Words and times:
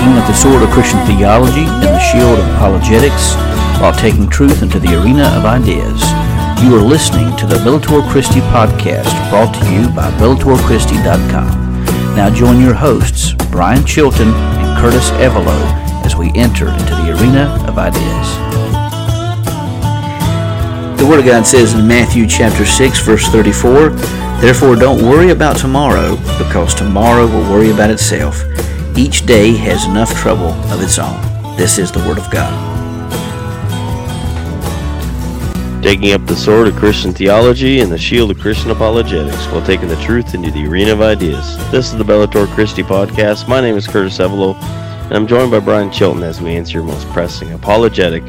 taking 0.00 0.16
up 0.16 0.26
the 0.26 0.32
sword 0.32 0.62
of 0.62 0.70
Christian 0.70 0.98
theology 1.04 1.60
and 1.60 1.82
the 1.82 1.98
shield 1.98 2.38
of 2.38 2.48
apologetics 2.54 3.34
while 3.82 3.92
taking 3.92 4.30
truth 4.30 4.62
into 4.62 4.80
the 4.80 4.98
arena 4.98 5.24
of 5.36 5.44
ideas. 5.44 6.00
You 6.64 6.74
are 6.74 6.80
listening 6.80 7.36
to 7.36 7.44
the 7.44 7.56
Bellator 7.56 8.00
Christi 8.08 8.40
podcast 8.48 9.12
brought 9.28 9.52
to 9.56 9.70
you 9.70 9.90
by 9.94 10.10
BellatorChristi.com. 10.12 11.84
Now 12.16 12.30
join 12.34 12.62
your 12.62 12.72
hosts, 12.72 13.34
Brian 13.50 13.84
Chilton 13.84 14.28
and 14.28 14.80
Curtis 14.80 15.10
Evelo, 15.20 15.60
as 16.06 16.16
we 16.16 16.32
enter 16.34 16.68
into 16.68 16.94
the 16.94 17.10
arena 17.20 17.62
of 17.68 17.76
ideas. 17.76 18.28
The 20.98 21.06
Word 21.06 21.18
of 21.18 21.26
God 21.26 21.46
says 21.46 21.74
in 21.74 21.86
Matthew 21.86 22.26
chapter 22.26 22.64
6, 22.64 23.00
verse 23.00 23.26
34, 23.26 23.90
Therefore 24.40 24.76
don't 24.76 25.02
worry 25.02 25.28
about 25.28 25.58
tomorrow, 25.58 26.16
because 26.38 26.74
tomorrow 26.74 27.26
will 27.26 27.52
worry 27.52 27.70
about 27.70 27.90
itself. 27.90 28.42
Each 29.00 29.24
day 29.24 29.52
has 29.52 29.86
enough 29.86 30.14
trouble 30.14 30.52
of 30.70 30.82
its 30.82 30.98
own. 30.98 31.18
This 31.56 31.78
is 31.78 31.90
the 31.90 32.00
Word 32.00 32.18
of 32.18 32.30
God. 32.30 32.52
Taking 35.82 36.12
up 36.12 36.26
the 36.26 36.36
sword 36.36 36.68
of 36.68 36.76
Christian 36.76 37.14
theology 37.14 37.80
and 37.80 37.90
the 37.90 37.96
shield 37.96 38.30
of 38.30 38.38
Christian 38.38 38.70
apologetics 38.70 39.46
while 39.46 39.64
taking 39.64 39.88
the 39.88 39.96
truth 40.02 40.34
into 40.34 40.50
the 40.50 40.66
arena 40.66 40.92
of 40.92 41.00
ideas. 41.00 41.56
This 41.70 41.90
is 41.90 41.96
the 41.96 42.04
Bellator 42.04 42.46
Christi 42.48 42.82
podcast. 42.82 43.48
My 43.48 43.62
name 43.62 43.78
is 43.78 43.86
Curtis 43.86 44.18
Evelo, 44.18 44.54
and 45.04 45.14
I'm 45.14 45.26
joined 45.26 45.50
by 45.50 45.60
Brian 45.60 45.90
Chilton 45.90 46.22
as 46.22 46.42
we 46.42 46.54
answer 46.54 46.74
your 46.74 46.86
most 46.86 47.08
pressing 47.08 47.50
apologetic 47.54 48.22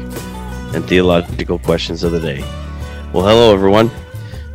and 0.74 0.82
theological 0.86 1.58
questions 1.58 2.02
of 2.02 2.12
the 2.12 2.20
day. 2.20 2.40
Well, 3.12 3.26
hello 3.26 3.52
everyone. 3.52 3.90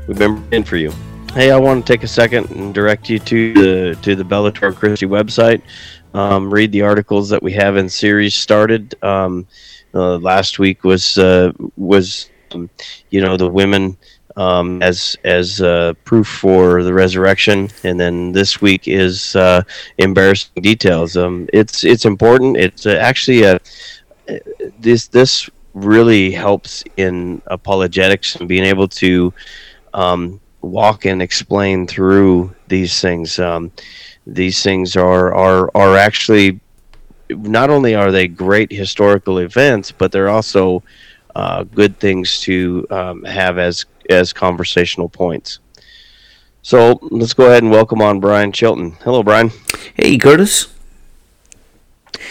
We've 0.08 0.18
been 0.18 0.44
in 0.52 0.64
for 0.64 0.78
you. 0.78 0.92
Hey, 1.34 1.52
I 1.52 1.58
want 1.60 1.86
to 1.86 1.94
take 1.94 2.02
a 2.02 2.08
second 2.08 2.50
and 2.50 2.74
direct 2.74 3.12
you 3.12 3.20
to 3.20 3.54
the 3.54 4.00
to 4.02 4.16
the 4.16 4.24
Bellator 4.24 4.74
Christi 4.74 5.06
website 5.06 5.62
um, 6.14 6.52
read 6.54 6.72
the 6.72 6.82
articles 6.82 7.30
that 7.30 7.42
we 7.42 7.54
have 7.54 7.78
in 7.78 7.90
series 7.90 8.36
started. 8.36 8.96
Um, 9.04 9.48
uh, 9.94 10.18
last 10.18 10.60
week 10.60 10.84
was 10.84 11.18
uh, 11.18 11.52
was 11.76 12.30
um, 12.52 12.70
you 13.10 13.22
know 13.22 13.38
the 13.38 13.50
women 13.50 13.98
um, 14.36 14.82
as 14.84 15.18
as 15.24 15.62
uh, 15.62 15.94
proof 16.06 16.28
for 16.28 16.84
the 16.84 16.94
resurrection, 16.94 17.70
and 17.84 18.00
then 18.00 18.32
this 18.32 18.62
week 18.62 18.88
is 18.88 19.36
uh, 19.36 19.64
embarrassing 19.98 20.62
details. 20.62 21.18
Um, 21.18 21.48
it's 21.54 21.84
it's 21.84 22.06
important. 22.06 22.58
It's 22.58 22.86
uh, 22.86 22.92
actually 23.02 23.44
a 23.44 23.60
this 24.80 25.08
this 25.08 25.50
really 25.74 26.32
helps 26.32 26.84
in 26.98 27.42
apologetics 27.48 28.36
and 28.36 28.48
being 28.48 28.64
able 28.64 28.88
to 28.88 29.34
um, 29.94 30.40
walk 30.62 31.06
and 31.06 31.22
explain 31.22 31.88
through 31.88 32.54
these 32.68 33.00
things. 33.00 33.40
Um, 33.40 33.72
these 34.28 34.62
things 34.62 34.96
are 34.98 35.34
are 35.34 35.72
are 35.74 35.98
actually 35.98 36.60
not 37.30 37.70
only 37.70 37.96
are 37.96 38.12
they 38.12 38.28
great 38.28 38.72
historical 38.72 39.40
events, 39.40 39.92
but 39.92 40.12
they're 40.12 40.30
also 40.30 40.84
uh, 41.36 41.64
good 41.64 42.00
things 42.00 42.42
to 42.42 42.86
um, 42.90 43.24
have 43.24 43.58
as 43.58 43.86
as 44.10 44.34
conversational 44.34 45.10
points. 45.10 45.60
So 46.62 47.00
let's 47.02 47.34
go 47.34 47.48
ahead 47.48 47.64
and 47.64 47.72
welcome 47.72 48.02
on 48.02 48.20
Brian 48.20 48.52
Chilton. 48.52 48.92
Hello, 49.04 49.24
Brian. 49.24 49.52
Hey, 49.96 50.18
Curtis. 50.18 50.68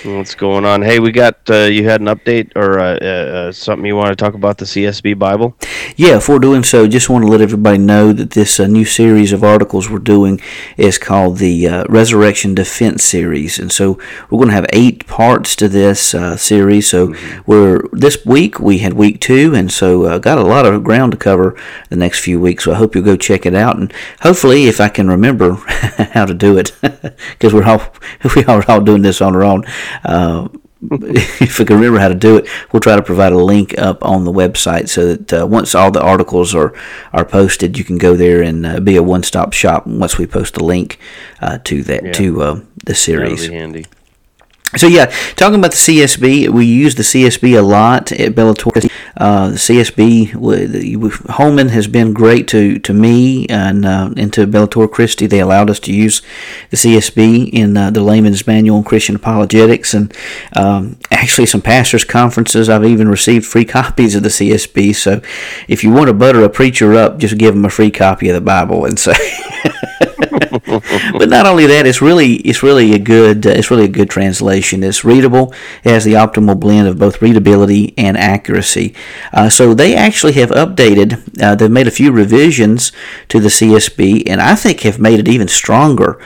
What's 0.04 0.34
going 0.34 0.64
on? 0.64 0.82
Hey, 0.82 1.00
we 1.00 1.12
got 1.12 1.38
uh, 1.48 1.64
you 1.64 1.88
had 1.88 2.00
an 2.00 2.06
update 2.06 2.54
or 2.56 2.78
uh, 2.78 2.96
uh, 2.96 3.52
something 3.52 3.86
you 3.86 3.96
want 3.96 4.10
to 4.10 4.16
talk 4.16 4.34
about 4.34 4.58
the 4.58 4.64
CSB 4.64 5.18
Bible? 5.18 5.56
Yeah, 5.96 6.16
before 6.16 6.38
doing 6.38 6.62
so, 6.62 6.86
just 6.86 7.08
want 7.08 7.24
to 7.24 7.30
let 7.30 7.40
everybody 7.40 7.78
know 7.78 8.12
that 8.12 8.32
this 8.32 8.60
uh, 8.60 8.66
new 8.66 8.84
series 8.84 9.32
of 9.32 9.42
articles 9.42 9.90
we're 9.90 9.98
doing 9.98 10.40
is 10.76 10.98
called 10.98 11.38
the 11.38 11.66
uh, 11.66 11.84
Resurrection 11.88 12.54
Defense 12.54 13.04
Series, 13.04 13.58
and 13.58 13.72
so 13.72 13.98
we're 14.30 14.38
going 14.38 14.48
to 14.48 14.54
have 14.54 14.66
eight 14.72 15.06
parts 15.06 15.56
to 15.56 15.68
this 15.68 16.14
uh, 16.14 16.36
series. 16.36 16.88
So 16.88 17.08
mm-hmm. 17.08 17.50
we're 17.50 17.88
this 17.92 18.24
week 18.24 18.60
we 18.60 18.78
had 18.78 18.92
week 18.92 19.20
two, 19.20 19.54
and 19.54 19.72
so 19.72 20.18
got 20.18 20.38
a 20.38 20.42
lot 20.42 20.66
of 20.66 20.84
ground 20.84 21.12
to 21.12 21.18
cover 21.18 21.58
the 21.90 21.96
next 21.96 22.20
few 22.20 22.38
weeks. 22.40 22.64
So 22.64 22.72
I 22.72 22.76
hope 22.76 22.94
you'll 22.94 23.04
go 23.04 23.16
check 23.16 23.46
it 23.46 23.54
out, 23.54 23.76
and 23.76 23.92
hopefully, 24.20 24.66
if 24.66 24.80
I 24.80 24.88
can 24.88 25.08
remember 25.08 25.54
how 26.12 26.26
to 26.26 26.34
do 26.34 26.58
it, 26.58 26.72
because 26.80 27.54
we're 27.54 27.64
all 27.64 27.92
we 28.36 28.44
are 28.44 28.64
all 28.68 28.80
doing 28.80 29.02
this 29.02 29.20
on 29.20 29.34
our 29.34 29.44
own. 29.44 29.64
Uh, 30.04 30.48
if 30.90 31.58
we 31.58 31.64
can 31.64 31.76
remember 31.76 31.98
how 31.98 32.08
to 32.08 32.14
do 32.14 32.36
it, 32.36 32.48
we'll 32.72 32.80
try 32.80 32.96
to 32.96 33.02
provide 33.02 33.32
a 33.32 33.38
link 33.38 33.76
up 33.78 34.04
on 34.04 34.24
the 34.24 34.32
website 34.32 34.88
so 34.88 35.14
that 35.14 35.42
uh, 35.42 35.46
once 35.46 35.74
all 35.74 35.90
the 35.90 36.02
articles 36.02 36.54
are, 36.54 36.74
are 37.12 37.24
posted, 37.24 37.78
you 37.78 37.84
can 37.84 37.98
go 37.98 38.14
there 38.14 38.42
and 38.42 38.66
uh, 38.66 38.80
be 38.80 38.96
a 38.96 39.02
one 39.02 39.22
stop 39.22 39.52
shop 39.52 39.86
once 39.86 40.18
we 40.18 40.26
post 40.26 40.56
a 40.58 40.64
link 40.64 40.98
uh, 41.40 41.58
to 41.64 41.82
that 41.82 42.04
yeah. 42.04 42.12
to 42.12 42.42
uh, 42.42 42.60
the 42.84 42.94
series. 42.94 43.48
Handy. 43.48 43.86
So 44.74 44.88
yeah, 44.88 45.06
talking 45.36 45.60
about 45.60 45.70
the 45.70 45.76
CSB, 45.76 46.48
we 46.48 46.66
use 46.66 46.96
the 46.96 47.04
CSB 47.04 47.56
a 47.56 47.62
lot 47.62 48.10
at 48.10 48.32
Bellator. 48.32 48.90
Uh, 49.16 49.50
the 49.50 49.54
CSB, 49.54 51.30
Holman 51.30 51.68
has 51.68 51.86
been 51.86 52.12
great 52.12 52.48
to, 52.48 52.78
to 52.80 52.92
me 52.92 53.46
and 53.46 53.86
uh, 53.86 54.10
and 54.16 54.32
to 54.32 54.46
Bellator 54.46 54.90
Christi. 54.90 55.26
They 55.26 55.38
allowed 55.38 55.70
us 55.70 55.78
to 55.80 55.94
use 55.94 56.20
the 56.70 56.76
CSB 56.76 57.48
in 57.50 57.76
uh, 57.76 57.90
the 57.90 58.02
Layman's 58.02 58.46
Manual 58.46 58.78
on 58.78 58.84
Christian 58.84 59.14
Apologetics, 59.14 59.94
and 59.94 60.12
um, 60.56 60.98
actually 61.12 61.46
some 61.46 61.62
pastors' 61.62 62.04
conferences. 62.04 62.68
I've 62.68 62.84
even 62.84 63.08
received 63.08 63.46
free 63.46 63.64
copies 63.76 64.16
of 64.16 64.24
the 64.24 64.30
CSB. 64.30 64.96
So 64.96 65.22
if 65.68 65.84
you 65.84 65.90
want 65.92 66.08
to 66.08 66.12
butter 66.12 66.42
a 66.42 66.50
preacher 66.50 66.94
up, 66.94 67.18
just 67.18 67.38
give 67.38 67.54
them 67.54 67.64
a 67.64 67.70
free 67.70 67.92
copy 67.92 68.28
of 68.28 68.34
the 68.34 68.40
Bible 68.40 68.84
and 68.84 68.98
say. 68.98 69.14
but 71.12 71.28
not 71.28 71.46
only 71.46 71.66
that, 71.66 71.86
it's 71.86 72.02
really 72.02 72.34
it's 72.36 72.62
really 72.62 72.92
a 72.92 72.98
good 72.98 73.46
uh, 73.46 73.50
it's 73.50 73.70
really 73.70 73.84
a 73.84 73.88
good 73.88 74.10
translation. 74.10 74.82
It's 74.82 75.04
readable. 75.04 75.52
It 75.84 75.90
has 75.90 76.04
the 76.04 76.14
optimal 76.14 76.58
blend 76.58 76.88
of 76.88 76.98
both 76.98 77.22
readability 77.22 77.94
and 77.96 78.16
accuracy. 78.16 78.94
Uh, 79.32 79.48
so 79.48 79.74
they 79.74 79.94
actually 79.94 80.32
have 80.34 80.50
updated. 80.50 81.42
Uh, 81.42 81.54
they've 81.54 81.70
made 81.70 81.88
a 81.88 81.92
few 81.92 82.12
revisions 82.12 82.92
to 83.28 83.40
the 83.40 83.48
CSB, 83.48 84.24
and 84.26 84.40
I 84.40 84.54
think 84.54 84.80
have 84.80 84.98
made 84.98 85.20
it 85.20 85.28
even 85.28 85.48
stronger. 85.48 86.20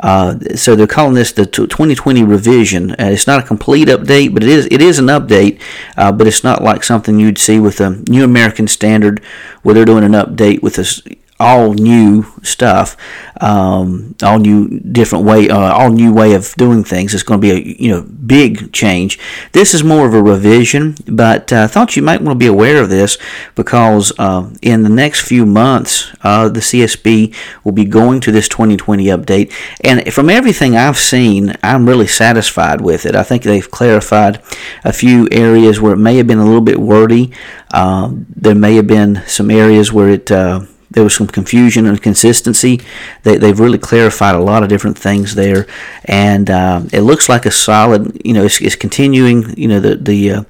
Uh, 0.00 0.38
so 0.54 0.76
they're 0.76 0.86
calling 0.86 1.14
this 1.14 1.32
the 1.32 1.46
2020 1.46 2.22
revision. 2.22 2.92
Uh, 2.92 3.10
it's 3.10 3.26
not 3.26 3.42
a 3.42 3.46
complete 3.46 3.88
update, 3.88 4.34
but 4.34 4.42
it 4.42 4.48
is 4.48 4.68
it 4.70 4.82
is 4.82 4.98
an 4.98 5.06
update. 5.06 5.60
Uh, 5.96 6.12
but 6.12 6.26
it's 6.26 6.44
not 6.44 6.62
like 6.62 6.82
something 6.82 7.18
you'd 7.18 7.38
see 7.38 7.58
with 7.58 7.78
the 7.78 8.04
New 8.08 8.24
American 8.24 8.68
Standard, 8.68 9.22
where 9.62 9.74
they're 9.74 9.84
doing 9.84 10.04
an 10.04 10.12
update 10.12 10.62
with 10.62 10.76
this 10.76 11.02
all 11.38 11.74
new 11.74 12.24
stuff, 12.42 12.96
um, 13.40 14.14
all 14.22 14.38
new 14.38 14.80
different 14.80 15.24
way, 15.24 15.50
uh, 15.50 15.72
all 15.72 15.90
new 15.90 16.12
way 16.12 16.32
of 16.34 16.54
doing 16.54 16.82
things. 16.82 17.12
It's 17.12 17.22
going 17.22 17.40
to 17.40 17.46
be 17.46 17.50
a 17.52 17.82
you 17.82 17.90
know 17.90 18.02
big 18.02 18.72
change. 18.72 19.18
This 19.52 19.74
is 19.74 19.84
more 19.84 20.06
of 20.06 20.14
a 20.14 20.22
revision, 20.22 20.96
but 21.06 21.52
uh, 21.52 21.64
I 21.64 21.66
thought 21.66 21.96
you 21.96 22.02
might 22.02 22.22
want 22.22 22.36
to 22.36 22.38
be 22.38 22.46
aware 22.46 22.82
of 22.82 22.88
this 22.88 23.18
because 23.54 24.12
uh, 24.18 24.50
in 24.62 24.82
the 24.82 24.88
next 24.88 25.28
few 25.28 25.44
months, 25.44 26.14
uh, 26.22 26.48
the 26.48 26.60
CSB 26.60 27.34
will 27.64 27.72
be 27.72 27.84
going 27.84 28.20
to 28.20 28.32
this 28.32 28.48
2020 28.48 29.04
update, 29.06 29.52
and 29.84 30.12
from 30.12 30.30
everything 30.30 30.76
I've 30.76 30.98
seen, 30.98 31.54
I'm 31.62 31.86
really 31.86 32.06
satisfied 32.06 32.80
with 32.80 33.04
it. 33.04 33.14
I 33.14 33.22
think 33.22 33.42
they've 33.42 33.70
clarified 33.70 34.42
a 34.84 34.92
few 34.92 35.28
areas 35.30 35.80
where 35.80 35.92
it 35.92 35.98
may 35.98 36.16
have 36.16 36.26
been 36.26 36.38
a 36.38 36.44
little 36.44 36.62
bit 36.62 36.80
wordy. 36.80 37.32
Uh, 37.72 38.10
there 38.34 38.54
may 38.54 38.76
have 38.76 38.86
been 38.86 39.22
some 39.26 39.50
areas 39.50 39.92
where 39.92 40.08
it 40.08 40.30
uh, 40.30 40.60
there 40.90 41.02
was 41.02 41.14
some 41.14 41.26
confusion 41.26 41.86
and 41.86 42.00
consistency. 42.00 42.80
They, 43.22 43.36
they've 43.36 43.58
really 43.58 43.78
clarified 43.78 44.34
a 44.34 44.40
lot 44.40 44.62
of 44.62 44.68
different 44.68 44.98
things 44.98 45.34
there, 45.34 45.66
and 46.04 46.48
uh, 46.48 46.82
it 46.92 47.00
looks 47.00 47.28
like 47.28 47.46
a 47.46 47.50
solid. 47.50 48.20
You 48.24 48.34
know, 48.34 48.44
it's, 48.44 48.60
it's 48.60 48.76
continuing. 48.76 49.56
You 49.58 49.68
know, 49.68 49.80
the 49.80 49.96
the 49.96 50.30
uh, 50.30 50.42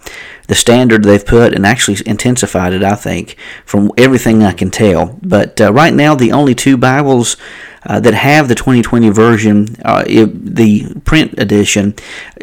the 0.49 0.55
standard 0.55 1.05
they've 1.05 1.25
put 1.25 1.55
and 1.55 1.67
actually 1.67 1.99
intensified 2.07 2.73
it. 2.73 2.83
I 2.83 2.95
think 2.95 3.37
from 3.65 3.93
everything 3.97 4.43
I 4.43 4.53
can 4.53 4.71
tell. 4.71 5.19
But 5.23 5.61
uh, 5.61 5.73
right 5.73 5.95
now, 5.95 6.15
the 6.15 6.33
only 6.33 6.55
two 6.55 6.77
Bibles 6.77 7.37
uh, 7.87 8.01
that 8.01 8.15
have 8.15 8.49
the 8.49 8.55
2020 8.55 9.09
version, 9.11 9.77
uh, 9.85 10.05
it, 10.07 10.57
the 10.57 10.93
print 11.05 11.35
edition, 11.39 11.95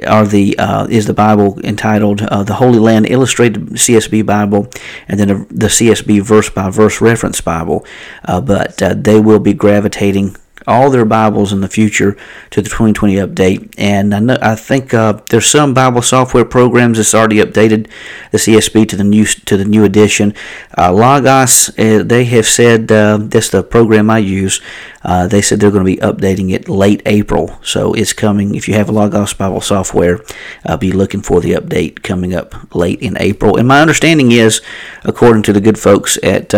are 0.07 0.25
the 0.25 0.57
uh, 0.57 0.85
is 0.89 1.05
the 1.05 1.13
Bible 1.13 1.59
entitled 1.63 2.21
uh, 2.21 2.43
the 2.43 2.55
Holy 2.55 2.79
Land 2.79 3.07
Illustrated 3.09 3.69
CSB 3.71 4.25
Bible, 4.25 4.67
and 5.07 5.19
then 5.19 5.45
the 5.49 5.67
CSB 5.67 6.21
verse 6.21 6.49
by 6.49 6.69
verse 6.69 7.01
reference 7.01 7.41
Bible. 7.41 7.85
Uh, 8.23 8.41
but 8.41 8.77
they 8.77 9.19
will 9.19 9.39
be 9.39 9.53
gravitating 9.53 10.35
all 10.67 10.89
their 10.89 11.05
Bibles 11.05 11.51
in 11.51 11.61
the 11.61 11.67
future 11.67 12.17
to 12.51 12.61
the 12.61 12.69
2020 12.69 13.15
update. 13.15 13.73
And 13.77 14.13
I, 14.13 14.19
know, 14.19 14.37
I 14.41 14.55
think 14.55 14.93
uh, 14.93 15.19
there's 15.29 15.47
some 15.47 15.73
Bible 15.73 16.01
software 16.01 16.45
programs 16.45 16.97
that's 16.97 17.13
already 17.13 17.37
updated 17.37 17.89
the 18.31 18.37
CSB 18.37 18.87
to 18.89 18.95
the 18.95 19.03
new 19.03 19.25
to 19.25 19.57
the 19.57 19.65
new 19.65 19.83
edition. 19.83 20.33
Uh, 20.77 20.91
Logos, 20.91 21.69
uh, 21.77 22.03
they 22.03 22.25
have 22.25 22.45
said 22.45 22.91
uh, 22.91 23.17
that's 23.21 23.49
the 23.49 23.63
program 23.63 24.09
I 24.09 24.19
use. 24.19 24.61
Uh, 25.03 25.27
they 25.27 25.41
said 25.41 25.59
they're 25.59 25.71
going 25.71 25.85
to 25.85 25.95
be 25.95 26.01
updating 26.01 26.51
it 26.51 26.69
late 26.69 27.01
April, 27.05 27.59
so 27.61 27.93
it's 27.93 28.13
coming. 28.13 28.55
If 28.55 28.67
you 28.67 28.75
have 28.75 28.89
Logos 28.89 29.33
Bible 29.33 29.61
software, 29.61 30.23
uh, 30.65 30.77
be 30.77 30.91
looking 30.91 31.21
for 31.21 31.41
the 31.41 31.51
update 31.53 32.03
coming 32.03 32.33
up 32.33 32.73
late 32.73 33.01
in 33.01 33.17
April. 33.19 33.57
And 33.57 33.67
my 33.67 33.81
understanding 33.81 34.31
is, 34.31 34.61
according 35.03 35.43
to 35.43 35.53
the 35.53 35.61
good 35.61 35.77
folks 35.77 36.17
at 36.23 36.53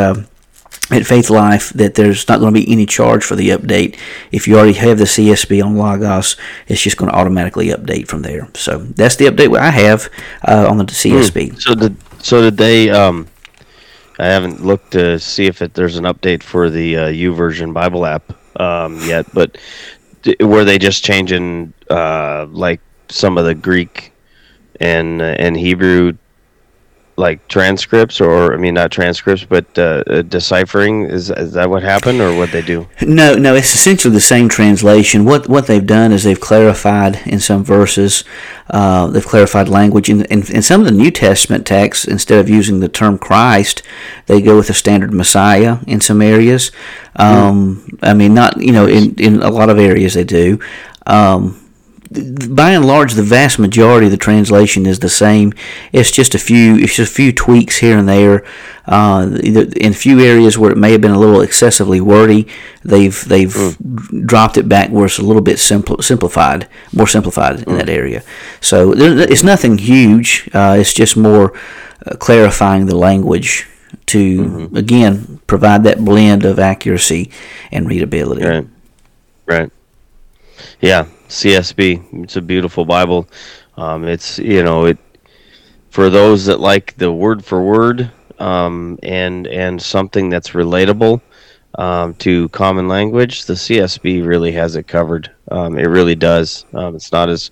at 0.92 1.02
Faithlife 1.02 1.74
that 1.74 1.96
there's 1.96 2.28
not 2.28 2.40
going 2.40 2.54
to 2.54 2.60
be 2.60 2.72
any 2.72 2.86
charge 2.86 3.24
for 3.24 3.36
the 3.36 3.50
update. 3.50 3.98
If 4.32 4.48
you 4.48 4.56
already 4.56 4.74
have 4.74 5.00
the 5.00 5.06
CSB 5.06 5.64
on 5.64 5.78
Logos, 5.78 6.36
it's 6.68 6.82
just 6.82 6.98
going 6.98 7.12
to 7.12 7.18
automatically 7.18 7.70
update 7.70 8.08
from 8.08 8.22
there. 8.22 8.50
So 8.54 8.80
that's 8.80 9.16
the 9.16 9.26
update 9.26 9.58
I 9.58 9.72
have 9.72 10.10
uh, 10.48 10.68
on 10.70 10.78
the 10.78 10.86
CSB. 10.86 11.52
Hmm. 11.52 11.58
So 11.58 11.76
did 11.76 11.98
so 12.24 12.42
did 12.42 12.58
they? 12.58 12.90
Um, 12.90 13.28
I 14.20 14.28
haven't 14.28 14.64
looked 14.64 14.92
to 14.92 15.20
see 15.20 15.46
if 15.46 15.62
it, 15.62 15.74
there's 15.74 15.98
an 15.98 16.06
update 16.06 16.42
for 16.42 16.70
the 16.70 16.98
uh, 16.98 17.34
Version 17.34 17.74
Bible 17.74 18.06
app 18.06 18.32
um, 18.60 18.98
yet, 19.02 19.26
but 19.34 19.58
d- 20.22 20.38
were 20.40 20.64
they 20.64 20.78
just 20.78 21.04
changing 21.04 21.74
uh, 21.90 22.46
like 22.50 22.80
some 23.10 23.38
of 23.38 23.46
the 23.46 23.56
Greek 23.56 24.14
and 24.80 25.22
uh, 25.22 25.36
and 25.38 25.58
Hebrew 25.58 26.14
like 27.18 27.48
transcripts 27.48 28.20
or 28.20 28.54
I 28.54 28.58
mean 28.58 28.74
not 28.74 28.92
transcripts 28.92 29.46
but 29.46 29.66
uh, 29.78 30.04
uh, 30.08 30.22
deciphering 30.24 31.06
is 31.06 31.30
is 31.30 31.54
that 31.54 31.70
what 31.70 31.82
happened 31.82 32.20
or 32.20 32.36
what 32.36 32.52
they 32.52 32.62
do? 32.62 32.88
No, 33.02 33.36
no, 33.36 33.56
it's 33.56 33.74
essentially 33.74 34.14
the 34.14 34.20
same 34.20 34.50
translation. 34.50 35.24
What 35.24 35.48
what 35.48 35.68
they've 35.68 35.86
done 35.86 36.12
is 36.12 36.24
they've 36.24 36.40
clarified 36.40 37.22
in 37.26 37.40
some 37.40 37.64
verses, 37.64 38.26
uh, 38.70 39.08
they've 39.08 39.26
clarified 39.26 39.70
language 39.70 40.10
in, 40.10 40.26
in, 40.26 40.44
in 40.52 40.62
some 40.62 40.82
of 40.82 40.88
the 40.88 40.92
New 40.92 41.12
Testament 41.12 41.66
texts. 41.66 42.06
Instead 42.06 42.40
of 42.40 42.50
using 42.50 42.82
the 42.82 42.90
term 42.90 43.18
Christ, 43.18 43.82
they 44.26 44.42
go 44.42 44.58
with 44.58 44.68
the 44.68 44.74
standard 44.74 45.14
Messiah 45.14 45.78
in 45.88 46.02
some 46.02 46.22
areas. 46.22 46.72
Um, 47.16 47.98
I 48.02 48.14
mean, 48.14 48.34
not 48.34 48.62
you 48.62 48.74
know 48.74 48.88
in 48.88 49.16
in 49.16 49.42
a 49.42 49.50
lot 49.50 49.70
of 49.70 49.80
areas 49.80 50.16
they 50.16 50.26
do. 50.26 50.60
Um, 51.06 51.65
by 52.56 52.72
and 52.72 52.86
large, 52.86 53.14
the 53.14 53.24
vast 53.24 53.60
majority 53.60 54.08
of 54.08 54.12
the 54.12 54.18
translation 54.18 54.86
is 54.86 55.00
the 55.00 55.10
same. 55.10 55.54
It's 55.92 56.12
just 56.12 56.36
a 56.36 56.40
few, 56.40 56.78
it's 56.78 56.96
just 56.96 57.12
a 57.12 57.16
few 57.16 57.32
tweaks 57.32 57.78
here 57.78 57.98
and 57.98 58.08
there. 58.08 58.46
Uh, 58.86 59.38
in 59.42 59.92
a 59.92 59.96
few 59.96 60.20
areas 60.20 60.58
where 60.58 60.72
it 60.72 60.78
may 60.78 60.92
have 60.92 61.02
been 61.02 61.12
a 61.12 61.20
little 61.20 61.42
excessively 61.42 62.00
wordy, 62.00 62.48
they've 62.84 63.26
they've 63.26 63.54
mm. 63.54 64.26
dropped 64.26 64.58
it 64.58 64.70
back 64.70 64.90
where 64.92 65.06
it's 65.06 65.18
a 65.18 65.24
little 65.24 65.42
bit 65.42 65.58
simpl- 65.58 66.04
simplified, 66.04 66.68
more 66.94 67.08
simplified 67.08 67.58
mm. 67.58 67.68
in 67.68 67.78
that 67.78 67.90
area. 67.90 68.24
So 68.62 68.94
it's 68.96 69.44
nothing 69.44 69.78
huge. 69.80 70.50
Uh, 70.54 70.78
it's 70.80 70.94
just 70.94 71.18
more 71.18 71.54
uh, 72.06 72.16
clarifying 72.18 72.86
the 72.86 72.96
language 72.96 73.68
to 74.08 74.44
mm-hmm. 74.44 74.78
again 74.78 75.40
provide 75.48 75.84
that 75.84 76.04
blend 76.04 76.46
of 76.46 76.60
accuracy 76.60 77.32
and 77.72 77.88
readability. 77.88 78.46
Right. 78.46 78.68
Right. 79.48 79.72
Yeah, 80.82 81.08
CSB. 81.28 82.24
It's 82.24 82.36
a 82.36 82.42
beautiful 82.42 82.86
Bible. 82.86 83.28
Um, 83.78 84.06
it's 84.06 84.40
you 84.40 84.64
know 84.64 84.86
it 84.86 84.98
for 85.90 86.10
those 86.10 86.46
that 86.46 86.60
like 86.60 86.96
the 86.98 87.12
word 87.12 87.44
for 87.44 87.64
word 87.64 88.12
um, 88.40 89.00
and 89.04 89.48
and 89.48 89.82
something 89.82 90.30
that's 90.30 90.52
relatable 90.52 91.22
um, 91.78 92.14
to 92.16 92.50
common 92.50 92.88
language. 92.88 93.46
The 93.46 93.54
CSB 93.54 94.26
really 94.26 94.52
has 94.54 94.76
it 94.76 94.88
covered. 94.88 95.32
Um, 95.52 95.78
it 95.78 95.88
really 95.88 96.16
does. 96.16 96.66
Um, 96.74 96.96
it's 96.96 97.12
not 97.12 97.30
as 97.30 97.52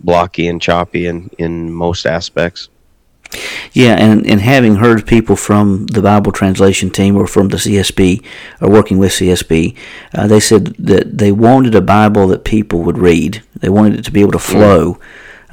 blocky 0.00 0.48
and 0.48 0.60
choppy 0.60 1.06
in 1.06 1.30
in 1.38 1.70
most 1.72 2.06
aspects. 2.06 2.68
Yeah, 3.72 3.94
and, 3.94 4.26
and 4.26 4.40
having 4.40 4.76
heard 4.76 5.06
people 5.06 5.36
from 5.36 5.86
the 5.86 6.02
Bible 6.02 6.32
translation 6.32 6.90
team 6.90 7.16
or 7.16 7.26
from 7.26 7.48
the 7.48 7.58
CSB 7.58 8.24
or 8.60 8.70
working 8.70 8.98
with 8.98 9.12
CSB, 9.12 9.76
uh, 10.14 10.26
they 10.26 10.40
said 10.40 10.74
that 10.78 11.18
they 11.18 11.30
wanted 11.30 11.74
a 11.74 11.80
Bible 11.80 12.26
that 12.28 12.44
people 12.44 12.82
would 12.82 12.98
read. 12.98 13.42
They 13.56 13.68
wanted 13.68 13.98
it 13.98 14.04
to 14.06 14.10
be 14.10 14.20
able 14.20 14.32
to 14.32 14.38
flow. 14.38 14.94
Mm 14.94 15.02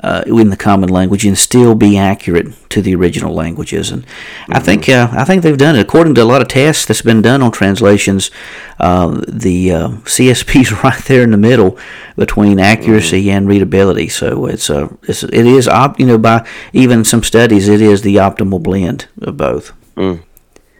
uh, 0.04 0.24
in 0.26 0.50
the 0.50 0.58
common 0.58 0.90
language 0.90 1.26
and 1.26 1.38
still 1.38 1.76
be 1.76 1.98
accurate 1.98 2.48
to 2.70 2.82
the 2.82 2.96
original 2.96 3.34
languages. 3.34 3.92
And 3.92 4.06
mm-hmm. 4.06 4.54
I 4.54 4.60
think 4.60 4.90
uh, 4.90 5.10
I 5.12 5.24
think 5.24 5.44
they've 5.44 5.58
done 5.58 5.76
it 5.76 5.82
according 5.82 6.16
to 6.16 6.24
a 6.24 6.26
lot 6.26 6.42
of 6.42 6.48
tests 6.48 6.86
that's 6.86 7.02
been 7.02 7.22
done 7.22 7.42
on 7.42 7.52
translations. 7.52 8.32
Uh, 8.80 9.22
the 9.28 9.72
uh, 9.72 9.88
CSB 10.04 10.62
is 10.62 10.72
right 10.84 11.04
there 11.06 11.24
in 11.24 11.32
the 11.32 11.38
middle 11.38 11.78
between 12.16 12.60
accuracy 12.60 13.26
mm-hmm. 13.26 13.38
and 13.38 13.48
readability. 13.48 14.10
So 14.10 14.46
it's 14.46 14.70
a 14.70 14.86
uh, 14.86 14.90
it's, 15.04 15.24
it 15.24 15.46
is 15.46 15.68
op, 15.68 16.00
you 16.00 16.06
know 16.06 16.18
by 16.18 16.48
even 16.74 17.04
some 17.04 17.24
studies 17.24 17.68
it 17.68 17.82
is 17.82 18.02
the 18.02 18.18
optimal 18.18 18.62
blend 18.62 19.08
of 19.22 19.38
both. 19.38 19.74
Mm. 19.96 20.24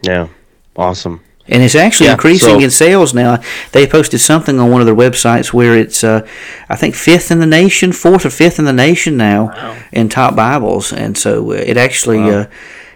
Yeah, 0.02 0.28
awesome 0.76 1.22
and 1.48 1.62
it's 1.62 1.74
actually 1.74 2.06
yeah, 2.06 2.12
increasing 2.12 2.58
so, 2.58 2.64
in 2.64 2.70
sales 2.70 3.14
now. 3.14 3.38
They 3.72 3.86
posted 3.86 4.20
something 4.20 4.58
on 4.58 4.70
one 4.70 4.80
of 4.80 4.86
their 4.86 4.96
websites 4.96 5.52
where 5.52 5.76
it's, 5.76 6.02
uh, 6.02 6.26
I 6.68 6.76
think, 6.76 6.94
fifth 6.94 7.30
in 7.30 7.38
the 7.38 7.46
nation, 7.46 7.92
fourth 7.92 8.26
or 8.26 8.30
fifth 8.30 8.58
in 8.58 8.64
the 8.64 8.72
nation 8.72 9.16
now 9.16 9.46
wow. 9.46 9.78
in 9.92 10.08
top 10.08 10.34
Bibles, 10.34 10.92
and 10.92 11.16
so 11.16 11.52
uh, 11.52 11.54
it 11.54 11.76
actually 11.76 12.18
wow. 12.18 12.40
uh, 12.40 12.46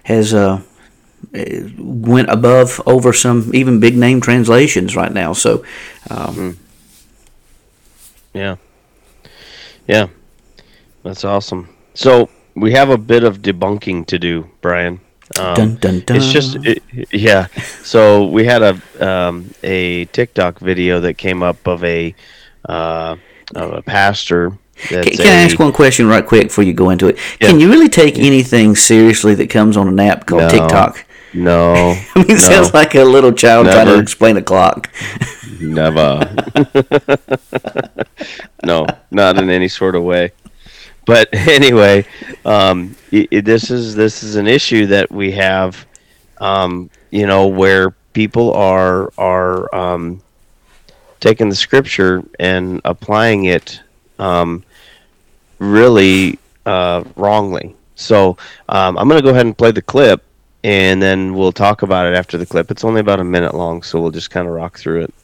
has 0.05 0.35
uh, 0.35 0.61
went 1.79 2.29
above 2.29 2.81
over 2.87 3.13
some 3.13 3.51
even 3.55 3.81
big 3.81 3.97
name 3.97 4.21
translations 4.21 4.97
right 4.97 5.13
now. 5.13 5.33
So, 5.33 5.65
um, 6.11 6.35
mm. 6.35 6.57
yeah, 8.35 8.57
yeah, 9.87 10.09
that's 11.03 11.25
awesome. 11.25 11.69
So 11.95 12.31
we 12.55 12.73
have 12.73 12.91
a 12.91 12.99
bit 12.99 13.25
of 13.25 13.43
debunking 13.43 14.07
to 14.07 14.19
do, 14.19 14.51
Brian. 14.61 15.01
Um, 15.39 15.55
dun, 15.55 15.75
dun, 15.77 16.01
dun. 16.01 16.17
It's 16.17 16.33
just, 16.33 16.57
it, 16.57 16.83
yeah. 17.13 17.47
So 17.83 18.27
we 18.27 18.45
had 18.45 18.63
a 18.63 19.07
um, 19.07 19.51
a 19.63 20.07
TikTok 20.07 20.59
video 20.59 21.01
that 21.01 21.15
came 21.15 21.43
up 21.43 21.67
of 21.69 21.85
a 21.85 22.15
uh, 22.69 23.17
of 23.55 23.73
a 23.73 23.83
pastor. 23.83 24.59
Can, 24.77 25.05
can 25.05 25.27
I 25.27 25.45
ask 25.45 25.59
one 25.59 25.73
question 25.73 26.07
right 26.09 26.27
quick 26.27 26.49
before 26.49 26.65
you 26.65 26.73
go 26.73 26.91
into 26.91 27.07
it? 27.07 27.19
Yeah. 27.41 27.49
Can 27.49 27.61
you 27.61 27.71
really 27.71 27.89
take 27.89 28.19
anything 28.19 28.75
seriously 28.75 29.35
that 29.37 29.51
comes 29.51 29.77
on 29.77 29.87
an 29.89 30.01
app 30.01 30.27
called 30.27 30.43
no, 30.43 30.49
TikTok? 30.49 31.07
No. 31.35 31.75
I 32.15 32.19
mean, 32.19 32.25
it 32.25 32.29
no. 32.29 32.37
sounds 32.37 32.75
like 32.75 32.95
a 32.95 33.05
little 33.05 33.33
child 33.33 33.67
Never. 33.67 33.77
trying 33.77 33.95
to 33.95 34.01
explain 34.01 34.37
a 34.39 34.43
clock. 34.43 34.91
Never. 35.61 36.35
no, 38.65 38.87
not 39.11 39.39
in 39.39 39.51
any 39.51 39.69
sort 39.69 39.95
of 39.95 40.03
way 40.03 40.33
but 41.07 41.29
anyway, 41.33 42.05
um, 42.45 42.95
it, 43.11 43.29
it, 43.31 43.45
this 43.45 43.71
is 43.71 43.95
this 43.95 44.23
is 44.23 44.37
an 44.37 44.47
issue 44.47 44.87
that 44.87 45.11
we 45.11 45.33
have, 45.33 45.87
um, 46.39 46.91
you 47.11 47.27
know, 47.27 47.47
where 47.47 47.91
people 48.13 48.53
are 48.55 49.13
are 49.19 49.75
um, 49.75 50.23
taking 51.21 51.49
the 51.49 51.55
scripture 51.55 52.23
and 52.39 52.81
applying 52.85 53.47
it 53.47 53.81
um, 54.19 54.65
really 55.59 56.39
uh, 56.67 57.05
wrongly. 57.17 57.75
So 57.95 58.37
um, 58.69 58.97
I'm 58.97 59.09
going 59.09 59.21
to 59.21 59.25
go 59.25 59.31
ahead 59.31 59.47
and 59.47 59.57
play 59.57 59.73
the 59.73 59.83
clip, 59.83 60.25
and 60.65 61.03
then 61.03 61.35
we'll 61.35 61.53
talk 61.53 61.83
about 61.83 62.07
it 62.07 62.17
after 62.17 62.39
the 62.39 62.47
clip. 62.47 62.71
It's 62.71 62.85
only 62.85 63.01
about 63.01 63.21
a 63.21 63.25
minute 63.25 63.55
long, 63.55 63.83
so 63.83 64.01
we'll 64.01 64.11
just 64.11 64.31
kind 64.31 64.49
of 64.49 64.55
rock 64.55 64.79
through 64.79 65.03
it. 65.03 65.15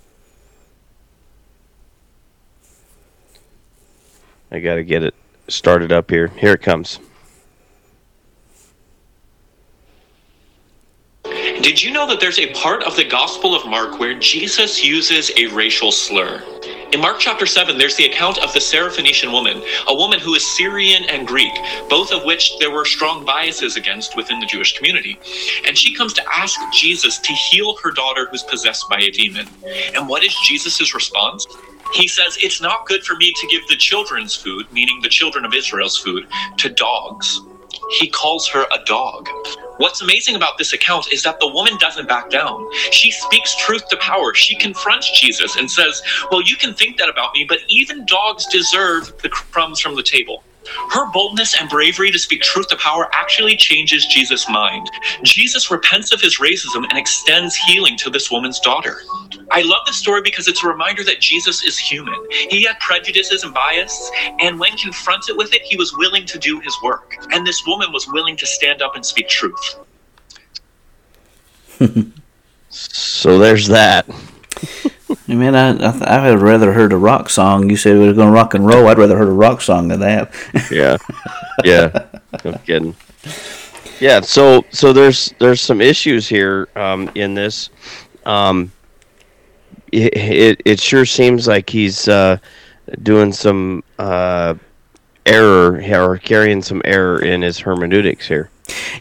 I 4.51 4.61
got 4.61 4.77
to 4.77 4.85
get 4.85 5.03
it 5.03 5.15
started 5.49 5.93
up 5.93 6.11
here. 6.11 6.29
Here 6.29 6.53
it 6.53 6.63
comes. 6.63 6.99
Did 11.25 11.83
you 11.83 11.93
know 11.93 12.07
that 12.07 12.21
there's 12.21 12.39
a 12.39 12.53
part 12.55 12.85
of 12.85 12.95
the 12.97 13.05
Gospel 13.05 13.55
of 13.55 13.67
Mark 13.67 13.99
where 13.99 14.19
Jesus 14.19 14.85
uses 14.85 15.33
a 15.37 15.47
racial 15.49 15.91
slur? 15.91 16.43
In 16.93 17.01
Mark 17.01 17.19
chapter 17.19 17.47
7, 17.47 17.77
there's 17.79 17.97
the 17.97 18.05
account 18.05 18.39
of 18.39 18.53
the 18.53 18.61
Syrophoenician 18.61 19.33
woman, 19.33 19.61
a 19.89 19.95
woman 19.95 20.21
who 20.21 20.35
is 20.35 20.47
Syrian 20.47 21.03
and 21.11 21.27
Greek, 21.27 21.53
both 21.89 22.13
of 22.13 22.25
which 22.25 22.57
there 22.61 22.71
were 22.71 22.85
strong 22.85 23.25
biases 23.25 23.77
against 23.77 24.17
within 24.17 24.39
the 24.39 24.47
Jewish 24.47 24.77
community. 24.77 25.19
And 25.67 25.77
she 25.77 25.95
comes 25.95 26.13
to 26.13 26.23
ask 26.33 26.61
Jesus 26.73 27.19
to 27.19 27.33
heal 27.33 27.77
her 27.83 27.91
daughter 27.91 28.29
who's 28.31 28.45
possessed 28.45 28.89
by 28.89 29.01
a 29.01 29.11
demon. 29.11 29.49
And 29.95 30.09
what 30.09 30.23
is 30.23 30.35
Jesus' 30.45 30.95
response? 30.95 31.47
He 31.93 32.07
says, 32.07 32.39
It's 32.41 32.61
not 32.61 32.87
good 32.87 33.05
for 33.05 33.17
me 33.17 33.33
to 33.33 33.47
give 33.49 33.67
the 33.67 33.77
children's 33.77 34.37
food, 34.37 34.71
meaning 34.73 35.01
the 35.03 35.09
children 35.09 35.45
of 35.45 35.55
Israel's 35.55 35.99
food, 35.99 36.29
to 36.59 36.69
dogs. 36.69 37.41
He 37.99 38.09
calls 38.09 38.49
her 38.49 38.63
a 38.63 38.85
dog. 38.85 39.29
What's 39.79 40.01
amazing 40.01 40.37
about 40.37 40.59
this 40.59 40.73
account 40.73 41.13
is 41.13 41.23
that 41.23 41.39
the 41.39 41.49
woman 41.49 41.77
doesn't 41.79 42.09
back 42.09 42.31
down. 42.31 42.67
She 42.91 43.11
speaks 43.11 43.55
truth 43.57 43.89
to 43.89 43.97
power. 43.99 44.35
She 44.35 44.57
confronts 44.57 45.21
Jesus 45.21 45.57
and 45.57 45.71
says, 45.71 46.03
Well, 46.31 46.43
you 46.43 46.57
can 46.57 46.75
think 46.75 46.97
that 46.99 47.09
about 47.09 47.35
me, 47.35 47.45
but 47.47 47.59
even 47.69 48.07
dogs 48.07 48.47
deserve 48.47 49.13
the 49.23 49.29
crumbs 49.29 49.81
from 49.81 49.95
the 49.97 50.03
table. 50.03 50.43
Her 50.91 51.11
boldness 51.13 51.61
and 51.61 51.69
bravery 51.69 52.11
to 52.11 52.19
speak 52.19 52.43
truth 52.43 52.69
to 52.69 52.77
power 52.77 53.09
actually 53.13 53.57
changes 53.57 54.07
Jesus' 54.07 54.49
mind. 54.49 54.91
Jesus 55.23 55.71
repents 55.71 56.13
of 56.13 56.21
his 56.21 56.39
racism 56.39 56.87
and 56.89 56.99
extends 56.99 57.55
healing 57.57 57.97
to 57.99 58.11
this 58.11 58.31
woman's 58.31 58.61
daughter. 58.61 58.99
I 59.51 59.63
love 59.63 59.87
this 59.87 59.97
story 59.97 60.23
because 60.23 60.49
it's 60.49 60.65
a 60.65 60.69
reminder 60.69 61.05
that 61.05 61.21
Jesus 61.21 61.65
is 61.65 61.79
human. 61.79 62.15
He 62.31 62.63
had 62.65 62.79
prejudices 62.81 63.45
and 63.45 63.55
bias, 63.55 64.11
and 64.41 64.59
when 64.59 64.77
confronted 64.77 65.37
with 65.37 65.53
it, 65.55 65.63
he 65.63 65.77
was 65.77 65.97
willing 65.97 66.27
to 66.27 66.39
do 66.39 66.61
his 66.61 66.77
work. 66.83 67.17
And 67.33 67.47
this 67.47 67.65
woman 67.67 67.93
was 67.93 68.07
willing 68.09 68.37
to 68.37 68.47
stand 68.47 68.83
up 68.83 68.97
and 68.97 69.05
speak 69.05 69.29
truth. 69.29 69.77
so 72.69 73.39
there's 73.39 73.69
that. 73.69 74.07
I 75.29 75.35
mean, 75.35 75.55
I 75.55 75.71
I, 75.71 76.31
would 76.31 76.43
rather 76.43 76.73
heard 76.73 76.93
a 76.93 76.97
rock 76.97 77.29
song. 77.31 77.71
You 77.71 77.77
said 77.77 77.99
we 77.99 78.07
were 78.07 78.13
going 78.13 78.29
to 78.29 78.35
rock 78.35 78.55
and 78.55 78.67
roll. 78.67 78.89
I'd 78.89 78.99
rather 78.99 79.17
heard 79.17 79.29
a 79.29 79.33
rock 79.33 79.61
song 79.61 79.89
than 79.89 80.01
that. 80.01 80.33
yeah, 80.71 80.97
yeah, 81.65 82.07
no 82.45 82.53
kidding. 82.65 82.97
Yeah, 84.01 84.21
so 84.21 84.65
so 84.71 84.93
there's 84.93 85.35
there's 85.39 85.61
some 85.61 85.81
issues 85.81 86.29
here 86.29 86.69
um, 86.77 87.11
in 87.15 87.35
this. 87.35 87.71
um, 88.25 88.73
it, 89.93 90.17
it, 90.17 90.63
it 90.65 90.81
sure 90.81 91.05
seems 91.05 91.47
like 91.47 91.71
he's 91.71 92.09
uh, 92.09 92.39
doing 93.03 93.33
some 93.33 93.83
uh, 93.99 94.55
error 95.25 95.81
or 95.81 96.19
carrying 96.19 96.63
some 96.63 96.83
error 96.85 97.23
in 97.23 97.43
his 97.43 97.59
hermeneutics 97.59 98.29
here. 98.29 98.51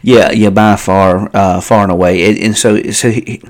Yeah, 0.02 0.30
yeah, 0.30 0.50
by 0.50 0.76
far, 0.76 1.30
uh, 1.34 1.60
far 1.60 1.82
and 1.82 1.92
away. 1.92 2.28
And, 2.28 2.38
and 2.38 2.56
so, 2.56 2.82
so 2.90 3.10
he, 3.10 3.42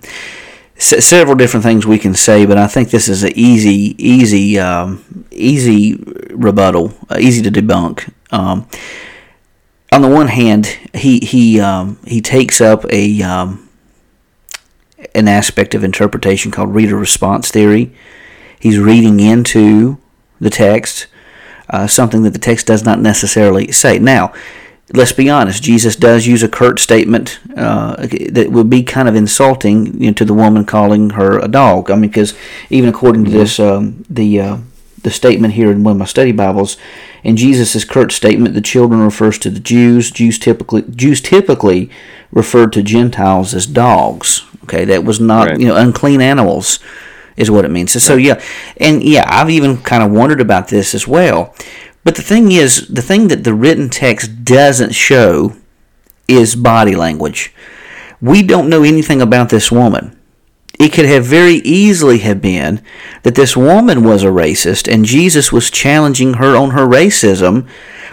several 0.78 1.36
different 1.36 1.64
things 1.64 1.86
we 1.86 1.98
can 1.98 2.14
say, 2.14 2.44
but 2.46 2.58
I 2.58 2.66
think 2.66 2.90
this 2.90 3.08
is 3.08 3.22
an 3.22 3.32
easy, 3.34 3.94
easy, 3.98 4.58
um, 4.58 5.24
easy 5.30 5.94
rebuttal, 6.30 6.92
uh, 7.08 7.16
easy 7.18 7.42
to 7.42 7.50
debunk. 7.50 8.12
Um, 8.30 8.68
on 9.92 10.02
the 10.02 10.08
one 10.08 10.28
hand, 10.28 10.66
he 10.94 11.20
he 11.20 11.60
um, 11.60 11.98
he 12.06 12.20
takes 12.20 12.60
up 12.60 12.84
a 12.92 13.22
um, 13.22 13.68
an 15.14 15.28
aspect 15.28 15.74
of 15.74 15.84
interpretation 15.84 16.50
called 16.50 16.74
reader 16.74 16.96
response 16.96 17.50
theory. 17.50 17.94
He's 18.60 18.78
reading 18.78 19.20
into 19.20 19.98
the 20.40 20.50
text 20.50 21.06
uh, 21.70 21.86
something 21.86 22.22
that 22.22 22.30
the 22.30 22.38
text 22.38 22.66
does 22.66 22.84
not 22.84 23.00
necessarily 23.00 23.72
say. 23.72 23.98
Now, 23.98 24.32
let's 24.92 25.12
be 25.12 25.28
honest, 25.28 25.62
Jesus 25.62 25.96
does 25.96 26.26
use 26.26 26.42
a 26.42 26.48
curt 26.48 26.78
statement 26.78 27.40
uh, 27.56 27.96
that 28.30 28.48
would 28.50 28.70
be 28.70 28.82
kind 28.82 29.08
of 29.08 29.14
insulting 29.14 30.00
you 30.00 30.08
know, 30.08 30.14
to 30.14 30.24
the 30.24 30.34
woman 30.34 30.64
calling 30.64 31.10
her 31.10 31.38
a 31.38 31.48
dog. 31.48 31.90
I 31.90 31.94
mean, 31.94 32.10
because 32.10 32.34
even 32.70 32.88
according 32.88 33.24
to 33.24 33.30
this, 33.30 33.58
um, 33.58 34.04
the 34.08 34.40
uh, 34.40 34.58
the 35.02 35.10
statement 35.10 35.54
here 35.54 35.70
in 35.70 35.84
one 35.84 35.92
of 35.92 35.98
my 35.98 36.04
study 36.04 36.32
Bibles, 36.32 36.76
in 37.22 37.36
Jesus' 37.36 37.84
curt 37.84 38.12
statement, 38.12 38.54
the 38.54 38.60
children 38.60 39.00
refers 39.00 39.38
to 39.38 39.50
the 39.50 39.60
Jews. 39.60 40.10
Jews 40.10 40.38
typically 40.38 40.82
Jews 40.82 41.20
typically 41.20 41.90
referred 42.30 42.72
to 42.74 42.82
Gentiles 42.82 43.54
as 43.54 43.66
dogs. 43.66 44.44
Okay, 44.64 44.84
that 44.84 45.04
was 45.04 45.20
not 45.20 45.48
right. 45.48 45.60
you 45.60 45.66
know 45.66 45.76
unclean 45.76 46.20
animals 46.20 46.78
is 47.36 47.50
what 47.50 47.64
it 47.64 47.70
means. 47.70 47.92
So, 47.92 47.98
so 47.98 48.16
yeah, 48.16 48.42
and 48.78 49.02
yeah, 49.02 49.24
I've 49.26 49.50
even 49.50 49.76
kind 49.78 50.02
of 50.02 50.10
wondered 50.10 50.40
about 50.40 50.68
this 50.68 50.94
as 50.94 51.06
well. 51.06 51.54
But 52.06 52.14
the 52.14 52.22
thing 52.22 52.52
is, 52.52 52.86
the 52.86 53.02
thing 53.02 53.26
that 53.28 53.42
the 53.42 53.52
written 53.52 53.90
text 53.90 54.44
doesn't 54.44 54.94
show 54.94 55.56
is 56.28 56.54
body 56.54 56.94
language. 56.94 57.52
We 58.20 58.44
don't 58.44 58.68
know 58.68 58.84
anything 58.84 59.20
about 59.20 59.48
this 59.48 59.72
woman. 59.72 60.16
It 60.78 60.92
could 60.92 61.06
have 61.06 61.24
very 61.24 61.56
easily 61.56 62.18
have 62.18 62.40
been 62.40 62.80
that 63.24 63.34
this 63.34 63.56
woman 63.56 64.04
was 64.04 64.22
a 64.22 64.28
racist 64.28 64.86
and 64.86 65.04
Jesus 65.04 65.50
was 65.50 65.68
challenging 65.68 66.34
her 66.34 66.56
on 66.56 66.70
her 66.70 66.86
racism 66.86 67.66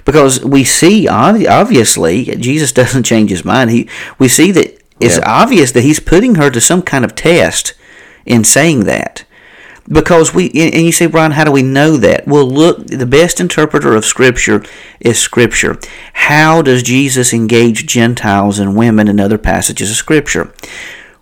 because 0.05 0.43
we 0.43 0.63
see 0.63 1.07
obviously 1.07 2.25
Jesus 2.37 2.71
doesn't 2.71 3.03
change 3.03 3.29
his 3.29 3.45
mind. 3.45 3.69
He 3.69 3.87
we 4.17 4.27
see 4.27 4.49
that 4.53 4.81
it's 4.99 5.19
yeah. 5.19 5.23
obvious 5.43 5.71
that 5.71 5.81
he's 5.81 5.99
putting 5.99 6.33
her 6.35 6.49
to 6.49 6.59
some 6.59 6.81
kind 6.81 7.05
of 7.05 7.13
test 7.13 7.75
in 8.25 8.43
saying 8.43 8.85
that. 8.85 9.23
Because 9.87 10.33
we, 10.33 10.49
and 10.51 10.85
you 10.85 10.93
say, 10.93 11.07
Brian, 11.07 11.31
how 11.31 11.43
do 11.43 11.51
we 11.51 11.61
know 11.61 11.97
that? 11.97 12.25
Well, 12.25 12.47
look, 12.47 12.87
the 12.87 13.05
best 13.05 13.41
interpreter 13.41 13.95
of 13.95 14.05
Scripture 14.05 14.63
is 15.01 15.19
Scripture. 15.19 15.77
How 16.13 16.61
does 16.61 16.83
Jesus 16.83 17.33
engage 17.33 17.85
Gentiles 17.85 18.59
and 18.59 18.77
women 18.77 19.09
in 19.09 19.19
other 19.19 19.37
passages 19.37 19.91
of 19.91 19.97
Scripture? 19.97 20.53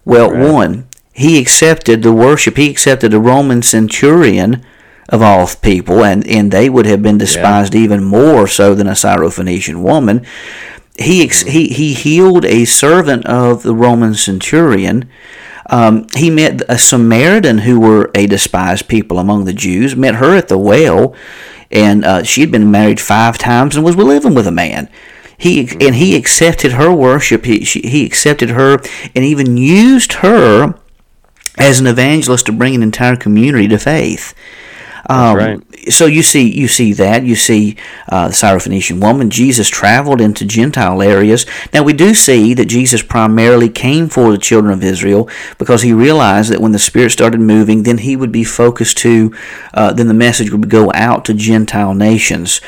Well, 0.06 0.32
right. 0.32 0.52
one, 0.52 0.88
he 1.12 1.40
accepted 1.40 2.04
the 2.04 2.14
worship, 2.14 2.58
he 2.58 2.70
accepted 2.70 3.14
a 3.14 3.20
Roman 3.20 3.64
centurion 3.64 4.64
of 5.10 5.22
all 5.22 5.48
people, 5.48 6.04
and, 6.06 6.26
and 6.28 6.52
they 6.52 6.70
would 6.70 6.86
have 6.86 7.02
been 7.02 7.18
despised 7.18 7.74
yeah. 7.74 7.82
even 7.82 8.04
more 8.04 8.48
so 8.48 8.74
than 8.76 8.88
a 8.88 8.92
Syrophoenician 8.92 9.82
woman. 9.82 10.26
He, 10.98 11.26
mm-hmm. 11.26 11.50
he, 11.50 11.68
he 11.68 11.94
healed 11.94 12.46
a 12.46 12.66
servant 12.66 13.26
of 13.26 13.64
the 13.64 13.76
Roman 13.76 14.14
centurion 14.14 15.10
um, 15.72 16.06
he 16.16 16.30
met 16.30 16.62
a 16.70 16.78
Samaritan 16.78 17.60
who 17.60 17.80
were 17.80 18.12
a 18.14 18.28
despised 18.28 18.88
people 18.88 19.18
among 19.18 19.46
the 19.46 19.54
Jews, 19.54 19.96
met 19.96 20.16
her 20.16 20.36
at 20.36 20.50
the 20.50 20.58
well, 20.58 21.16
and 21.72 22.04
uh, 22.04 22.24
she 22.24 22.42
had 22.42 22.52
been 22.52 22.70
married 22.70 23.00
five 23.00 23.38
times 23.38 23.76
and 23.76 23.86
was 23.86 23.96
living 23.96 24.36
with 24.36 24.46
a 24.46 24.52
man. 24.52 24.90
He 25.38 25.62
and 25.80 25.96
he 25.96 26.16
accepted 26.16 26.74
her 26.74 26.94
worship. 26.94 27.46
He 27.46 27.64
she, 27.64 27.82
he 27.82 28.06
accepted 28.06 28.52
her 28.52 28.80
and 29.16 29.26
even 29.26 29.58
used 29.58 30.14
her 30.14 30.76
as 31.58 31.80
an 31.80 31.88
evangelist 31.88 32.46
to 32.46 32.52
bring 32.52 32.76
an 32.76 32.84
entire 32.84 33.16
community 33.16 33.68
to 33.70 33.80
faith. 33.80 34.36
Um, 35.10 35.36
right. 35.36 35.60
So 35.90 36.06
you 36.06 36.22
see, 36.22 36.52
you 36.52 36.68
see 36.68 36.94
that 36.94 37.24
you 37.24 37.36
see 37.36 37.76
uh, 38.08 38.28
the 38.28 38.34
Syrophoenician 38.34 39.02
woman. 39.02 39.30
Jesus 39.30 39.68
traveled 39.68 40.22
into 40.22 40.46
Gentile 40.46 41.02
areas. 41.02 41.46
Now 41.74 41.84
we 41.84 41.94
do 41.94 42.14
see 42.14 42.54
that 42.54 42.66
Jesus 42.66 43.02
primarily 43.02 43.70
came 43.70 44.10
for 44.10 44.32
the 44.32 44.38
children 44.38 44.74
of 44.74 44.84
Israel 44.84 45.28
because 45.58 45.82
he 45.82 45.94
realized 45.94 46.52
that 46.52 46.62
when 46.62 46.72
the 46.72 46.80
Spirit 46.80 47.12
started 47.12 47.40
moving, 47.40 47.84
then 47.84 48.00
he 48.00 48.16
would 48.16 48.32
be 48.32 48.44
focused 48.44 48.98
to, 48.98 49.34
uh, 49.74 49.94
then 49.94 50.08
the 50.08 50.14
message 50.14 50.52
would 50.52 50.70
go 50.70 50.92
out 50.94 51.26
to 51.26 51.34
Gentile 51.34 51.94
nations. 51.94 52.62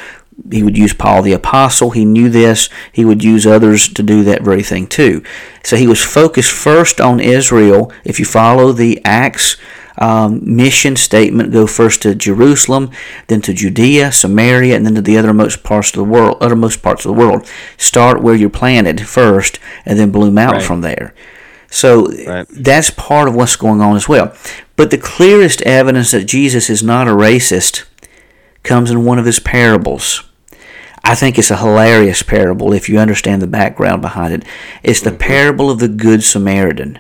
He 0.52 0.64
would 0.64 0.78
use 0.78 0.94
Paul 0.94 1.22
the 1.22 1.34
apostle. 1.34 1.92
He 1.92 2.06
knew 2.06 2.30
this. 2.30 2.70
He 2.92 3.06
would 3.06 3.24
use 3.24 3.46
others 3.46 3.88
to 3.90 4.02
do 4.02 4.24
that 4.24 4.42
very 4.42 4.64
thing 4.64 4.88
too. 4.88 5.24
So 5.64 5.76
he 5.76 5.88
was 5.88 6.04
focused 6.04 6.52
first 6.52 7.00
on 7.00 7.20
Israel. 7.20 7.92
If 8.04 8.20
you 8.20 8.26
follow 8.26 8.72
the 8.72 9.00
Acts 9.06 9.58
um, 9.98 10.42
mission 10.44 10.96
statement 10.96 11.52
go 11.52 11.68
first 11.68 12.02
to 12.02 12.16
Jerusalem, 12.16 12.90
then 13.28 13.42
to 13.42 13.54
Judea, 13.54 14.12
Samaria, 14.12 14.76
and 14.76 14.86
then 14.86 14.96
to 14.96 15.02
the 15.02 15.16
othermost 15.16 15.64
parts 15.64 15.90
of 15.90 15.96
the 15.96 16.04
world. 16.04 16.38
Uttermost 16.42 16.82
parts 16.82 17.06
of 17.06 17.16
the 17.16 17.20
world. 17.20 17.48
Start 17.78 18.22
where 18.22 18.36
you're 18.36 18.50
planted 18.50 19.08
first, 19.08 19.60
and 19.86 20.00
then 20.00 20.12
bloom 20.12 20.38
out 20.38 20.54
right. 20.54 20.64
from 20.64 20.82
there. 20.82 21.14
So 21.70 22.08
right. 22.28 22.48
that's 22.50 22.92
part 22.92 23.28
of 23.28 23.36
what's 23.36 23.56
going 23.56 23.82
on 23.82 23.96
as 23.96 24.08
well. 24.08 24.36
But 24.76 24.92
the 24.92 24.98
clearest 24.98 25.62
evidence 25.64 26.12
that 26.12 26.26
Jesus 26.26 26.70
is 26.70 26.84
not 26.84 27.08
a 27.08 27.12
racist 27.12 27.86
comes 28.62 28.92
in 28.92 29.06
one 29.06 29.20
of 29.20 29.26
his 29.26 29.40
parables. 29.40 30.24
I 31.04 31.16
think 31.16 31.38
it's 31.38 31.52
a 31.52 31.58
hilarious 31.58 32.24
parable 32.24 32.74
if 32.74 32.88
you 32.88 32.98
understand 32.98 33.42
the 33.42 33.48
background 33.48 34.02
behind 34.02 34.34
it. 34.34 34.46
It's 34.84 35.02
the 35.02 35.10
mm-hmm. 35.10 35.20
parable 35.20 35.70
of 35.70 35.80
the 35.80 35.90
Good 35.90 36.24
Samaritan. 36.24 37.00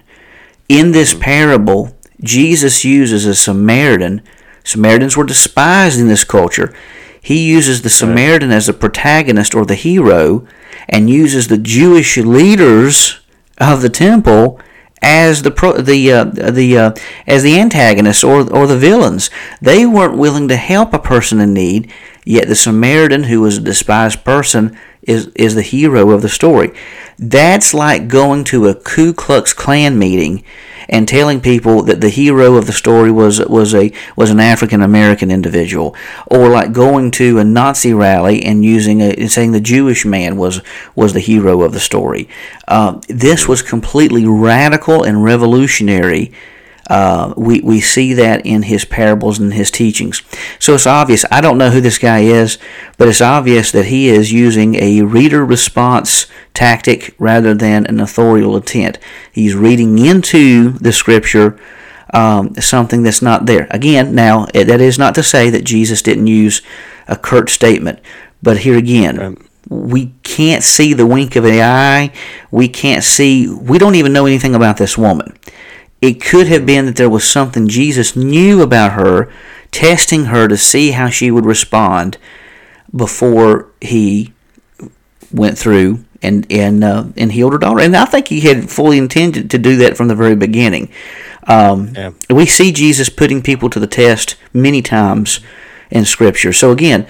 In 0.67 0.91
this 0.91 1.13
mm-hmm. 1.13 1.21
parable, 1.21 1.92
Jesus 2.23 2.85
uses 2.85 3.25
a 3.25 3.35
Samaritan. 3.35 4.21
Samaritans 4.63 5.17
were 5.17 5.25
despised 5.25 5.99
in 5.99 6.07
this 6.07 6.23
culture. 6.23 6.73
He 7.21 7.49
uses 7.49 7.81
the 7.81 7.89
Samaritan 7.89 8.51
as 8.51 8.67
the 8.67 8.73
protagonist 8.73 9.55
or 9.55 9.65
the 9.65 9.75
hero 9.75 10.47
and 10.89 11.09
uses 11.09 11.47
the 11.47 11.57
Jewish 11.57 12.17
leaders 12.17 13.19
of 13.57 13.81
the 13.81 13.89
temple 13.89 14.59
as 15.01 15.41
the 15.43 15.51
pro, 15.51 15.73
the 15.73 16.11
uh, 16.11 16.23
the 16.23 16.77
uh, 16.77 16.91
as 17.27 17.43
the 17.43 17.59
antagonists 17.59 18.23
or 18.23 18.49
or 18.53 18.67
the 18.67 18.77
villains. 18.77 19.29
They 19.61 19.85
weren't 19.85 20.17
willing 20.17 20.47
to 20.47 20.55
help 20.55 20.93
a 20.93 20.99
person 20.99 21.39
in 21.39 21.53
need, 21.53 21.91
yet 22.25 22.47
the 22.47 22.55
Samaritan, 22.55 23.23
who 23.23 23.41
was 23.41 23.57
a 23.57 23.61
despised 23.61 24.23
person, 24.23 24.77
is 25.03 25.27
is 25.35 25.55
the 25.55 25.61
hero 25.61 26.11
of 26.11 26.21
the 26.21 26.29
story. 26.29 26.71
That's 27.19 27.73
like 27.73 28.07
going 28.07 28.43
to 28.45 28.67
a 28.67 28.75
Ku 28.75 29.13
Klux 29.13 29.53
Klan 29.53 29.97
meeting 29.97 30.43
and 30.89 31.07
telling 31.07 31.39
people 31.39 31.81
that 31.83 32.01
the 32.01 32.09
hero 32.09 32.55
of 32.55 32.65
the 32.65 32.73
story 32.73 33.11
was 33.11 33.39
was 33.45 33.73
a 33.73 33.91
was 34.15 34.29
an 34.29 34.39
African 34.39 34.81
American 34.81 35.31
individual, 35.31 35.95
or 36.27 36.49
like 36.49 36.71
going 36.73 37.11
to 37.11 37.39
a 37.39 37.43
Nazi 37.43 37.93
rally 37.93 38.43
and 38.43 38.65
using 38.65 39.01
a 39.01 39.11
and 39.11 39.31
saying 39.31 39.51
the 39.51 39.61
Jewish 39.61 40.05
man 40.05 40.37
was 40.37 40.61
was 40.95 41.13
the 41.13 41.19
hero 41.19 41.61
of 41.61 41.73
the 41.73 41.79
story. 41.79 42.27
Uh, 42.67 42.99
this 43.07 43.47
was 43.47 43.61
completely 43.61 44.25
radical 44.25 45.03
and 45.03 45.23
revolutionary 45.23 46.31
uh, 46.89 47.33
we, 47.37 47.61
we 47.61 47.79
see 47.79 48.13
that 48.13 48.45
in 48.45 48.63
his 48.63 48.85
parables 48.85 49.39
and 49.39 49.53
his 49.53 49.71
teachings. 49.71 50.21
So 50.59 50.75
it's 50.75 50.87
obvious. 50.87 51.25
I 51.31 51.41
don't 51.41 51.57
know 51.57 51.69
who 51.69 51.81
this 51.81 51.97
guy 51.97 52.19
is, 52.19 52.57
but 52.97 53.07
it's 53.07 53.21
obvious 53.21 53.71
that 53.71 53.85
he 53.85 54.09
is 54.09 54.33
using 54.33 54.75
a 54.75 55.01
reader 55.01 55.45
response 55.45 56.27
tactic 56.53 57.15
rather 57.17 57.53
than 57.53 57.85
an 57.85 57.99
authorial 57.99 58.57
intent. 58.57 58.99
He's 59.31 59.55
reading 59.55 59.97
into 59.97 60.71
the 60.71 60.91
scripture 60.91 61.59
um, 62.13 62.53
something 62.55 63.03
that's 63.03 63.21
not 63.21 63.45
there. 63.45 63.67
Again, 63.71 64.13
now, 64.13 64.45
that 64.53 64.81
is 64.81 64.99
not 64.99 65.15
to 65.15 65.23
say 65.23 65.49
that 65.49 65.63
Jesus 65.63 66.01
didn't 66.01 66.27
use 66.27 66.61
a 67.07 67.15
curt 67.15 67.49
statement, 67.49 67.99
but 68.41 68.59
here 68.59 68.77
again, 68.77 69.19
um, 69.19 69.47
we 69.69 70.13
can't 70.23 70.63
see 70.63 70.93
the 70.93 71.07
wink 71.07 71.35
of 71.35 71.45
an 71.45 71.59
eye. 71.59 72.13
We 72.51 72.67
can't 72.67 73.03
see, 73.03 73.49
we 73.49 73.79
don't 73.79 73.95
even 73.95 74.13
know 74.13 74.25
anything 74.25 74.53
about 74.53 74.77
this 74.77 74.97
woman. 74.97 75.37
It 76.03 76.21
could 76.21 76.47
have 76.47 76.65
been 76.65 76.85
that 76.85 76.97
there 76.97 77.09
was 77.09 77.23
something 77.23 77.69
Jesus 77.69 78.13
knew 78.13 78.61
about 78.61 78.91
her, 78.91 79.31
testing 79.71 80.25
her 80.25 80.49
to 80.49 80.57
see 80.57 80.91
how 80.91 81.07
she 81.07 81.31
would 81.31 81.45
respond 81.45 82.17
before 82.93 83.69
he 83.79 84.33
went 85.31 85.57
through 85.57 86.03
and 86.21 86.45
and 86.51 86.83
uh, 86.83 87.05
and 87.15 87.31
healed 87.31 87.53
her 87.53 87.57
daughter. 87.57 87.79
And 87.79 87.95
I 87.95 88.03
think 88.03 88.27
he 88.27 88.41
had 88.41 88.69
fully 88.69 88.97
intended 88.97 89.49
to 89.51 89.57
do 89.57 89.77
that 89.77 89.95
from 89.95 90.09
the 90.09 90.15
very 90.15 90.35
beginning. 90.35 90.91
Um, 91.47 91.93
yeah. 91.95 92.11
We 92.29 92.47
see 92.47 92.73
Jesus 92.73 93.07
putting 93.07 93.41
people 93.41 93.69
to 93.69 93.79
the 93.79 93.87
test 93.87 94.35
many 94.51 94.81
times 94.81 95.39
in 95.89 96.03
Scripture. 96.03 96.51
So 96.51 96.71
again, 96.71 97.07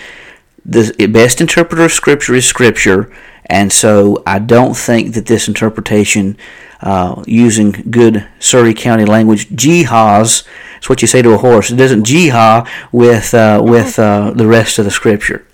the 0.64 1.08
best 1.08 1.42
interpreter 1.42 1.86
of 1.86 1.92
Scripture 1.92 2.36
is 2.36 2.46
Scripture, 2.46 3.12
And 3.48 3.72
so 3.72 4.24
I 4.26 4.40
don't 4.40 4.76
think 4.76 5.14
that 5.16 5.26
this 5.26 5.48
interpretation, 5.48 6.38
uh, 6.82 7.24
using 7.28 7.72
good 7.90 8.28
Surry 8.40 8.74
County 8.74 9.06
language, 9.06 9.54
gee-haws, 9.56 10.44
it's 10.78 10.90
what 10.90 11.02
you 11.02 11.08
say 11.08 11.22
to 11.22 11.32
a 11.32 11.38
horse. 11.38 11.72
It 11.72 11.76
doesn't 11.76 12.04
gee-haw 12.04 12.68
with 12.92 13.34
uh, 13.34 13.62
with 13.64 13.98
uh, 13.98 14.32
the 14.36 14.48
rest 14.48 14.80
of 14.80 14.86
the 14.86 14.92
scripture. 14.92 15.48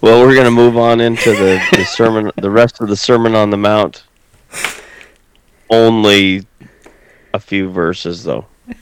well, 0.00 0.22
we're 0.22 0.34
going 0.34 0.46
to 0.46 0.50
move 0.50 0.78
on 0.78 1.00
into 1.00 1.30
the, 1.32 1.62
the 1.72 1.84
sermon, 1.84 2.30
the 2.36 2.50
rest 2.50 2.80
of 2.80 2.88
the 2.88 2.96
Sermon 2.96 3.34
on 3.34 3.50
the 3.50 3.58
Mount. 3.58 4.04
Only 5.68 6.46
a 7.34 7.40
few 7.40 7.70
verses, 7.70 8.24
though. 8.24 8.46
so 8.68 8.72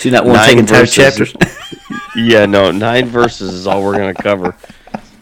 you 0.00 0.10
not 0.10 0.24
want 0.24 0.40
to 0.40 0.46
take 0.46 0.58
entire 0.58 0.86
chapters? 0.86 1.32
yeah, 2.16 2.44
no, 2.46 2.70
nine 2.70 3.06
verses 3.06 3.52
is 3.52 3.66
all 3.66 3.82
we're 3.82 3.96
going 3.96 4.14
to 4.14 4.22
cover. 4.22 4.56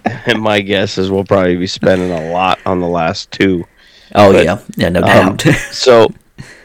And 0.26 0.40
my 0.40 0.60
guess 0.60 0.96
is 0.96 1.10
we'll 1.10 1.24
probably 1.24 1.56
be 1.56 1.66
spending 1.66 2.10
a 2.10 2.30
lot 2.30 2.58
on 2.64 2.80
the 2.80 2.86
last 2.86 3.30
two. 3.30 3.66
Oh 4.14 4.32
but, 4.32 4.44
yeah, 4.44 4.60
yeah, 4.76 4.88
no 4.88 5.00
um, 5.00 5.36
doubt. 5.36 5.54
so, 5.70 6.08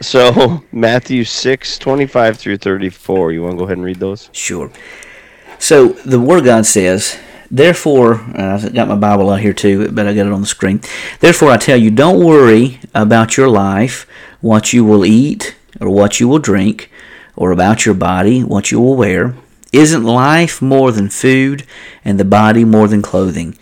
so 0.01 0.63
Matthew 0.71 1.23
six 1.23 1.77
twenty 1.77 2.05
five 2.05 2.37
through 2.37 2.57
thirty 2.57 2.89
four. 2.89 3.31
You 3.31 3.43
want 3.43 3.53
to 3.53 3.57
go 3.57 3.63
ahead 3.65 3.77
and 3.77 3.85
read 3.85 3.99
those? 3.99 4.29
Sure. 4.31 4.71
So 5.57 5.89
the 5.89 6.19
Word 6.19 6.39
of 6.39 6.45
God 6.45 6.65
says, 6.65 7.17
Therefore, 7.51 8.21
I've 8.35 8.73
got 8.73 8.87
my 8.87 8.95
Bible 8.95 9.29
out 9.29 9.39
here 9.39 9.53
too, 9.53 9.91
but 9.91 10.07
I 10.07 10.13
got 10.13 10.27
it 10.27 10.33
on 10.33 10.41
the 10.41 10.47
screen. 10.47 10.81
Therefore, 11.19 11.51
I 11.51 11.57
tell 11.57 11.77
you, 11.77 11.91
don't 11.91 12.23
worry 12.23 12.79
about 12.93 13.37
your 13.37 13.49
life, 13.49 14.07
what 14.41 14.71
you 14.71 14.85
will 14.85 15.05
eat 15.05 15.55
or 15.81 15.89
what 15.89 16.19
you 16.19 16.27
will 16.27 16.39
drink, 16.39 16.91
or 17.35 17.51
about 17.51 17.85
your 17.85 17.95
body, 17.95 18.43
what 18.43 18.71
you 18.71 18.79
will 18.79 18.95
wear. 18.95 19.33
Isn't 19.71 20.03
life 20.03 20.61
more 20.61 20.91
than 20.91 21.09
food, 21.09 21.63
and 22.03 22.19
the 22.19 22.25
body 22.25 22.65
more 22.65 22.87
than 22.87 23.01
clothing? 23.01 23.57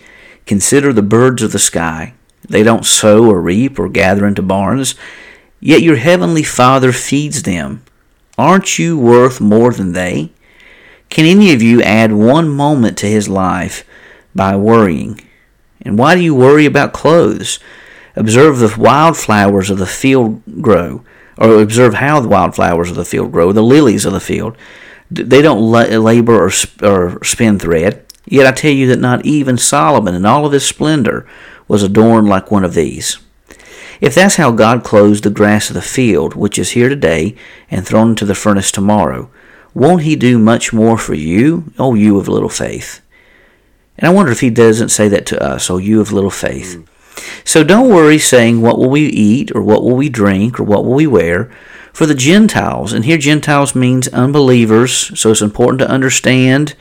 Consider 0.45 0.93
the 0.93 1.01
birds 1.01 1.41
of 1.43 1.51
the 1.51 1.59
sky. 1.59 2.13
They 2.47 2.63
don't 2.63 2.85
sow 2.85 3.29
or 3.29 3.41
reap 3.41 3.77
or 3.77 3.89
gather 3.89 4.25
into 4.25 4.41
barns, 4.41 4.95
yet 5.59 5.81
your 5.81 5.97
heavenly 5.97 6.43
Father 6.43 6.93
feeds 6.93 7.43
them. 7.43 7.83
Aren't 8.37 8.79
you 8.79 8.97
worth 8.97 9.41
more 9.41 9.73
than 9.73 9.91
they? 9.91 10.31
Can 11.09 11.25
any 11.25 11.53
of 11.53 11.61
you 11.61 11.81
add 11.81 12.13
one 12.13 12.49
moment 12.49 12.97
to 12.99 13.07
his 13.07 13.27
life 13.27 13.83
by 14.33 14.55
worrying? 14.55 15.19
And 15.81 15.97
why 15.97 16.15
do 16.15 16.21
you 16.21 16.35
worry 16.35 16.65
about 16.65 16.93
clothes? 16.93 17.59
Observe 18.15 18.59
the 18.59 18.75
wildflowers 18.77 19.69
of 19.69 19.77
the 19.77 19.85
field 19.85 20.41
grow, 20.61 21.03
or 21.37 21.61
observe 21.61 21.95
how 21.95 22.19
the 22.19 22.27
wildflowers 22.27 22.89
of 22.89 22.95
the 22.95 23.05
field 23.05 23.31
grow, 23.31 23.51
the 23.51 23.61
lilies 23.61 24.05
of 24.05 24.13
the 24.13 24.19
field. 24.19 24.57
They 25.09 25.41
don't 25.41 25.71
labor 25.71 26.47
or, 26.47 26.51
or 26.81 27.23
spin 27.23 27.59
thread. 27.59 28.05
Yet 28.25 28.45
I 28.45 28.51
tell 28.51 28.71
you 28.71 28.87
that 28.87 28.99
not 28.99 29.25
even 29.25 29.57
Solomon 29.57 30.13
in 30.13 30.25
all 30.25 30.45
of 30.45 30.51
his 30.51 30.65
splendor 30.65 31.25
was 31.67 31.81
adorned 31.81 32.27
like 32.27 32.51
one 32.51 32.65
of 32.65 32.73
these. 32.73 33.19
If 34.01 34.13
that's 34.13 34.35
how 34.35 34.51
God 34.51 34.83
clothes 34.83 35.21
the 35.21 35.29
grass 35.29 35.69
of 35.69 35.73
the 35.73 35.81
field, 35.81 36.35
which 36.35 36.59
is 36.59 36.71
here 36.71 36.89
today 36.89 37.35
and 37.71 37.85
thrown 37.85 38.09
into 38.09 38.25
the 38.25 38.35
furnace 38.35 38.71
tomorrow, 38.71 39.29
won't 39.73 40.03
he 40.03 40.15
do 40.15 40.37
much 40.37 40.73
more 40.73 40.97
for 40.97 41.13
you, 41.13 41.71
O 41.79 41.93
you 41.93 42.19
of 42.19 42.27
little 42.27 42.49
faith? 42.49 43.01
And 43.97 44.07
I 44.07 44.13
wonder 44.13 44.31
if 44.31 44.41
he 44.41 44.49
doesn't 44.49 44.89
say 44.89 45.07
that 45.07 45.25
to 45.27 45.41
us, 45.41 45.69
O 45.69 45.77
you 45.77 45.99
of 45.99 46.11
little 46.11 46.29
faith. 46.29 46.77
Mm. 46.77 46.87
So 47.43 47.63
don't 47.63 47.89
worry 47.89 48.19
saying, 48.19 48.61
What 48.61 48.77
will 48.77 48.89
we 48.89 49.07
eat, 49.07 49.51
or 49.55 49.61
what 49.61 49.83
will 49.83 49.95
we 49.95 50.09
drink, 50.09 50.59
or 50.59 50.63
what 50.63 50.85
will 50.85 50.93
we 50.93 51.07
wear? 51.07 51.51
For 51.97 52.05
the 52.05 52.13
Gentiles, 52.13 52.93
and 52.93 53.05
here 53.05 53.17
Gentiles 53.17 53.73
means 53.73 54.07
unbelievers, 54.09 55.19
so 55.19 55.31
it's 55.31 55.41
important 55.41 55.79
to 55.79 55.89
understand 55.89 56.75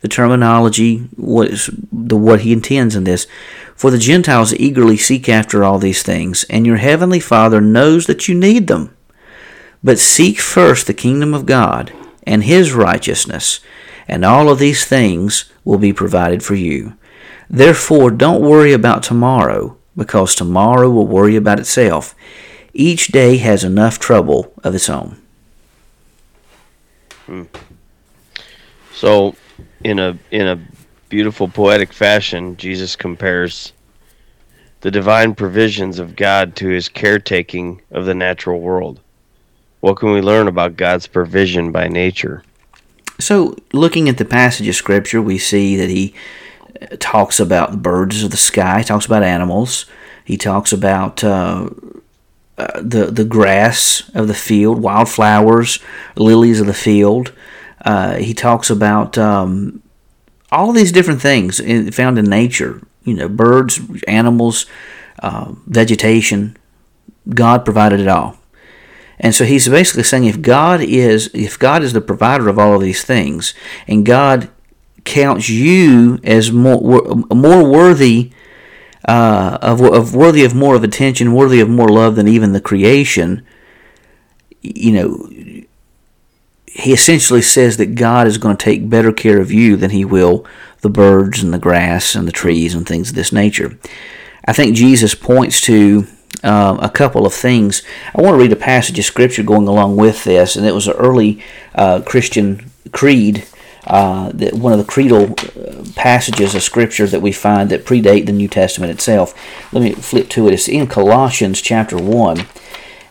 the 0.00 0.08
terminology, 0.08 1.10
what 1.14 1.48
is 1.48 1.68
the 1.92 2.16
what 2.16 2.40
he 2.40 2.54
intends 2.54 2.96
in 2.96 3.04
this. 3.04 3.26
For 3.76 3.90
the 3.90 3.98
Gentiles 3.98 4.54
eagerly 4.54 4.96
seek 4.96 5.28
after 5.28 5.62
all 5.62 5.78
these 5.78 6.02
things, 6.02 6.44
and 6.44 6.66
your 6.66 6.78
heavenly 6.78 7.20
Father 7.20 7.60
knows 7.60 8.06
that 8.06 8.28
you 8.28 8.34
need 8.34 8.66
them. 8.66 8.96
But 9.84 9.98
seek 9.98 10.40
first 10.40 10.86
the 10.86 10.94
kingdom 10.94 11.34
of 11.34 11.44
God 11.44 11.92
and 12.26 12.42
his 12.42 12.72
righteousness, 12.72 13.60
and 14.08 14.24
all 14.24 14.48
of 14.48 14.58
these 14.58 14.86
things 14.86 15.52
will 15.66 15.76
be 15.76 15.92
provided 15.92 16.42
for 16.42 16.54
you. 16.54 16.96
Therefore, 17.50 18.10
don't 18.10 18.40
worry 18.40 18.72
about 18.72 19.02
tomorrow, 19.02 19.76
because 19.94 20.34
tomorrow 20.34 20.88
will 20.88 21.06
worry 21.06 21.36
about 21.36 21.60
itself. 21.60 22.14
Each 22.74 23.08
day 23.08 23.36
has 23.38 23.64
enough 23.64 23.98
trouble 23.98 24.52
of 24.64 24.74
its 24.74 24.88
own. 24.88 25.20
Hmm. 27.26 27.44
So, 28.94 29.36
in 29.84 29.98
a 29.98 30.18
in 30.30 30.46
a 30.46 30.60
beautiful 31.08 31.48
poetic 31.48 31.92
fashion, 31.92 32.56
Jesus 32.56 32.96
compares 32.96 33.72
the 34.80 34.90
divine 34.90 35.34
provisions 35.34 35.98
of 35.98 36.16
God 36.16 36.56
to 36.56 36.68
his 36.68 36.88
caretaking 36.88 37.80
of 37.90 38.04
the 38.04 38.14
natural 38.14 38.60
world. 38.60 39.00
What 39.80 39.96
can 39.96 40.12
we 40.12 40.20
learn 40.20 40.48
about 40.48 40.76
God's 40.76 41.06
provision 41.06 41.72
by 41.72 41.88
nature? 41.88 42.42
So, 43.18 43.56
looking 43.72 44.08
at 44.08 44.18
the 44.18 44.24
passage 44.24 44.66
of 44.68 44.74
Scripture, 44.74 45.20
we 45.20 45.38
see 45.38 45.76
that 45.76 45.90
he 45.90 46.14
uh, 46.80 46.96
talks 46.98 47.38
about 47.38 47.70
the 47.70 47.76
birds 47.76 48.22
of 48.24 48.30
the 48.30 48.36
sky, 48.36 48.78
he 48.78 48.84
talks 48.84 49.06
about 49.06 49.22
animals, 49.22 49.86
he 50.24 50.36
talks 50.36 50.72
about 50.72 51.22
uh, 51.22 51.68
uh, 52.58 52.80
the 52.80 53.06
the 53.06 53.24
grass 53.24 54.10
of 54.14 54.28
the 54.28 54.34
field, 54.34 54.80
wildflowers, 54.80 55.78
lilies 56.16 56.60
of 56.60 56.66
the 56.66 56.74
field. 56.74 57.32
Uh, 57.84 58.16
he 58.16 58.34
talks 58.34 58.70
about 58.70 59.18
um, 59.18 59.82
all 60.50 60.72
these 60.72 60.92
different 60.92 61.20
things 61.20 61.58
in, 61.58 61.90
found 61.90 62.18
in 62.18 62.26
nature. 62.26 62.82
You 63.04 63.14
know, 63.14 63.28
birds, 63.28 63.80
animals, 64.06 64.66
uh, 65.20 65.52
vegetation. 65.66 66.56
God 67.28 67.64
provided 67.64 68.00
it 68.00 68.08
all. 68.08 68.36
And 69.18 69.34
so 69.34 69.44
he's 69.44 69.68
basically 69.68 70.02
saying 70.02 70.24
if 70.24 70.42
God 70.42 70.80
is 70.80 71.30
if 71.32 71.58
God 71.58 71.82
is 71.82 71.92
the 71.92 72.00
provider 72.00 72.48
of 72.48 72.58
all 72.58 72.74
of 72.74 72.82
these 72.82 73.04
things, 73.04 73.54
and 73.86 74.04
God 74.04 74.50
counts 75.04 75.48
you 75.48 76.18
as 76.24 76.52
more 76.52 77.02
more 77.30 77.68
worthy 77.68 78.32
uh, 79.06 79.58
of, 79.60 79.80
of 79.80 80.14
worthy 80.14 80.44
of 80.44 80.54
more 80.54 80.74
of 80.74 80.84
attention, 80.84 81.34
worthy 81.34 81.60
of 81.60 81.68
more 81.68 81.88
love 81.88 82.16
than 82.16 82.28
even 82.28 82.52
the 82.52 82.60
creation, 82.60 83.44
you 84.60 84.92
know, 84.92 85.28
he 86.66 86.92
essentially 86.92 87.42
says 87.42 87.76
that 87.76 87.94
God 87.94 88.26
is 88.26 88.38
going 88.38 88.56
to 88.56 88.64
take 88.64 88.88
better 88.88 89.12
care 89.12 89.40
of 89.40 89.52
you 89.52 89.76
than 89.76 89.90
he 89.90 90.04
will 90.04 90.46
the 90.80 90.90
birds 90.90 91.42
and 91.42 91.52
the 91.52 91.58
grass 91.58 92.14
and 92.14 92.26
the 92.26 92.32
trees 92.32 92.74
and 92.74 92.86
things 92.86 93.10
of 93.10 93.14
this 93.14 93.32
nature. 93.32 93.78
I 94.46 94.52
think 94.52 94.74
Jesus 94.74 95.14
points 95.14 95.60
to 95.62 96.06
uh, 96.42 96.76
a 96.80 96.88
couple 96.88 97.26
of 97.26 97.34
things. 97.34 97.82
I 98.14 98.20
want 98.20 98.34
to 98.34 98.38
read 98.38 98.52
a 98.52 98.56
passage 98.56 98.98
of 98.98 99.04
scripture 99.04 99.42
going 99.42 99.68
along 99.68 99.96
with 99.96 100.24
this, 100.24 100.56
and 100.56 100.66
it 100.66 100.74
was 100.74 100.88
an 100.88 100.94
early 100.94 101.42
uh, 101.74 102.02
Christian 102.04 102.70
creed. 102.90 103.46
Uh, 103.84 104.30
that 104.32 104.54
one 104.54 104.72
of 104.72 104.78
the 104.78 104.84
creedal 104.84 105.32
uh, 105.32 105.84
passages 105.96 106.54
of 106.54 106.62
scripture 106.62 107.06
that 107.08 107.20
we 107.20 107.32
find 107.32 107.68
that 107.68 107.84
predate 107.84 108.26
the 108.26 108.32
New 108.32 108.46
Testament 108.46 108.92
itself. 108.92 109.34
Let 109.72 109.82
me 109.82 109.92
flip 109.92 110.28
to 110.30 110.46
it. 110.46 110.54
It's 110.54 110.68
in 110.68 110.86
Colossians 110.86 111.60
chapter 111.60 111.96
one, 111.96 112.46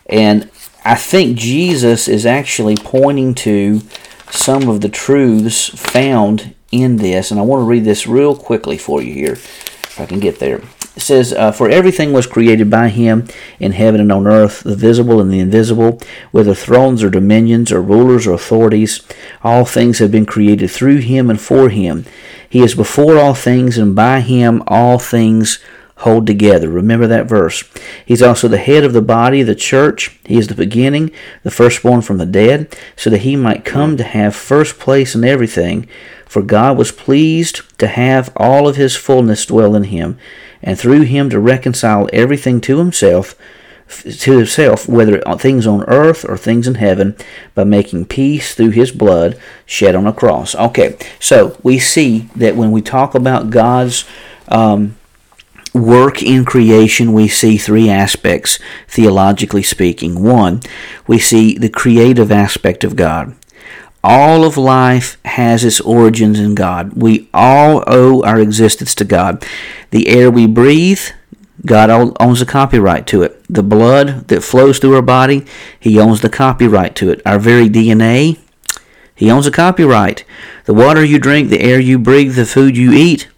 and 0.06 0.50
I 0.82 0.94
think 0.94 1.36
Jesus 1.36 2.08
is 2.08 2.24
actually 2.24 2.76
pointing 2.76 3.34
to 3.34 3.82
some 4.30 4.66
of 4.70 4.80
the 4.80 4.88
truths 4.88 5.68
found 5.68 6.54
in 6.70 6.96
this, 6.96 7.30
and 7.30 7.38
I 7.38 7.42
want 7.42 7.60
to 7.60 7.66
read 7.66 7.84
this 7.84 8.06
real 8.06 8.34
quickly 8.34 8.78
for 8.78 9.02
you 9.02 9.12
here, 9.12 9.34
if 9.34 10.00
I 10.00 10.06
can 10.06 10.20
get 10.20 10.38
there. 10.38 10.62
It 10.94 11.00
says, 11.02 11.32
uh, 11.32 11.52
For 11.52 11.68
everything 11.68 12.12
was 12.12 12.26
created 12.26 12.68
by 12.68 12.88
him 12.88 13.26
in 13.58 13.72
heaven 13.72 14.00
and 14.00 14.12
on 14.12 14.26
earth, 14.26 14.62
the 14.62 14.76
visible 14.76 15.20
and 15.20 15.32
the 15.32 15.40
invisible, 15.40 15.98
whether 16.32 16.54
thrones 16.54 17.02
or 17.02 17.08
dominions 17.08 17.72
or 17.72 17.80
rulers 17.80 18.26
or 18.26 18.34
authorities. 18.34 19.00
All 19.42 19.64
things 19.64 19.98
have 20.00 20.10
been 20.10 20.26
created 20.26 20.70
through 20.70 20.98
him 20.98 21.30
and 21.30 21.40
for 21.40 21.70
him. 21.70 22.04
He 22.48 22.60
is 22.60 22.74
before 22.74 23.18
all 23.18 23.34
things, 23.34 23.78
and 23.78 23.96
by 23.96 24.20
him 24.20 24.62
all 24.66 24.98
things 24.98 25.58
hold 26.02 26.26
together. 26.26 26.68
Remember 26.68 27.06
that 27.06 27.28
verse. 27.28 27.64
He's 28.04 28.22
also 28.22 28.48
the 28.48 28.58
head 28.58 28.84
of 28.84 28.92
the 28.92 29.00
body, 29.00 29.42
the 29.42 29.54
church. 29.54 30.18
He 30.24 30.36
is 30.36 30.48
the 30.48 30.54
beginning, 30.54 31.10
the 31.42 31.50
firstborn 31.50 32.02
from 32.02 32.18
the 32.18 32.26
dead, 32.26 32.76
so 32.96 33.08
that 33.08 33.18
he 33.22 33.36
might 33.36 33.64
come 33.64 33.96
to 33.96 34.04
have 34.04 34.34
first 34.34 34.78
place 34.78 35.14
in 35.14 35.24
everything. 35.24 35.88
For 36.26 36.42
God 36.42 36.76
was 36.76 36.92
pleased 36.92 37.62
to 37.78 37.86
have 37.86 38.32
all 38.36 38.68
of 38.68 38.76
his 38.76 38.96
fullness 38.96 39.46
dwell 39.46 39.74
in 39.74 39.84
him 39.84 40.18
and 40.62 40.78
through 40.78 41.02
him 41.02 41.30
to 41.30 41.40
reconcile 41.40 42.08
everything 42.12 42.60
to 42.62 42.78
himself 42.78 43.34
to 44.00 44.38
himself, 44.38 44.88
whether 44.88 45.20
things 45.36 45.66
on 45.66 45.84
earth 45.84 46.24
or 46.24 46.36
things 46.36 46.66
in 46.66 46.76
heaven, 46.76 47.16
by 47.54 47.64
making 47.64 48.06
peace 48.06 48.54
through 48.54 48.70
his 48.70 48.90
blood 48.90 49.38
shed 49.66 49.94
on 49.94 50.06
a 50.06 50.12
cross. 50.12 50.54
Okay, 50.54 50.96
so 51.20 51.58
we 51.62 51.78
see 51.78 52.30
that 52.36 52.56
when 52.56 52.70
we 52.70 52.80
talk 52.80 53.14
about 53.14 53.50
God's 53.50 54.04
um, 54.48 54.96
work 55.74 56.22
in 56.22 56.44
creation, 56.44 57.12
we 57.12 57.28
see 57.28 57.56
three 57.56 57.88
aspects, 57.88 58.58
theologically 58.88 59.62
speaking. 59.62 60.22
One, 60.22 60.60
we 61.06 61.18
see 61.18 61.56
the 61.58 61.68
creative 61.68 62.32
aspect 62.32 62.84
of 62.84 62.96
God. 62.96 63.34
All 64.04 64.44
of 64.44 64.56
life 64.56 65.16
has 65.24 65.64
its 65.64 65.80
origins 65.80 66.38
in 66.38 66.54
God. 66.54 66.94
We 66.94 67.28
all 67.32 67.84
owe 67.86 68.22
our 68.22 68.40
existence 68.40 68.94
to 68.96 69.04
God. 69.04 69.44
The 69.90 70.08
air 70.08 70.30
we 70.30 70.46
breathe, 70.46 71.00
God 71.64 72.14
owns 72.18 72.40
the 72.40 72.46
copyright 72.46 73.06
to 73.08 73.22
it. 73.22 73.44
The 73.48 73.62
blood 73.62 74.28
that 74.28 74.42
flows 74.42 74.78
through 74.78 74.96
our 74.96 75.02
body, 75.02 75.46
He 75.78 75.98
owns 75.98 76.20
the 76.20 76.30
copyright 76.30 76.96
to 76.96 77.10
it. 77.10 77.22
Our 77.24 77.38
very 77.38 77.68
DNA, 77.68 78.38
He 79.14 79.30
owns 79.30 79.44
the 79.44 79.52
copyright. 79.52 80.24
The 80.64 80.74
water 80.74 81.04
you 81.04 81.18
drink, 81.18 81.50
the 81.50 81.60
air 81.60 81.78
you 81.78 81.98
breathe, 81.98 82.34
the 82.34 82.46
food 82.46 82.76
you 82.76 82.92
eat, 82.92 83.28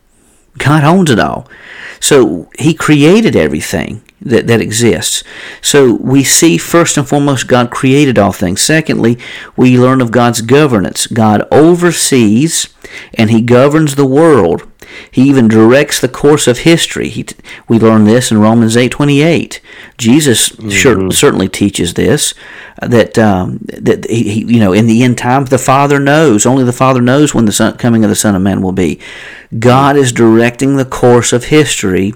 God 0.59 0.85
owns 0.85 1.11
it 1.11 1.19
all. 1.19 1.49
So 2.01 2.51
He 2.59 2.75
created 2.75 3.37
everything 3.37 4.03
that, 4.25 4.47
that 4.47 4.61
exists. 4.61 5.23
So 5.61 5.95
we 5.95 6.25
see 6.25 6.59
first 6.59 6.97
and 6.97 7.07
foremost 7.07 7.47
God 7.47 7.71
created 7.71 8.19
all 8.19 8.33
things. 8.33 8.61
Secondly, 8.61 9.19
we 9.57 9.79
learn 9.79 10.01
of 10.01 10.11
God's 10.11 10.41
governance. 10.41 11.07
God 11.07 11.47
oversees 11.53 12.69
and 13.15 13.31
he 13.31 13.41
governs 13.41 13.95
the 13.95 14.07
world. 14.07 14.67
He 15.11 15.29
even 15.29 15.49
directs 15.49 16.01
the 16.01 16.09
course 16.09 16.47
of 16.47 16.59
history. 16.59 17.09
He, 17.09 17.27
we 17.69 17.79
learn 17.79 18.05
this 18.05 18.31
in 18.31 18.39
Romans 18.39 18.77
8:28. 18.77 19.61
Jesus 19.99 20.51
mm-hmm. 20.51 20.71
sure, 20.71 21.11
certainly 21.11 21.49
teaches 21.49 21.95
this 21.95 22.35
that 22.83 23.19
um, 23.19 23.59
that 23.69 24.09
he, 24.11 24.45
you 24.45 24.61
know 24.61 24.73
in 24.73 24.87
the 24.87 25.03
end 25.03 25.19
times 25.19 25.51
the 25.51 25.59
Father 25.59 25.99
knows. 25.99 26.47
Only 26.47 26.65
the 26.65 26.73
Father 26.73 27.01
knows 27.01 27.35
when 27.35 27.45
the 27.45 27.53
son, 27.53 27.77
coming 27.77 28.05
of 28.05 28.11
the 28.11 28.17
Son 28.17 28.35
of 28.35 28.43
Man 28.43 28.63
will 28.63 28.73
be. 28.73 29.01
God 29.59 29.97
is 29.97 30.13
directing 30.13 30.77
the 30.77 30.85
course 30.85 31.33
of 31.33 31.45
history. 31.45 32.13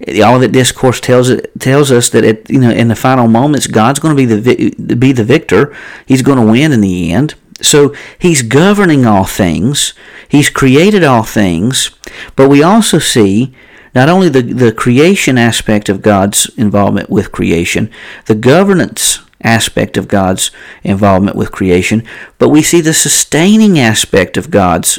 The 0.00 0.22
Olivet 0.22 0.52
Discourse 0.52 1.00
tells 1.00 1.30
it 1.30 1.50
tells 1.58 1.90
us 1.90 2.10
that 2.10 2.24
it, 2.24 2.50
you 2.50 2.60
know 2.60 2.70
in 2.70 2.88
the 2.88 2.96
final 2.96 3.28
moments 3.28 3.66
God's 3.66 3.98
going 3.98 4.16
to 4.16 4.26
be 4.26 4.26
the 4.26 4.94
be 4.94 5.12
the 5.12 5.24
victor. 5.24 5.74
He's 6.06 6.22
going 6.22 6.38
to 6.38 6.50
win 6.50 6.72
in 6.72 6.80
the 6.80 7.12
end. 7.12 7.34
So 7.62 7.94
he's 8.18 8.42
governing 8.42 9.06
all 9.06 9.24
things. 9.24 9.94
He's 10.28 10.50
created 10.50 11.04
all 11.04 11.22
things. 11.22 11.90
But 12.36 12.48
we 12.48 12.62
also 12.62 12.98
see 12.98 13.54
not 13.94 14.08
only 14.08 14.28
the, 14.28 14.42
the 14.42 14.72
creation 14.72 15.38
aspect 15.38 15.88
of 15.88 16.02
God's 16.02 16.50
involvement 16.56 17.10
with 17.10 17.32
creation, 17.32 17.90
the 18.26 18.34
governance 18.34 19.20
aspect 19.42 19.96
of 19.96 20.08
God's 20.08 20.50
involvement 20.82 21.36
with 21.36 21.52
creation, 21.52 22.02
but 22.38 22.48
we 22.48 22.62
see 22.62 22.80
the 22.80 22.94
sustaining 22.94 23.78
aspect 23.78 24.36
of 24.36 24.50
God's 24.50 24.98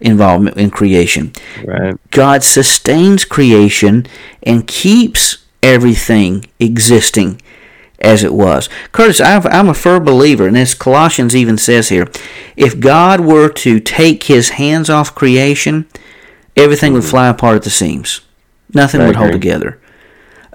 involvement 0.00 0.56
in 0.56 0.70
creation. 0.70 1.32
Right. 1.64 1.96
God 2.10 2.44
sustains 2.44 3.24
creation 3.24 4.06
and 4.42 4.66
keeps 4.66 5.38
everything 5.62 6.46
existing 6.60 7.40
as 8.00 8.22
it 8.22 8.32
was. 8.32 8.68
Curtis, 8.92 9.20
I'm 9.20 9.68
a 9.68 9.74
firm 9.74 10.04
believer, 10.04 10.46
and 10.46 10.56
as 10.56 10.74
Colossians 10.74 11.34
even 11.34 11.58
says 11.58 11.88
here, 11.88 12.06
if 12.56 12.78
God 12.78 13.20
were 13.20 13.48
to 13.48 13.80
take 13.80 14.24
his 14.24 14.50
hands 14.50 14.88
off 14.88 15.14
creation, 15.14 15.88
everything 16.58 16.92
would 16.92 17.04
fly 17.04 17.28
apart 17.28 17.56
at 17.56 17.62
the 17.62 17.70
seams. 17.70 18.20
Nothing 18.74 19.06
would 19.06 19.16
hold 19.16 19.32
together. 19.32 19.80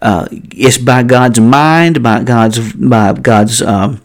Uh, 0.02 0.28
it's 0.32 0.78
by 0.78 1.02
God's 1.04 1.40
mind, 1.40 2.04
by 2.04 2.24
God's 2.24 2.74
by 2.74 3.14
God's 3.14 3.62
um, 3.62 4.02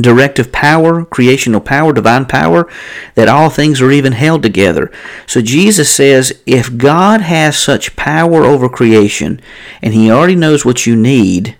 directive 0.00 0.52
power, 0.52 1.04
creational 1.04 1.60
power, 1.60 1.92
divine 1.92 2.26
power, 2.26 2.70
that 3.14 3.28
all 3.28 3.50
things 3.50 3.80
are 3.80 3.90
even 3.90 4.12
held 4.12 4.42
together. 4.42 4.90
So 5.26 5.40
Jesus 5.40 5.94
says, 5.94 6.40
if 6.46 6.76
God 6.76 7.22
has 7.22 7.58
such 7.58 7.96
power 7.96 8.44
over 8.44 8.68
creation, 8.68 9.40
and 9.82 9.94
He 9.94 10.10
already 10.10 10.36
knows 10.36 10.64
what 10.64 10.86
you 10.86 10.94
need, 10.94 11.56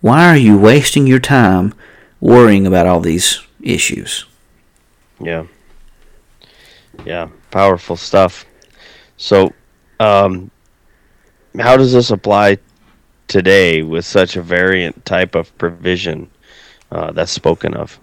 why 0.00 0.28
are 0.28 0.36
you 0.36 0.58
wasting 0.58 1.06
your 1.06 1.20
time 1.20 1.74
worrying 2.20 2.66
about 2.66 2.86
all 2.86 3.00
these 3.00 3.40
issues? 3.62 4.26
Yeah. 5.20 5.46
Yeah, 7.04 7.28
powerful 7.50 7.96
stuff. 7.96 8.44
So, 9.20 9.52
um, 10.00 10.50
how 11.58 11.76
does 11.76 11.92
this 11.92 12.10
apply 12.10 12.56
today 13.28 13.82
with 13.82 14.06
such 14.06 14.34
a 14.34 14.42
variant 14.42 15.04
type 15.04 15.34
of 15.34 15.56
provision 15.58 16.30
uh, 16.90 17.12
that's 17.12 17.30
spoken 17.30 17.74
of? 17.74 18.00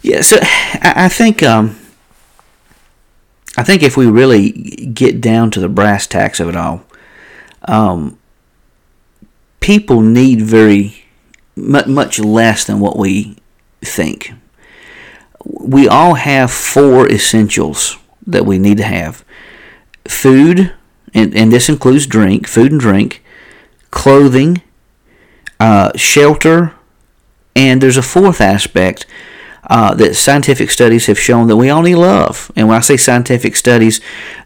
Yeah, 0.00 0.20
so 0.20 0.38
I 0.40 1.08
think 1.08 1.42
um, 1.42 1.76
I 3.56 3.64
think 3.64 3.82
if 3.82 3.96
we 3.96 4.06
really 4.06 4.52
get 4.52 5.20
down 5.20 5.50
to 5.50 5.60
the 5.60 5.68
brass 5.68 6.06
tacks 6.06 6.38
of 6.38 6.48
it 6.48 6.54
all, 6.54 6.84
um, 7.62 8.16
people 9.58 10.00
need 10.00 10.40
very 10.40 11.06
much 11.56 12.20
less 12.20 12.64
than 12.64 12.78
what 12.78 12.96
we 12.96 13.36
think. 13.80 14.32
We 15.44 15.88
all 15.88 16.14
have 16.14 16.52
four 16.52 17.10
essentials 17.10 17.98
that 18.24 18.46
we 18.46 18.60
need 18.60 18.76
to 18.76 18.84
have 18.84 19.24
food, 20.08 20.72
and, 21.14 21.34
and 21.36 21.52
this 21.52 21.68
includes 21.68 22.06
drink, 22.06 22.46
food 22.46 22.72
and 22.72 22.80
drink, 22.80 23.22
clothing, 23.90 24.62
uh, 25.60 25.92
shelter, 25.96 26.74
and 27.54 27.80
there's 27.80 27.96
a 27.96 28.02
fourth 28.02 28.40
aspect 28.40 29.06
uh, 29.64 29.94
that 29.94 30.14
scientific 30.14 30.70
studies 30.70 31.06
have 31.06 31.18
shown 31.18 31.48
that 31.48 31.56
we 31.56 31.68
all 31.68 31.82
need 31.82 31.96
love. 31.96 32.50
And 32.56 32.68
when 32.68 32.76
I 32.76 32.80
say 32.80 32.96
scientific 32.96 33.56
studies, 33.56 34.00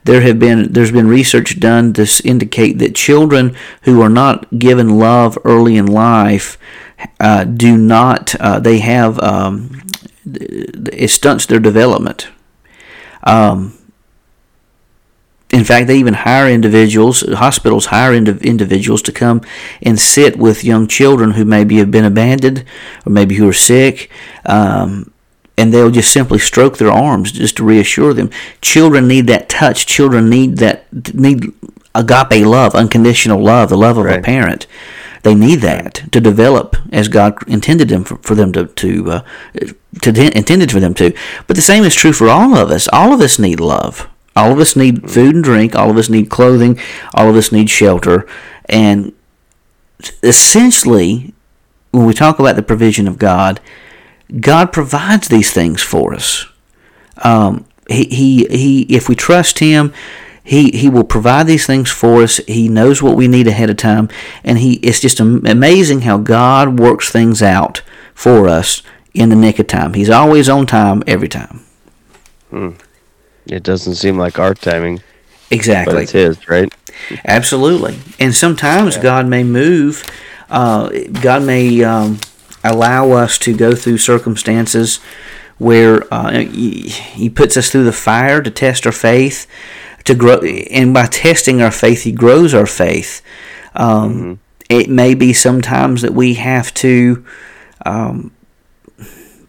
there 0.05 0.21
have 0.23 0.39
been 0.39 0.73
there's 0.73 0.91
been 0.91 1.07
research 1.07 1.61
done 1.61 1.93
to 1.95 2.09
indicate 2.25 2.79
that 2.79 2.95
children 2.95 3.57
who 3.83 4.01
are 4.01 4.09
not 4.09 4.59
given 4.59 4.99
love 4.99 5.39
early 5.45 5.77
in 5.77 5.87
life 5.87 6.59
uh, 7.21 7.45
do 7.45 7.77
not 7.77 8.35
uh, 8.37 8.59
they 8.59 8.79
have 8.79 9.21
um, 9.21 9.83
it 10.25 11.09
stunts 11.09 11.47
their 11.47 11.61
development. 11.61 12.29
Um, 13.23 13.79
in 15.53 15.65
fact, 15.65 15.87
they 15.87 15.99
even 15.99 16.15
hire 16.15 16.49
individuals, 16.49 17.21
hospitals 17.21 17.87
hire 17.87 18.15
individuals 18.15 19.03
to 19.03 19.13
come 19.13 19.43
and 19.83 20.01
sit 20.01 20.37
with 20.37 20.65
young 20.65 20.89
children 20.89 21.33
who 21.33 21.45
maybe 21.45 21.77
have 21.77 21.91
been 21.91 22.07
abandoned 22.07 22.65
or 23.05 23.13
maybe 23.13 23.35
who 23.35 23.47
are 23.47 23.53
sick. 23.53 24.11
Um, 24.47 25.13
and 25.59 25.73
they'll 25.73 25.91
just 25.91 26.11
simply 26.11 26.39
stroke 26.39 26.79
their 26.79 26.91
arms 26.91 27.33
just 27.33 27.59
to 27.59 27.65
reassure 27.65 28.15
them. 28.15 28.31
Children 28.63 29.07
need 29.07 29.27
that 29.27 29.51
touch. 29.51 29.85
Children 29.85 30.31
need 30.31 30.57
that 30.57 30.91
need 31.15 31.53
agape 31.95 32.47
love, 32.47 32.75
unconditional 32.75 33.43
love, 33.43 33.69
the 33.69 33.77
love 33.77 33.99
of 33.99 34.07
right. 34.07 34.21
a 34.21 34.23
parent. 34.23 34.67
They 35.23 35.35
need 35.35 35.57
that 35.57 36.11
to 36.13 36.21
develop 36.21 36.77
as 36.91 37.09
God 37.09 37.47
intended 37.47 37.91
them 37.91 38.05
for, 38.05 38.17
for 38.17 38.35
them 38.35 38.53
to 38.53 38.67
to, 38.67 39.11
uh, 39.11 39.23
to 40.01 40.37
intended 40.37 40.73
for 40.73 40.81
them 40.81 40.95
to. 40.95 41.15
But 41.47 41.57
the 41.57 41.63
same 41.63 41.85
is 41.85 41.95
true 41.95 42.15
for 42.15 42.29
all 42.29 42.57
of 42.57 42.71
us. 42.71 42.89
All 42.91 43.13
of 43.13 43.21
us 43.21 43.39
need 43.39 43.61
love. 43.61 44.09
All 44.35 44.53
of 44.53 44.59
us 44.59 44.77
need 44.77 45.11
food 45.11 45.35
and 45.35 45.45
drink. 45.45 45.75
All 45.75 45.91
of 45.91 45.97
us 45.97 46.09
need 46.09 46.31
clothing. 46.31 46.79
All 47.15 47.29
of 47.29 47.37
us 47.37 47.53
need 47.53 47.69
shelter. 47.69 48.27
And 48.67 49.13
essentially, 50.23 51.35
when 51.91 52.07
we 52.07 52.15
talk 52.15 52.39
about 52.39 52.57
the 52.57 52.63
provision 52.63 53.07
of 53.07 53.19
God, 53.19 53.61
God 54.41 54.73
provides 54.73 55.29
these 55.29 55.53
things 55.53 55.83
for 55.83 56.15
us. 56.15 56.47
Um, 57.19 57.67
he, 57.89 58.05
he, 58.05 58.47
he, 58.49 58.83
if 58.95 59.09
we 59.09 59.15
trust 59.15 59.59
Him, 59.59 59.93
he, 60.45 60.71
he 60.71 60.89
will 60.89 61.05
provide 61.05 61.47
these 61.47 61.67
things 61.67 61.91
for 61.91 62.23
us. 62.23 62.39
He 62.49 62.69
knows 62.69 63.03
what 63.03 63.17
we 63.17 63.29
need 63.29 63.47
ahead 63.47 63.71
of 63.71 63.77
time. 63.77 64.09
And 64.43 64.59
he, 64.59 64.75
it's 64.77 65.01
just 65.01 65.21
amazing 65.21 66.01
how 66.01 66.19
God 66.19 66.81
works 66.81 67.11
things 67.11 67.43
out 67.43 67.83
for 68.15 68.49
us 68.49 68.83
in 69.15 69.29
the 69.29 69.37
nick 69.37 69.59
of 69.59 69.69
time. 69.69 69.95
He's 69.95 70.11
always 70.11 70.49
on 70.49 70.67
time 70.67 71.05
every 71.07 71.29
time. 71.29 71.65
Hmm. 72.51 72.71
It 73.47 73.63
doesn't 73.63 73.97
seem 73.97 74.19
like 74.19 74.39
our 74.39 74.55
timing. 74.55 75.01
Exactly. 75.51 75.95
But 75.95 76.03
it's 76.05 76.13
his, 76.13 76.49
right? 76.49 76.73
Absolutely. 77.25 77.99
And 78.19 78.35
sometimes 78.35 78.97
yeah. 78.97 79.03
God 79.03 79.29
may 79.29 79.45
move. 79.45 80.05
Uh, 80.49 80.91
God 81.21 81.43
may 81.45 81.83
um, 81.83 82.21
allow 82.65 83.11
us 83.13 83.39
to 83.39 83.57
go 83.57 83.75
through 83.75 83.99
circumstances 83.99 85.01
where 85.59 86.13
uh, 86.13 86.41
he, 86.41 86.89
he 86.89 87.31
puts 87.31 87.57
us 87.57 87.71
through 87.71 87.85
the 87.85 87.93
fire 87.93 88.43
to 88.43 88.51
test 88.51 88.87
our 88.87 88.93
faith, 88.93 89.47
to 90.05 90.15
grow, 90.15 90.41
and 90.41 90.93
by 90.93 91.07
testing 91.07 91.63
our 91.63 91.71
faith, 91.71 92.03
He 92.03 92.13
grows 92.13 92.53
our 92.53 92.67
faith. 92.67 93.23
Um, 93.75 94.15
mm-hmm. 94.15 94.33
It 94.69 94.91
may 94.91 95.15
be 95.15 95.33
sometimes 95.33 96.03
that 96.03 96.15
we 96.15 96.35
have 96.35 96.75
to 96.75 97.25
um, 97.87 98.33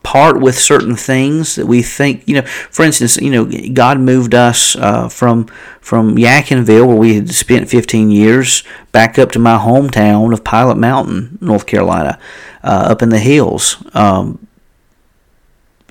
part 0.03 0.39
with 0.39 0.59
certain 0.59 0.95
things 0.95 1.55
that 1.55 1.65
we 1.65 1.81
think, 1.81 2.27
you 2.27 2.35
know, 2.35 2.41
for 2.43 2.83
instance, 2.83 3.17
you 3.17 3.31
know, 3.31 3.49
God 3.73 3.99
moved 3.99 4.35
us 4.35 4.75
uh, 4.75 5.07
from 5.07 5.45
from 5.79 6.15
Yadkinville, 6.15 6.85
where 6.85 6.95
we 6.95 7.15
had 7.15 7.29
spent 7.31 7.69
15 7.69 8.11
years, 8.11 8.63
back 8.91 9.17
up 9.17 9.31
to 9.31 9.39
my 9.39 9.57
hometown 9.57 10.31
of 10.31 10.43
Pilot 10.43 10.77
Mountain, 10.77 11.37
North 11.41 11.65
Carolina, 11.65 12.19
uh, 12.63 12.87
up 12.89 13.01
in 13.01 13.09
the 13.09 13.19
hills. 13.19 13.83
Um, 13.93 14.47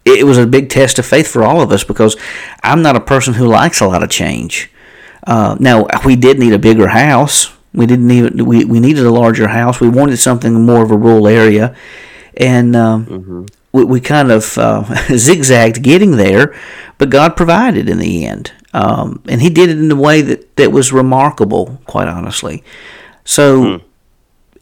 it 0.05 0.25
was 0.25 0.39
a 0.39 0.47
big 0.47 0.69
test 0.69 0.99
of 0.99 1.07
faith 1.07 1.29
for 1.29 1.43
all 1.43 1.61
of 1.61 1.71
us 1.71 1.85
because 1.85 2.17
I'm 2.63 2.83
not 2.83 2.97
a 2.97 3.01
person 3.01 3.35
who 3.35 3.47
likes 3.47 3.81
a 3.81 3.87
lot 3.87 4.03
of 4.03 4.11
change. 4.11 4.71
Uh, 5.27 5.57
now 5.61 5.87
we 6.05 6.17
did 6.17 6.39
need 6.39 6.53
a 6.53 6.59
bigger 6.59 6.89
house. 6.89 7.53
We 7.73 7.87
didn't 7.87 8.09
need 8.09 8.41
we, 8.41 8.65
we 8.65 8.81
needed 8.81 9.07
a 9.07 9.11
larger 9.11 9.49
house. 9.49 9.81
We 9.81 9.89
wanted 9.89 10.19
something 10.19 10.67
more 10.67 10.83
of 10.83 10.91
a 10.91 10.97
rural 10.97 11.29
area, 11.29 11.75
and 12.37 12.77
um, 12.77 13.07
mm-hmm 13.07 13.45
we, 13.73 13.85
we 13.85 14.01
kind 14.01 14.31
of 14.31 14.57
uh, 14.59 14.85
zigzagged 15.17 15.83
getting 15.83 16.13
there, 16.13 16.55
but 16.99 17.11
God 17.11 17.37
provided 17.37 17.89
in 17.89 17.99
the 17.99 18.25
end. 18.25 18.53
Um, 18.73 19.23
and 19.29 19.43
He 19.43 19.51
did 19.51 19.71
it 19.71 19.79
in 19.79 19.91
a 19.91 19.97
way 19.97 20.23
that, 20.23 20.57
that 20.57 20.73
was 20.73 20.93
remarkable, 20.93 21.81
quite 21.87 22.09
honestly. 22.09 22.63
So 23.25 23.79
hmm. 23.79 23.87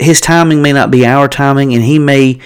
His 0.00 0.20
timing 0.20 0.62
may 0.62 0.72
not 0.72 0.90
be 0.90 1.04
our 1.04 1.28
timing, 1.28 1.74
and 1.74 1.84
He 1.84 1.98
may 1.98 2.40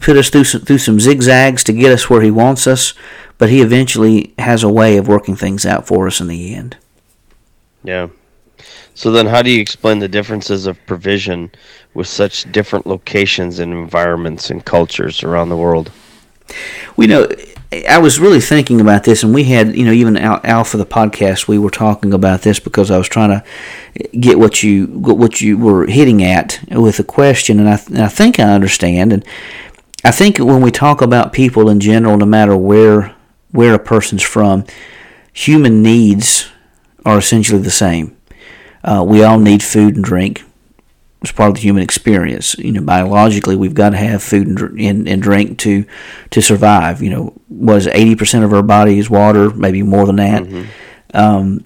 put 0.00 0.16
us 0.16 0.28
through 0.28 0.44
some, 0.44 0.60
through 0.60 0.78
some 0.78 1.00
zigzags 1.00 1.64
to 1.64 1.72
get 1.72 1.90
us 1.90 2.10
where 2.10 2.20
He 2.20 2.30
wants 2.30 2.66
us, 2.66 2.92
but 3.38 3.48
He 3.48 3.62
eventually 3.62 4.34
has 4.38 4.62
a 4.62 4.68
way 4.68 4.98
of 4.98 5.08
working 5.08 5.34
things 5.34 5.64
out 5.64 5.86
for 5.86 6.06
us 6.06 6.20
in 6.20 6.28
the 6.28 6.54
end. 6.54 6.76
Yeah. 7.82 8.08
So 8.94 9.10
then, 9.10 9.26
how 9.26 9.42
do 9.42 9.50
you 9.50 9.60
explain 9.60 9.98
the 9.98 10.08
differences 10.08 10.66
of 10.66 10.84
provision 10.86 11.50
with 11.94 12.06
such 12.06 12.50
different 12.52 12.86
locations 12.86 13.58
and 13.58 13.72
environments 13.72 14.50
and 14.50 14.64
cultures 14.64 15.22
around 15.22 15.48
the 15.48 15.56
world? 15.56 15.90
We 16.96 17.06
know. 17.06 17.28
I 17.88 17.96
was 17.98 18.20
really 18.20 18.40
thinking 18.40 18.82
about 18.82 19.04
this, 19.04 19.22
and 19.22 19.34
we 19.34 19.44
had, 19.44 19.74
you 19.74 19.86
know, 19.86 19.92
even 19.92 20.18
Alpha 20.18 20.76
the 20.76 20.84
podcast, 20.84 21.48
we 21.48 21.58
were 21.58 21.70
talking 21.70 22.12
about 22.12 22.42
this 22.42 22.60
because 22.60 22.90
I 22.90 22.98
was 22.98 23.08
trying 23.08 23.30
to 23.30 24.18
get 24.18 24.38
what 24.38 24.62
you 24.62 24.86
what 24.88 25.40
you 25.40 25.56
were 25.56 25.86
hitting 25.86 26.22
at 26.22 26.60
with 26.70 26.98
the 26.98 27.04
question, 27.04 27.58
and 27.58 27.68
I, 27.70 27.80
and 27.86 28.02
I 28.02 28.08
think 28.08 28.38
I 28.38 28.52
understand. 28.52 29.14
And 29.14 29.24
I 30.04 30.10
think 30.10 30.38
when 30.38 30.60
we 30.60 30.70
talk 30.70 31.00
about 31.00 31.32
people 31.32 31.70
in 31.70 31.80
general, 31.80 32.18
no 32.18 32.26
matter 32.26 32.56
where 32.56 33.14
where 33.52 33.74
a 33.74 33.78
person's 33.78 34.22
from, 34.22 34.64
human 35.32 35.82
needs 35.82 36.50
are 37.06 37.18
essentially 37.18 37.60
the 37.60 37.70
same. 37.70 38.16
Uh, 38.84 39.04
we 39.06 39.22
all 39.22 39.38
need 39.38 39.62
food 39.62 39.96
and 39.96 40.04
drink. 40.04 40.44
It's 41.20 41.30
part 41.30 41.50
of 41.50 41.54
the 41.54 41.60
human 41.60 41.84
experience. 41.84 42.56
You 42.58 42.72
know, 42.72 42.82
biologically, 42.82 43.54
we've 43.54 43.74
got 43.74 43.90
to 43.90 43.96
have 43.96 44.22
food 44.22 44.48
and, 44.48 44.80
and, 44.80 45.08
and 45.08 45.22
drink 45.22 45.58
to 45.58 45.84
to 46.30 46.42
survive. 46.42 47.00
You 47.00 47.10
know, 47.10 47.40
was 47.48 47.86
eighty 47.86 48.16
percent 48.16 48.44
of 48.44 48.52
our 48.52 48.62
body 48.62 48.98
is 48.98 49.08
water, 49.08 49.50
maybe 49.50 49.82
more 49.82 50.04
than 50.06 50.16
that. 50.16 50.42
Mm-hmm. 50.42 51.16
Um, 51.16 51.64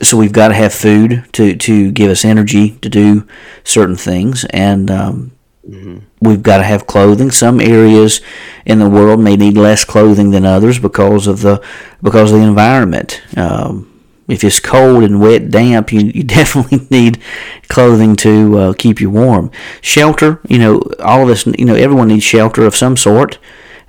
so 0.00 0.16
we've 0.16 0.32
got 0.32 0.48
to 0.48 0.54
have 0.54 0.72
food 0.72 1.26
to 1.32 1.54
to 1.54 1.92
give 1.92 2.10
us 2.10 2.24
energy 2.24 2.70
to 2.78 2.88
do 2.88 3.26
certain 3.62 3.96
things, 3.96 4.46
and 4.46 4.90
um, 4.90 5.32
mm-hmm. 5.68 5.98
we've 6.22 6.42
got 6.42 6.56
to 6.56 6.64
have 6.64 6.86
clothing. 6.86 7.30
Some 7.30 7.60
areas 7.60 8.22
in 8.64 8.78
the 8.78 8.88
world 8.88 9.20
may 9.20 9.36
need 9.36 9.58
less 9.58 9.84
clothing 9.84 10.30
than 10.30 10.46
others 10.46 10.78
because 10.78 11.26
of 11.26 11.42
the 11.42 11.62
because 12.02 12.32
of 12.32 12.40
the 12.40 12.46
environment. 12.46 13.20
Um, 13.36 13.91
if 14.28 14.44
it's 14.44 14.60
cold 14.60 15.02
and 15.02 15.20
wet, 15.20 15.50
damp, 15.50 15.92
you, 15.92 16.00
you 16.00 16.22
definitely 16.24 16.86
need 16.90 17.20
clothing 17.68 18.16
to 18.16 18.58
uh, 18.58 18.72
keep 18.74 19.00
you 19.00 19.10
warm. 19.10 19.50
Shelter, 19.80 20.40
you 20.48 20.58
know, 20.58 20.82
all 21.00 21.22
of 21.22 21.28
us, 21.28 21.46
you 21.46 21.64
know, 21.64 21.74
everyone 21.74 22.08
needs 22.08 22.24
shelter 22.24 22.64
of 22.64 22.76
some 22.76 22.96
sort 22.96 23.38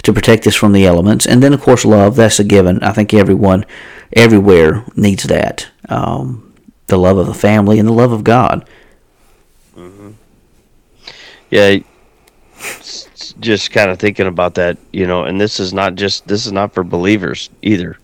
to 0.04 0.14
protect 0.14 0.46
us 0.48 0.56
from 0.56 0.74
the 0.74 0.86
elements. 0.86 1.26
And 1.26 1.42
then, 1.42 1.54
of 1.54 1.62
course, 1.62 1.86
love, 1.86 2.16
that's 2.16 2.40
a 2.40 2.44
given. 2.44 2.82
I 2.84 2.92
think 2.92 3.14
everyone, 3.14 3.66
everywhere 4.14 4.84
needs 4.96 5.24
that. 5.24 5.70
Um, 5.88 6.54
the 6.88 6.98
love 6.98 7.18
of 7.18 7.28
the 7.28 7.34
family 7.34 7.80
and 7.80 7.88
the 7.88 7.94
love 7.94 8.12
of 8.12 8.24
God. 8.24 8.68
Mm-hmm. 9.78 10.12
Yeah, 11.50 11.78
just 13.40 13.72
kind 13.72 13.90
of 13.90 14.00
thinking 14.00 14.28
about 14.28 14.56
that, 14.56 14.78
you 14.92 15.08
know, 15.08 15.24
and 15.24 15.40
this 15.40 15.60
is 15.60 15.74
not 15.74 15.96
just, 15.96 16.28
this 16.28 16.46
is 16.46 16.52
not 16.52 16.74
for 16.74 16.84
believers 16.84 17.50
either 17.62 17.98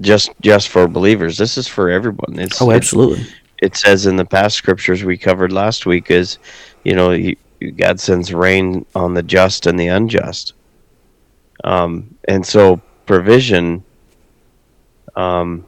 just 0.00 0.30
just 0.40 0.68
for 0.68 0.88
believers. 0.88 1.36
This 1.36 1.58
is 1.58 1.68
for 1.68 1.90
everyone. 1.90 2.38
It's, 2.38 2.60
oh, 2.60 2.70
absolutely. 2.70 3.20
It, 3.20 3.32
it, 3.62 3.76
says 3.76 4.06
in 4.06 4.16
the 4.16 4.24
past 4.24 4.56
scriptures 4.56 5.04
we 5.04 5.16
covered 5.16 5.52
last 5.52 5.86
week 5.86 6.10
is, 6.10 6.38
you 6.84 6.94
know, 6.94 7.10
he, 7.10 7.36
God 7.76 8.00
sends 8.00 8.32
rain 8.32 8.86
on 8.94 9.14
the 9.14 9.22
just 9.22 9.66
and 9.66 9.78
the 9.78 9.88
unjust. 9.88 10.54
Um, 11.64 12.16
and 12.26 12.44
so 12.44 12.80
provision. 13.06 13.84
Um, 15.14 15.66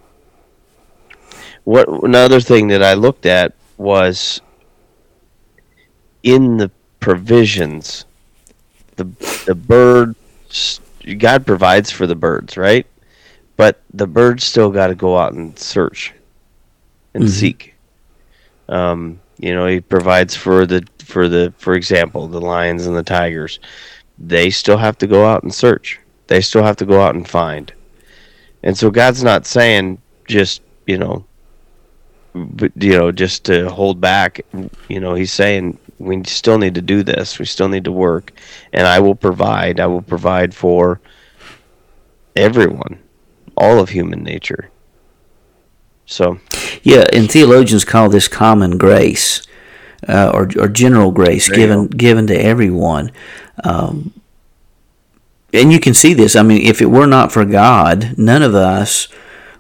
what 1.65 1.89
another 1.89 2.41
thing 2.41 2.69
that 2.69 2.83
I 2.83 2.95
looked 2.95 3.27
at 3.27 3.55
was 3.77 4.41
in 6.23 6.57
the 6.57 6.71
provisions, 7.01 8.05
the 8.97 9.05
the 9.47 9.55
birds. 9.55 10.81
God 11.19 11.45
provides 11.45 11.91
for 11.91 12.07
the 12.07 12.15
birds, 12.15 12.57
right? 12.57 12.87
But 13.57 13.81
the 13.93 14.07
birds 14.07 14.45
still 14.45 14.71
got 14.71 14.88
to 14.88 14.95
go 14.95 15.17
out 15.17 15.33
and 15.33 15.59
search 15.59 16.12
and 17.14 17.25
mm-hmm. 17.25 17.33
seek. 17.33 17.75
Um, 18.69 19.21
you 19.38 19.55
know, 19.55 19.67
he 19.67 19.81
provides 19.81 20.35
for 20.35 20.67
the 20.67 20.87
for 20.99 21.29
the 21.29 21.53
for 21.59 21.75
example, 21.75 22.27
the 22.29 22.40
lions 22.40 22.87
and 22.87 22.97
the 22.97 23.03
tigers. 23.03 23.61
They 24.19 24.51
still 24.51 24.77
have 24.77 24.97
to 24.99 25.07
go 25.07 25.25
out 25.25 25.43
and 25.43 25.53
search. 25.53 26.01
They 26.29 26.40
still 26.40 26.62
have 26.62 26.77
to 26.77 26.87
go 26.87 27.01
out 27.01 27.14
and 27.14 27.29
find. 27.29 27.73
And 28.62 28.77
so 28.77 28.90
God's 28.90 29.23
not 29.23 29.45
saying 29.45 30.01
just, 30.27 30.62
you 30.87 30.97
know, 30.97 31.25
but 32.35 32.73
you 32.81 32.97
know, 32.97 33.12
just 33.12 33.45
to 33.45 33.69
hold 33.69 34.01
back, 34.01 34.40
you 34.88 35.01
know, 35.01 35.14
he's 35.14 35.33
saying 35.33 35.79
we 35.99 36.23
still 36.25 36.59
need 36.59 36.75
to 36.77 36.83
do 36.83 37.03
this. 37.03 37.38
We 37.38 37.45
still 37.45 37.69
need 37.69 37.85
to 37.85 37.93
work 37.93 38.33
and 38.73 38.87
I 38.87 39.01
will 39.01 39.14
provide. 39.14 39.81
I 39.81 39.87
will 39.87 40.03
provide 40.03 40.55
for 40.55 41.01
everyone 42.37 42.99
all 43.57 43.79
of 43.79 43.90
human 43.90 44.23
nature. 44.23 44.71
So, 46.07 46.38
yeah, 46.83 47.07
and 47.12 47.31
theologians 47.31 47.85
call 47.85 48.09
this 48.09 48.29
common 48.29 48.77
grace, 48.77 49.47
uh, 50.07 50.31
or 50.35 50.51
or 50.59 50.69
general 50.69 51.12
grace 51.12 51.49
given 51.49 51.87
given 51.88 52.27
to 52.27 52.35
everyone. 52.35 53.11
Um, 53.62 54.12
and 55.53 55.73
you 55.73 55.81
can 55.81 55.95
see 55.95 56.14
this. 56.14 56.37
I 56.37 56.43
mean, 56.43 56.62
if 56.62 56.83
it 56.83 56.90
were 56.90 57.07
not 57.07 57.33
for 57.33 57.45
God, 57.45 58.19
none 58.19 58.43
of 58.43 58.55
us 58.55 59.09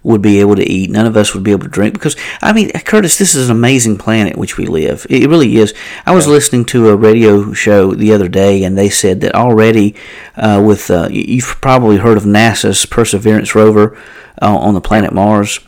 would 0.04 0.22
be 0.22 0.38
able 0.38 0.54
to 0.54 0.70
eat. 0.70 0.90
None 0.90 1.06
of 1.06 1.16
us 1.16 1.34
would 1.34 1.42
be 1.42 1.50
able 1.50 1.64
to 1.64 1.68
drink 1.68 1.94
because 1.94 2.14
I 2.40 2.52
mean, 2.52 2.70
Curtis, 2.70 3.18
this 3.18 3.34
is 3.34 3.48
an 3.48 3.56
amazing 3.56 3.98
planet 3.98 4.36
which 4.36 4.56
we 4.56 4.66
live. 4.66 5.06
It 5.10 5.28
really 5.28 5.56
is. 5.56 5.74
I 6.06 6.14
was 6.14 6.26
yeah. 6.26 6.34
listening 6.34 6.66
to 6.66 6.90
a 6.90 6.96
radio 6.96 7.52
show 7.52 7.94
the 7.94 8.12
other 8.12 8.28
day, 8.28 8.62
and 8.62 8.78
they 8.78 8.90
said 8.90 9.22
that 9.22 9.34
already 9.34 9.96
uh, 10.36 10.62
with 10.64 10.90
uh, 10.90 11.08
you've 11.10 11.56
probably 11.60 11.96
heard 11.96 12.18
of 12.18 12.24
NASA's 12.24 12.86
Perseverance 12.86 13.54
rover 13.54 13.96
uh, 14.40 14.56
on 14.56 14.74
the 14.74 14.80
planet 14.80 15.12
Mars. 15.12 15.58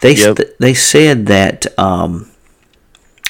They 0.00 0.14
yep. 0.14 0.36
st- 0.36 0.58
they 0.58 0.72
said 0.72 1.26
that. 1.26 1.78
Um, 1.78 2.30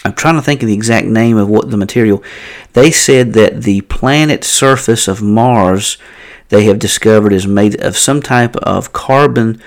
I'm 0.02 0.14
trying 0.14 0.36
to 0.36 0.42
think 0.42 0.62
of 0.62 0.66
the 0.66 0.74
exact 0.74 1.06
name 1.06 1.36
of 1.36 1.50
what 1.50 1.70
the 1.70 1.76
material. 1.76 2.22
They 2.72 2.90
said 2.90 3.34
that 3.34 3.64
the 3.64 3.82
planet 3.82 4.44
surface 4.44 5.08
of 5.08 5.20
Mars 5.20 5.98
they 6.48 6.64
have 6.64 6.78
discovered 6.78 7.32
is 7.32 7.46
made 7.46 7.80
of 7.80 7.96
some 7.96 8.20
type 8.20 8.56
of 8.56 8.92
carbon 8.92 9.62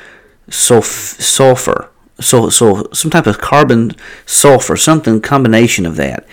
sulf- 0.50 1.22
sulfur, 1.22 1.90
so 2.20 2.50
so 2.50 2.88
some 2.94 3.12
type 3.12 3.28
of 3.28 3.40
carbon 3.40 3.92
sulfur, 4.26 4.76
something 4.76 5.22
combination 5.22 5.86
of 5.86 5.96
that, 5.96 6.26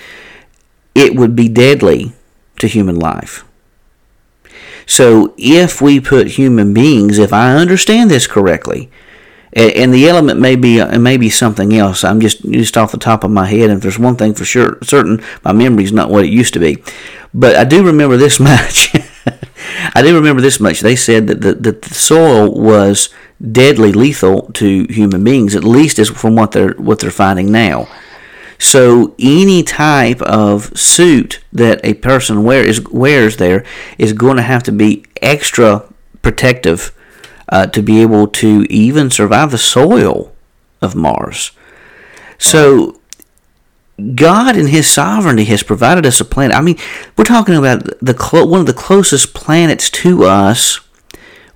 it 0.94 1.14
would 1.14 1.34
be 1.34 1.48
deadly 1.48 2.12
to 2.58 2.66
human 2.66 2.96
life. 2.96 3.44
So 4.86 5.34
if 5.36 5.80
we 5.80 6.00
put 6.00 6.28
human 6.28 6.74
beings, 6.74 7.18
if 7.18 7.32
I 7.32 7.54
understand 7.54 8.10
this 8.10 8.26
correctly, 8.26 8.90
and 9.52 9.92
the 9.92 10.08
element 10.08 10.38
may 10.38 10.54
be 10.54 10.78
it 10.78 11.00
may 11.00 11.16
be 11.16 11.28
something 11.28 11.74
else. 11.74 12.04
I'm 12.04 12.20
just 12.20 12.42
just 12.50 12.76
off 12.76 12.92
the 12.92 12.98
top 12.98 13.24
of 13.24 13.30
my 13.30 13.46
head, 13.46 13.70
and 13.70 13.78
if 13.78 13.82
there's 13.82 13.98
one 13.98 14.16
thing 14.16 14.34
for 14.34 14.44
sure 14.44 14.78
certain, 14.82 15.22
my 15.44 15.52
memory's 15.52 15.92
not 15.92 16.10
what 16.10 16.24
it 16.24 16.30
used 16.30 16.54
to 16.54 16.60
be. 16.60 16.82
But 17.34 17.56
I 17.56 17.64
do 17.64 17.84
remember 17.84 18.16
this 18.16 18.38
much. 18.50 18.94
I 19.94 20.02
do 20.02 20.14
remember 20.14 20.42
this 20.42 20.61
much. 20.61 20.80
They 20.80 20.96
said 20.96 21.26
that 21.26 21.40
the, 21.40 21.54
that 21.54 21.83
the 21.83 21.94
soil 21.94 22.52
was 22.52 23.11
deadly 23.40 23.92
lethal 23.92 24.50
to 24.52 24.87
human 24.88 25.24
beings, 25.24 25.54
at 25.54 25.64
least 25.64 25.98
as 25.98 26.11
from 26.11 26.37
what 26.37 26.52
they're 26.52 26.72
what 26.72 26.98
they're 26.98 27.11
finding 27.11 27.50
now. 27.50 27.88
So 28.59 29.14
any 29.18 29.62
type 29.62 30.20
of 30.20 30.78
suit 30.78 31.40
that 31.50 31.80
a 31.83 31.94
person 31.94 32.44
wear 32.44 32.62
is, 32.62 32.83
wears 32.90 33.38
there 33.38 33.64
is 33.96 34.12
going 34.12 34.37
to 34.37 34.42
have 34.42 34.62
to 34.64 34.72
be 34.72 35.06
extra 35.22 35.90
protective 36.20 36.92
uh, 37.48 37.66
to 37.68 37.83
be 37.83 38.02
able 38.02 38.28
to 38.28 38.66
even 38.68 39.11
survive 39.11 39.50
the 39.50 39.59
soil 39.59 40.35
of 40.83 40.94
Mars. 40.94 41.52
So 42.37 42.99
God 44.14 44.56
in 44.56 44.66
His 44.68 44.86
sovereignty 44.86 45.44
has 45.44 45.62
provided 45.62 46.06
us 46.06 46.20
a 46.20 46.24
planet. 46.24 46.56
I 46.56 46.60
mean, 46.60 46.78
we're 47.16 47.24
talking 47.24 47.54
about 47.54 47.84
the 48.00 48.14
clo- 48.14 48.46
one 48.46 48.60
of 48.60 48.66
the 48.66 48.72
closest 48.72 49.34
planets 49.34 49.90
to 49.90 50.24
us 50.24 50.80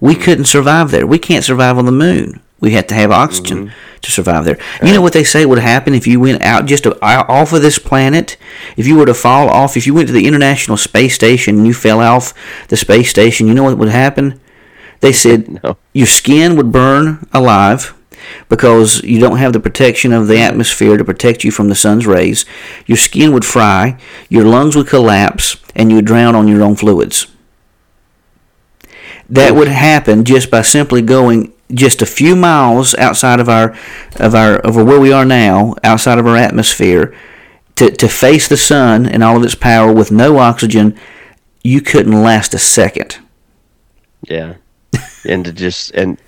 we 0.04 0.14
couldn't 0.14 0.44
survive 0.44 0.90
there. 0.90 1.06
We 1.06 1.18
can't 1.18 1.44
survive 1.44 1.78
on 1.78 1.86
the 1.86 1.92
moon. 1.92 2.42
We 2.60 2.72
had 2.72 2.90
to 2.90 2.94
have 2.94 3.10
oxygen 3.10 3.68
mm-hmm. 3.68 4.00
to 4.02 4.10
survive 4.10 4.44
there. 4.44 4.56
Right. 4.56 4.88
You 4.88 4.92
know 4.92 5.00
what 5.00 5.14
they 5.14 5.24
say 5.24 5.46
would 5.46 5.58
happen 5.58 5.94
if 5.94 6.06
you 6.06 6.20
went 6.20 6.42
out 6.42 6.66
just 6.66 6.86
off 6.86 7.52
of 7.54 7.62
this 7.62 7.78
planet? 7.78 8.36
If 8.76 8.86
you 8.86 8.96
were 8.96 9.06
to 9.06 9.14
fall 9.14 9.48
off, 9.48 9.78
if 9.78 9.86
you 9.86 9.94
went 9.94 10.08
to 10.08 10.12
the 10.12 10.26
International 10.26 10.76
Space 10.76 11.14
Station 11.14 11.56
and 11.56 11.66
you 11.66 11.72
fell 11.72 12.00
off 12.00 12.34
the 12.68 12.76
space 12.76 13.08
station, 13.08 13.48
you 13.48 13.54
know 13.54 13.64
what 13.64 13.78
would 13.78 13.88
happen? 13.88 14.38
They 15.00 15.12
said 15.12 15.62
no. 15.64 15.78
your 15.94 16.06
skin 16.06 16.54
would 16.56 16.70
burn 16.70 17.26
alive 17.32 17.93
because 18.48 19.02
you 19.02 19.18
don't 19.20 19.38
have 19.38 19.52
the 19.52 19.60
protection 19.60 20.12
of 20.12 20.28
the 20.28 20.38
atmosphere 20.38 20.96
to 20.96 21.04
protect 21.04 21.44
you 21.44 21.50
from 21.50 21.68
the 21.68 21.74
sun's 21.74 22.06
rays. 22.06 22.44
Your 22.86 22.96
skin 22.98 23.32
would 23.32 23.44
fry, 23.44 23.98
your 24.28 24.44
lungs 24.44 24.76
would 24.76 24.88
collapse, 24.88 25.56
and 25.74 25.90
you 25.90 25.96
would 25.96 26.04
drown 26.04 26.34
on 26.34 26.48
your 26.48 26.62
own 26.62 26.76
fluids. 26.76 27.26
that 29.28 29.54
would 29.54 29.68
happen 29.68 30.24
just 30.24 30.50
by 30.50 30.62
simply 30.62 31.02
going 31.02 31.52
just 31.72 32.02
a 32.02 32.06
few 32.06 32.36
miles 32.36 32.94
outside 32.96 33.40
of 33.40 33.48
our 33.48 33.74
of 34.16 34.34
our 34.34 34.56
of 34.56 34.76
where 34.76 35.00
we 35.00 35.12
are 35.12 35.24
now, 35.24 35.74
outside 35.82 36.18
of 36.18 36.26
our 36.26 36.36
atmosphere, 36.36 37.14
to, 37.76 37.90
to 37.90 38.08
face 38.08 38.48
the 38.48 38.56
sun 38.56 39.06
and 39.06 39.22
all 39.24 39.36
of 39.36 39.42
its 39.42 39.54
power 39.54 39.92
with 39.92 40.12
no 40.12 40.38
oxygen, 40.38 40.98
you 41.62 41.80
couldn't 41.80 42.22
last 42.22 42.54
a 42.54 42.58
second. 42.58 43.18
Yeah, 44.22 44.54
and 45.24 45.44
to 45.44 45.52
just 45.52 45.90
and 45.92 46.18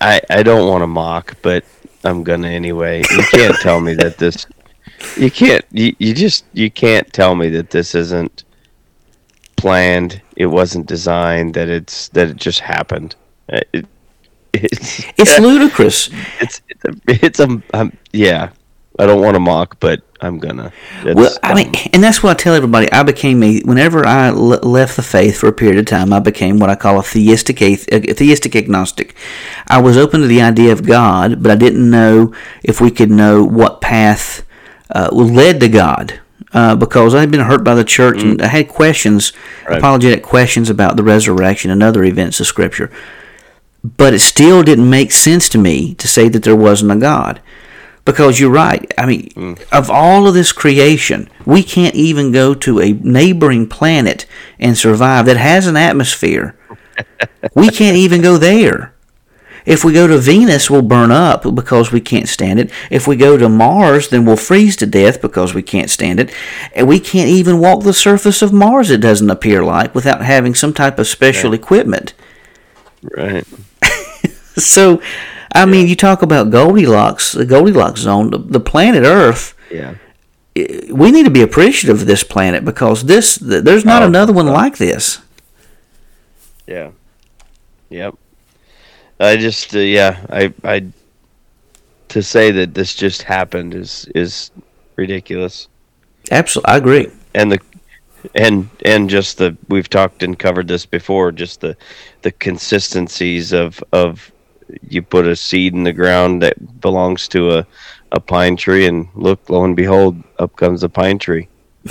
I 0.00 0.20
I 0.30 0.42
don't 0.42 0.68
want 0.68 0.82
to 0.82 0.86
mock, 0.86 1.36
but 1.42 1.64
I'm 2.04 2.22
gonna 2.24 2.48
anyway. 2.48 3.02
You 3.10 3.22
can't 3.30 3.56
tell 3.60 3.80
me 3.80 3.94
that 3.94 4.18
this. 4.18 4.46
You 5.16 5.30
can't. 5.30 5.64
You, 5.70 5.94
you 5.98 6.14
just 6.14 6.44
you 6.52 6.70
can't 6.70 7.10
tell 7.12 7.34
me 7.34 7.48
that 7.50 7.70
this 7.70 7.94
isn't 7.94 8.44
planned. 9.56 10.20
It 10.36 10.46
wasn't 10.46 10.86
designed. 10.86 11.54
That 11.54 11.68
it's 11.68 12.08
that 12.10 12.30
it 12.30 12.36
just 12.36 12.60
happened. 12.60 13.16
Uh, 13.52 13.60
It, 13.72 13.86
it's 14.52 15.04
It's 15.16 15.38
ludicrous. 15.38 16.10
it's 16.40 16.60
it's 16.68 16.84
a, 16.84 16.92
it's 17.26 17.40
a 17.40 17.62
um, 17.74 17.92
yeah. 18.12 18.50
I 18.98 19.06
don't 19.06 19.22
want 19.22 19.34
to 19.34 19.40
mock, 19.40 19.78
but 19.80 20.02
I'm 20.22 20.38
gonna. 20.38 20.72
It's 21.02 21.14
Well, 21.14 21.34
I 21.42 21.54
mean, 21.54 21.72
and 21.92 22.02
that's 22.04 22.22
what 22.22 22.30
I 22.30 22.34
tell 22.42 22.54
everybody. 22.54 22.90
I 22.92 23.02
became 23.02 23.42
a 23.42 23.60
whenever 23.60 24.06
I 24.06 24.28
l- 24.28 24.36
left 24.62 24.96
the 24.96 25.02
faith 25.02 25.38
for 25.38 25.48
a 25.48 25.52
period 25.52 25.78
of 25.78 25.86
time, 25.86 26.12
I 26.12 26.18
became 26.20 26.58
what 26.58 26.68
I 26.70 26.74
call 26.74 26.98
a 26.98 27.02
theistic 27.02 27.62
a 27.62 27.76
theistic 27.76 28.54
agnostic. 28.54 29.14
I 29.66 29.80
was 29.80 29.96
open 29.96 30.20
to 30.20 30.26
the 30.26 30.42
idea 30.42 30.72
of 30.72 30.84
God, 30.86 31.42
but 31.42 31.50
I 31.50 31.56
didn't 31.56 31.88
know 31.90 32.34
if 32.62 32.80
we 32.80 32.90
could 32.90 33.10
know 33.10 33.42
what 33.44 33.80
path 33.80 34.44
uh, 34.94 35.08
led 35.12 35.60
to 35.60 35.68
God. 35.68 36.20
Uh, 36.52 36.74
because 36.74 37.14
I 37.14 37.20
had 37.20 37.30
been 37.30 37.40
hurt 37.42 37.62
by 37.62 37.76
the 37.76 37.84
church 37.84 38.24
and 38.24 38.42
I 38.42 38.48
had 38.48 38.68
questions, 38.68 39.32
Right. 39.68 39.78
apologetic 39.78 40.24
questions 40.24 40.68
about 40.68 40.96
the 40.96 41.04
resurrection 41.04 41.70
and 41.70 41.80
other 41.80 42.02
events 42.02 42.40
of 42.40 42.46
Scripture. 42.48 42.90
But 43.84 44.14
it 44.14 44.18
still 44.18 44.64
didn't 44.64 44.90
make 44.90 45.12
sense 45.12 45.48
to 45.50 45.58
me 45.58 45.94
to 45.94 46.08
say 46.08 46.28
that 46.28 46.42
there 46.42 46.56
wasn't 46.56 46.90
a 46.90 46.96
God. 46.96 47.40
Because 48.04 48.40
you're 48.40 48.50
right. 48.50 48.92
I 48.96 49.06
mean, 49.06 49.28
mm. 49.30 49.62
of 49.70 49.90
all 49.90 50.26
of 50.26 50.34
this 50.34 50.52
creation, 50.52 51.28
we 51.44 51.62
can't 51.62 51.94
even 51.94 52.32
go 52.32 52.54
to 52.54 52.80
a 52.80 52.92
neighboring 52.92 53.68
planet 53.68 54.26
and 54.58 54.76
survive 54.76 55.26
that 55.26 55.36
has 55.36 55.66
an 55.66 55.76
atmosphere. 55.76 56.56
we 57.54 57.68
can't 57.68 57.96
even 57.96 58.22
go 58.22 58.36
there. 58.36 58.94
If 59.66 59.84
we 59.84 59.92
go 59.92 60.06
to 60.06 60.18
Venus, 60.18 60.70
we'll 60.70 60.82
burn 60.82 61.10
up 61.10 61.42
because 61.54 61.92
we 61.92 62.00
can't 62.00 62.28
stand 62.28 62.58
it. 62.58 62.70
If 62.90 63.06
we 63.06 63.16
go 63.16 63.36
to 63.36 63.48
Mars, 63.48 64.08
then 64.08 64.24
we'll 64.24 64.36
freeze 64.36 64.76
to 64.76 64.86
death 64.86 65.20
because 65.20 65.54
we 65.54 65.62
can't 65.62 65.90
stand 65.90 66.18
it. 66.18 66.32
And 66.74 66.88
we 66.88 66.98
can't 66.98 67.28
even 67.28 67.58
walk 67.58 67.82
the 67.82 67.92
surface 67.92 68.42
of 68.42 68.52
Mars, 68.52 68.90
it 68.90 69.00
doesn't 69.00 69.30
appear 69.30 69.62
like, 69.62 69.94
without 69.94 70.22
having 70.22 70.54
some 70.54 70.72
type 70.72 70.98
of 70.98 71.06
special 71.06 71.52
equipment. 71.52 72.14
right. 73.16 73.46
So, 74.56 75.00
I 75.52 75.66
mean, 75.66 75.88
you 75.88 75.96
talk 75.96 76.22
about 76.22 76.50
Goldilocks, 76.50 77.32
the 77.32 77.44
Goldilocks 77.44 78.00
zone, 78.00 78.30
the, 78.30 78.38
the 78.38 78.60
planet 78.60 79.04
Earth. 79.04 79.54
Yeah. 79.70 79.94
We 80.54 81.10
need 81.10 81.24
to 81.24 81.30
be 81.30 81.42
appreciative 81.42 82.02
of 82.02 82.06
this 82.06 82.22
planet 82.24 82.64
because 82.64 83.04
this 83.04 83.38
th- 83.38 83.64
there's 83.64 83.84
not 83.84 84.02
Oh, 84.02 84.06
another 84.06 84.32
one 84.32 84.46
like 84.46 84.78
this. 84.78 85.20
Yeah. 86.66 86.90
Yep. 87.88 88.14
I 89.18 89.36
just 89.36 89.74
uh, 89.74 89.78
yeah, 89.80 90.24
I 90.30 90.52
I 90.64 90.86
to 92.08 92.22
say 92.22 92.50
that 92.50 92.74
this 92.74 92.94
just 92.94 93.22
happened 93.22 93.74
is 93.74 94.06
is 94.14 94.50
ridiculous. 94.96 95.68
Absolutely, 96.30 96.72
I 96.72 96.76
agree. 96.76 97.08
And 97.34 97.52
the 97.52 97.60
and 98.34 98.68
and 98.84 99.10
just 99.10 99.38
the 99.38 99.56
we've 99.68 99.90
talked 99.90 100.22
and 100.22 100.38
covered 100.38 100.68
this 100.68 100.86
before, 100.86 101.32
just 101.32 101.60
the 101.60 101.76
the 102.22 102.32
consistencies 102.32 103.52
of 103.52 103.82
of 103.92 104.30
you 104.88 105.02
put 105.02 105.26
a 105.26 105.34
seed 105.36 105.74
in 105.74 105.84
the 105.84 105.92
ground 105.92 106.42
that 106.42 106.80
belongs 106.80 107.28
to 107.28 107.50
a 107.58 107.66
a 108.12 108.18
pine 108.20 108.56
tree 108.56 108.86
and 108.86 109.08
look 109.14 109.48
lo 109.48 109.64
and 109.64 109.76
behold 109.76 110.20
up 110.38 110.56
comes 110.56 110.82
a 110.82 110.88
pine 110.88 111.18
tree. 111.18 111.48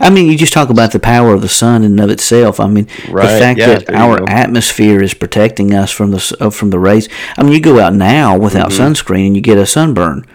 I 0.00 0.10
mean, 0.10 0.28
you 0.30 0.36
just 0.36 0.52
talk 0.52 0.68
about 0.68 0.90
the 0.92 0.98
power 0.98 1.32
of 1.32 1.40
the 1.42 1.48
sun 1.48 1.84
in 1.84 1.92
and 1.92 2.00
of 2.00 2.10
itself. 2.10 2.58
I 2.58 2.66
mean, 2.66 2.86
the 3.06 3.38
fact 3.38 3.58
yeah, 3.60 3.66
that 3.78 3.90
our 3.94 4.28
atmosphere 4.28 5.00
is 5.02 5.14
protecting 5.14 5.72
us 5.72 5.90
from 5.92 6.10
the 6.10 6.36
uh, 6.40 6.50
from 6.50 6.70
the 6.70 6.78
rays. 6.78 7.08
I 7.38 7.42
mean, 7.44 7.52
you 7.52 7.60
go 7.60 7.78
out 7.78 7.94
now 7.94 8.36
without 8.36 8.70
Mm-hmm. 8.70 8.82
sunscreen 8.82 9.26
and 9.28 9.36
you 9.36 9.42
get 9.42 9.58
a 9.58 9.66
sunburn. 9.66 10.26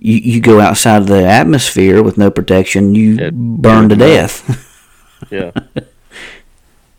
You 0.00 0.16
you 0.16 0.40
go 0.40 0.60
outside 0.60 1.02
of 1.02 1.06
the 1.06 1.24
atmosphere 1.24 2.02
with 2.02 2.18
no 2.18 2.30
protection, 2.30 2.94
you 2.94 3.16
It- 3.18 3.34
burn 3.34 3.88
to 3.90 3.94
it 3.94 3.98
would 3.98 3.98
melt. 3.98 4.10
death. 4.10 5.28
Yeah. 5.30 5.50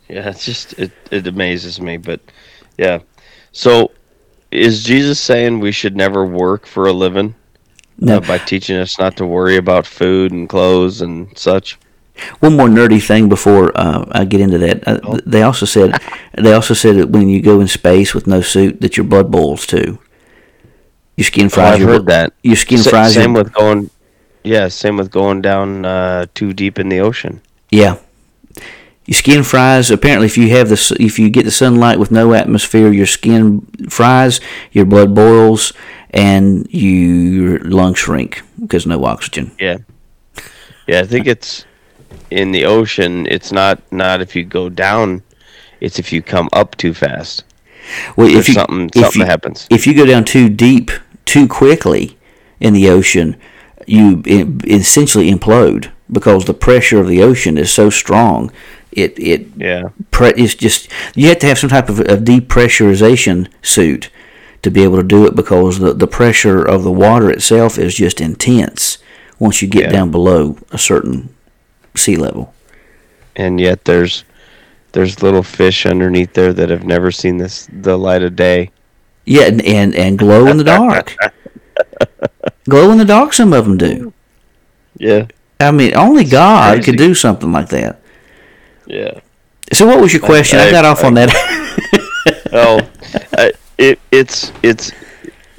yeah, 0.08 0.30
it's 0.30 0.45
just 0.45 0.73
it 0.80 0.91
it 1.12 1.27
amazes 1.27 1.82
me, 1.82 1.97
but 1.97 2.21
yeah. 2.78 3.00
So 3.52 3.92
is 4.52 4.84
Jesus 4.84 5.20
saying 5.20 5.60
we 5.60 5.72
should 5.72 5.96
never 5.96 6.26
work 6.26 6.66
for 6.66 6.88
a 6.88 6.94
living? 6.94 7.36
No. 8.00 8.18
Uh, 8.18 8.20
by 8.22 8.38
teaching 8.38 8.78
us 8.78 9.00
not 9.00 9.18
to 9.18 9.26
worry 9.26 9.58
about 9.58 9.86
food 9.88 10.32
and 10.32 10.48
clothes 10.48 11.02
and 11.02 11.36
such. 11.38 11.78
One 12.40 12.56
more 12.56 12.68
nerdy 12.68 13.02
thing 13.06 13.28
before 13.30 13.72
uh, 13.76 14.06
I 14.12 14.26
get 14.26 14.42
into 14.42 14.58
that. 14.60 14.88
Uh, 14.88 15.00
Oh. 15.04 15.20
They 15.26 15.42
also 15.44 15.66
said 15.66 16.00
they 16.38 16.54
also 16.54 16.74
said 16.74 16.96
that 16.98 17.10
when 17.10 17.28
you 17.30 17.42
go 17.42 17.60
in 17.62 17.68
space 17.68 18.13
with 18.13 18.28
no 18.28 18.42
suit, 18.42 18.82
that 18.82 18.98
your 18.98 19.06
blood 19.06 19.32
boils 19.32 19.66
too. 19.68 20.00
Your 21.16 21.26
skin 21.26 21.48
Oh, 21.48 21.50
fries. 21.50 21.74
I've 21.74 21.80
your 21.82 21.90
heard 21.90 22.06
that. 22.08 22.34
Your 22.44 22.56
skin 22.56 22.78
Sa- 22.80 22.90
fries. 22.92 23.13
Same 23.13 23.34
your, 23.34 23.44
with 23.44 23.54
going. 23.54 23.90
Yeah, 24.44 24.68
same 24.70 24.98
with 24.98 25.12
going 25.12 25.42
down 25.42 25.84
uh, 25.86 26.26
too 26.36 26.54
deep 26.54 26.80
in 26.80 26.90
the 26.90 27.00
ocean. 27.00 27.42
yeah. 27.72 27.98
Your 29.08 29.15
skin 29.15 29.43
fries. 29.43 29.89
Apparently, 29.89 30.26
if 30.26 30.38
you 30.38 30.50
have 30.50 30.67
this, 30.67 30.91
if 30.91 31.17
you 31.17 31.30
get 31.30 31.46
the 31.46 31.52
sunlight 31.52 31.98
with 31.98 32.12
no 32.12 32.34
atmosphere, 32.34 32.91
your 32.91 33.06
skin 33.06 33.62
fries, 33.89 34.41
your 34.74 34.86
blood 34.86 35.15
boils, 35.15 35.72
and 36.12 36.67
your 36.70 37.60
lungs 37.60 38.00
shrink 38.00 38.41
because 38.60 38.86
no 38.86 39.04
oxygen. 39.06 39.52
Yeah, 39.60 39.78
yeah. 40.88 41.00
I 41.00 41.06
think 41.06 41.26
it's 41.26 41.65
in 42.30 42.52
the 42.52 42.65
ocean. 42.65 43.26
It's 43.28 43.52
not 43.52 43.82
not 43.91 44.22
if 44.22 44.36
you 44.36 44.43
go 44.43 44.67
down. 44.70 45.24
It's 45.80 46.00
if 46.00 46.12
you 46.12 46.22
come 46.22 46.50
up 46.52 46.76
too 46.76 46.93
fast. 46.93 47.46
Well, 48.17 48.28
There's 48.28 48.39
if 48.39 48.48
you 48.50 48.54
something 48.56 48.89
if 48.93 49.02
something 49.02 49.22
you, 49.22 49.26
happens. 49.26 49.67
if 49.70 49.88
you 49.88 49.93
go 49.96 50.06
down 50.06 50.26
too 50.26 50.50
deep 50.50 50.91
too 51.24 51.48
quickly 51.48 52.17
in 52.60 52.74
the 52.74 52.89
ocean, 52.89 53.38
you 53.86 54.22
essentially 54.65 55.32
implode 55.32 55.91
because 56.12 56.46
the 56.46 56.54
pressure 56.54 57.00
of 57.00 57.08
the 57.08 57.22
ocean 57.22 57.58
is 57.58 57.72
so 57.72 57.89
strong. 57.89 58.52
It 58.91 59.17
it 59.19 59.47
Yeah. 59.58 59.89
pre- 60.12 60.32
it's 60.36 60.56
just 60.56 60.89
you 61.15 61.28
have 61.30 61.39
to 61.39 61.47
have 61.47 61.60
some 61.60 61.69
type 61.69 61.89
of, 61.89 62.00
of 62.00 62.19
depressurization 62.21 63.47
suit 63.62 64.10
to 64.63 64.71
be 64.71 64.84
able 64.84 64.97
to 64.97 65.04
do 65.04 65.26
it 65.28 65.36
because 65.36 65.80
the, 65.80 65.93
the 65.93 66.08
pressure 66.08 66.63
of 66.63 66.84
the 66.84 66.91
water 66.91 67.30
itself 67.30 67.78
is 67.78 67.95
just 67.95 68.19
intense 68.21 68.97
once 69.39 69.62
you 69.62 69.67
get 69.67 69.84
Yeah. 69.86 69.91
down 69.91 70.12
below 70.12 70.58
a 70.71 70.78
certain 70.78 71.30
sea 71.95 72.15
level. 72.15 72.54
and 73.36 73.60
yet 73.60 73.86
there's 73.86 74.23
there's 74.93 75.21
little 75.21 75.43
fish 75.43 75.86
underneath 75.86 76.34
there 76.34 76.54
that 76.54 76.69
have 76.69 76.84
never 76.86 77.12
seen 77.12 77.38
this 77.38 77.67
the 77.71 77.97
light 77.97 78.23
of 78.23 78.36
day. 78.36 78.71
Yeah, 79.26 79.43
and 79.43 79.62
and, 79.62 79.93
and 79.95 80.17
glow 80.17 80.47
in 80.47 80.58
the 80.58 80.63
dark. 80.63 81.13
glow 82.69 82.91
in 82.91 82.97
the 82.97 83.06
dark. 83.06 83.34
Some 83.34 83.54
of 83.54 83.65
them 83.65 83.78
do. 83.78 84.13
Yeah, 84.97 85.28
I 85.60 85.71
mean, 85.71 85.95
only 85.95 86.23
God 86.23 86.84
could 86.84 86.97
do 86.97 87.13
something 87.13 87.52
like 87.52 87.69
that. 87.69 88.00
Yeah. 88.88 89.19
So, 89.73 89.86
what 89.86 90.00
was 90.02 90.13
your 90.13 90.21
question? 90.21 90.60
I, 90.60 90.67
I- 90.67 90.71
got 90.71 90.86
off 90.86 91.04
I- 91.04 91.08
on 91.08 91.13
that. 91.15 91.30
Oh, 92.54 92.80
I, 93.38 93.52
it 93.77 94.00
it's 94.12 94.52
it's 94.63 94.92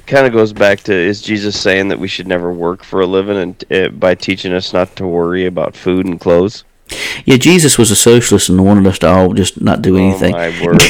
kind 0.07 0.25
of 0.25 0.33
goes 0.33 0.51
back 0.53 0.79
to 0.81 0.93
is 0.93 1.21
Jesus 1.21 1.59
saying 1.59 1.87
that 1.89 1.99
we 1.99 2.07
should 2.07 2.27
never 2.27 2.51
work 2.51 2.83
for 2.83 3.01
a 3.01 3.05
living 3.05 3.37
and 3.37 3.63
uh, 3.71 3.89
by 3.89 4.15
teaching 4.15 4.51
us 4.53 4.73
not 4.73 4.95
to 4.95 5.05
worry 5.07 5.45
about 5.45 5.75
food 5.75 6.07
and 6.07 6.19
clothes. 6.19 6.63
yeah, 7.25 7.37
Jesus 7.37 7.77
was 7.77 7.91
a 7.91 7.95
socialist 7.95 8.49
and 8.49 8.65
wanted 8.65 8.87
us 8.87 8.97
to 8.99 9.07
all 9.07 9.33
just 9.33 9.61
not 9.61 9.83
do 9.83 9.97
anything. 9.97 10.33
Oh 10.33 10.37
my 10.37 10.49
word! 10.65 10.81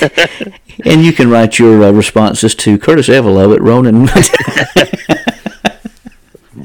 and 0.84 1.04
you 1.04 1.12
can 1.12 1.30
write 1.30 1.58
your 1.58 1.82
uh, 1.84 1.90
responses 1.92 2.54
to 2.56 2.76
Curtis 2.78 3.08
Evelo 3.08 3.54
at 3.54 3.60
Ronan. 3.62 4.08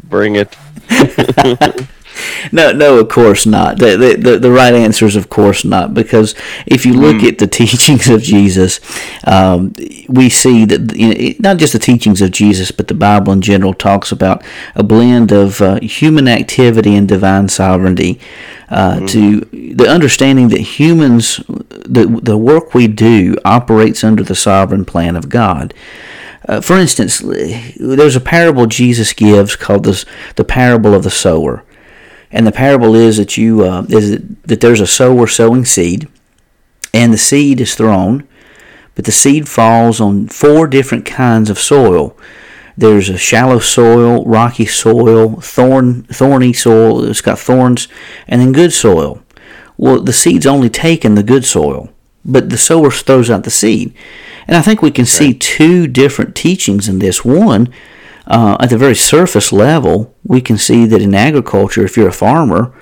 Bring 0.10 0.36
it. 0.36 0.56
no, 2.52 2.72
no, 2.72 3.00
of 3.00 3.10
course 3.10 3.46
not. 3.46 3.78
The, 3.80 3.98
the, 3.98 4.16
the, 4.16 4.40
the 4.40 4.52
right 4.52 4.74
answer 4.74 5.06
is 5.06 5.16
of 5.16 5.30
course 5.30 5.64
not, 5.64 5.94
because 5.94 6.36
if 6.66 6.86
you 6.86 6.94
look 6.94 7.24
at 7.24 7.38
the 7.38 7.48
teachings 7.48 8.10
of 8.10 8.22
Jesus, 8.22 8.80
um, 9.26 9.74
we 10.08 10.30
see 10.30 10.66
that 10.66 10.96
you 10.96 11.14
know, 11.14 11.36
not 11.40 11.58
just 11.58 11.74
the 11.74 11.80
teachings 11.80 12.22
of 12.22 12.32
Jesus, 12.32 12.72
but 12.72 12.88
the 12.88 12.94
Bible 12.94 13.34
in 13.34 13.42
general 13.42 13.74
talks 13.74 14.12
about 14.12 14.44
a 14.76 14.84
blend 14.84 15.32
of 15.32 15.62
uh, 15.62 15.80
human 15.82 16.28
activity 16.28 16.96
and 16.96 17.08
divine 17.08 17.50
sovereignty. 17.50 18.20
Uh, 18.70 19.00
To 19.08 19.42
the 19.52 19.88
understanding 19.88 20.50
that 20.50 20.60
humans, 20.60 21.38
the 21.86 22.20
the 22.22 22.38
work 22.38 22.74
we 22.74 22.88
do 22.88 23.36
operates 23.46 24.04
under 24.04 24.24
the 24.24 24.36
sovereign 24.36 24.84
plan 24.84 25.16
of 25.16 25.30
God. 25.30 25.74
Uh, 26.48 26.62
for 26.62 26.78
instance, 26.78 27.20
there's 27.20 28.16
a 28.16 28.22
parable 28.22 28.66
Jesus 28.66 29.14
gives 29.14 29.56
called 29.56 29.84
the, 29.84 30.06
the 30.36 30.44
parable 30.44 30.94
of 30.94 31.04
the 31.04 31.10
sower. 31.10 31.64
And 32.32 32.46
the 32.46 32.52
parable 32.52 32.96
is 32.96 33.18
that 33.18 33.38
you 33.38 33.64
uh, 33.64 33.86
is 33.90 34.20
that 34.44 34.60
there's 34.60 34.82
a 34.82 34.88
sower 34.88 35.28
sowing 35.28 35.64
seed, 35.64 36.10
and 36.94 37.14
the 37.14 37.18
seed 37.18 37.62
is 37.62 37.76
thrown, 37.76 38.28
but 38.96 39.06
the 39.06 39.12
seed 39.14 39.48
falls 39.48 40.02
on 40.02 40.28
four 40.28 40.68
different 40.68 41.06
kinds 41.06 41.50
of 41.50 41.60
soil. 41.60 42.18
There's 42.76 43.10
a 43.10 43.18
shallow 43.18 43.60
soil, 43.60 44.26
rocky 44.26 44.66
soil, 44.66 45.40
thorn, 45.40 46.04
thorny 46.04 46.54
soil. 46.54 47.06
It's 47.06 47.22
got 47.22 47.40
thorns, 47.40 47.88
and 48.28 48.42
then 48.42 48.52
good 48.52 48.74
soil. 48.74 49.24
Well, 49.78 50.02
the 50.02 50.14
seed's 50.14 50.46
only 50.46 50.70
taken 50.70 51.16
the 51.16 51.24
good 51.24 51.46
soil, 51.46 51.90
but 52.26 52.50
the 52.50 52.58
sower 52.58 52.92
throws 52.92 53.30
out 53.30 53.46
the 53.46 53.52
seed. 53.52 53.94
And 54.48 54.56
I 54.56 54.62
think 54.62 54.82
we 54.82 54.92
can 54.92 55.06
see 55.06 55.34
two 55.34 55.88
different 55.88 56.36
teachings 56.36 56.88
in 56.88 57.00
this. 57.00 57.26
One, 57.26 57.72
uh, 58.26 58.58
at 58.60 58.70
the 58.70 58.78
very 58.78 58.96
surface 58.96 59.52
level, 59.52 60.16
we 60.24 60.42
can 60.42 60.58
see 60.58 60.86
that 60.86 61.02
in 61.02 61.14
agriculture, 61.14 61.84
if 61.84 61.98
you're 61.98 62.08
a 62.08 62.14
farmer, 62.14 62.74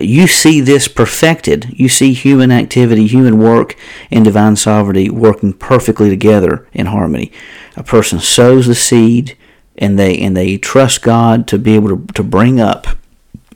you 0.00 0.26
see 0.26 0.60
this 0.60 0.88
perfected. 0.88 1.66
You 1.70 1.88
see 1.88 2.12
human 2.12 2.50
activity, 2.50 3.06
human 3.06 3.38
work, 3.38 3.76
and 4.10 4.24
divine 4.24 4.56
sovereignty 4.56 5.10
working 5.10 5.52
perfectly 5.52 6.08
together 6.08 6.66
in 6.72 6.86
harmony. 6.86 7.32
A 7.76 7.82
person 7.82 8.20
sows 8.20 8.66
the 8.66 8.74
seed, 8.74 9.36
and 9.76 9.98
they 9.98 10.18
and 10.18 10.36
they 10.36 10.56
trust 10.56 11.02
God 11.02 11.46
to 11.48 11.58
be 11.58 11.74
able 11.74 11.96
to, 11.96 12.12
to 12.14 12.22
bring 12.22 12.60
up, 12.60 12.86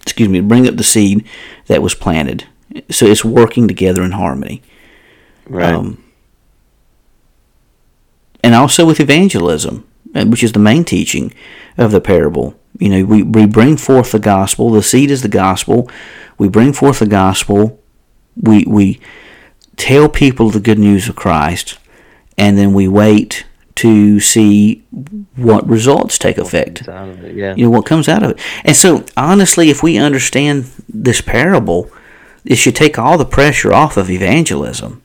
excuse 0.01 0.29
me, 0.29 0.41
bring 0.41 0.69
up 0.69 0.77
the 0.77 0.85
seed 0.85 1.27
that 1.67 1.83
was 1.83 1.95
planted. 1.95 2.47
So 2.91 3.07
it's 3.07 3.25
working 3.25 3.69
together 3.69 4.03
in 4.03 4.13
harmony. 4.13 4.63
Right. 5.47 5.75
Um, 5.75 6.02
and 8.43 8.55
also 8.55 8.87
with 8.87 9.01
evangelism, 9.01 9.87
uh, 10.15 10.25
which 10.27 10.43
is 10.43 10.53
the 10.53 10.59
main 10.59 10.85
teaching 10.85 11.33
of 11.79 11.93
the 11.93 12.01
parable. 12.01 12.55
You 12.79 12.89
know, 12.89 13.05
we, 13.05 13.23
we 13.23 13.47
bring 13.47 13.77
forth 13.77 14.13
the 14.13 14.19
gospel. 14.19 14.71
The 14.71 14.83
seed 14.83 15.11
is 15.11 15.23
the 15.23 15.29
gospel. 15.29 15.91
We 16.39 16.49
bring 16.49 16.73
forth 16.73 16.99
the 16.99 17.07
gospel. 17.07 17.81
We 18.37 18.65
we 18.67 19.01
tell 19.77 20.09
people 20.09 20.51
the 20.51 20.61
good 20.61 20.79
news 20.79 21.09
of 21.09 21.17
Christ, 21.17 21.79
and 22.39 22.57
then 22.57 22.73
we 22.73 22.89
wait 22.89 23.45
to 23.75 24.21
see 24.21 24.85
what 25.37 25.67
results 25.69 26.19
take 26.19 26.39
effect. 26.39 26.83
It, 26.83 27.37
yeah. 27.37 27.55
You 27.57 27.65
know 27.65 27.71
what 27.71 27.87
comes 27.87 28.09
out 28.09 28.23
of 28.23 28.31
it. 28.31 28.41
And 28.65 28.77
so, 28.77 29.05
honestly, 29.17 29.71
if 29.71 29.83
we 29.83 29.97
understand 29.97 30.71
this 30.89 31.21
parable, 31.21 31.91
it 32.45 32.57
should 32.57 32.77
take 32.77 32.99
all 32.99 33.19
the 33.19 33.25
pressure 33.25 33.73
off 33.73 33.97
of 33.97 34.11
evangelism. 34.11 35.03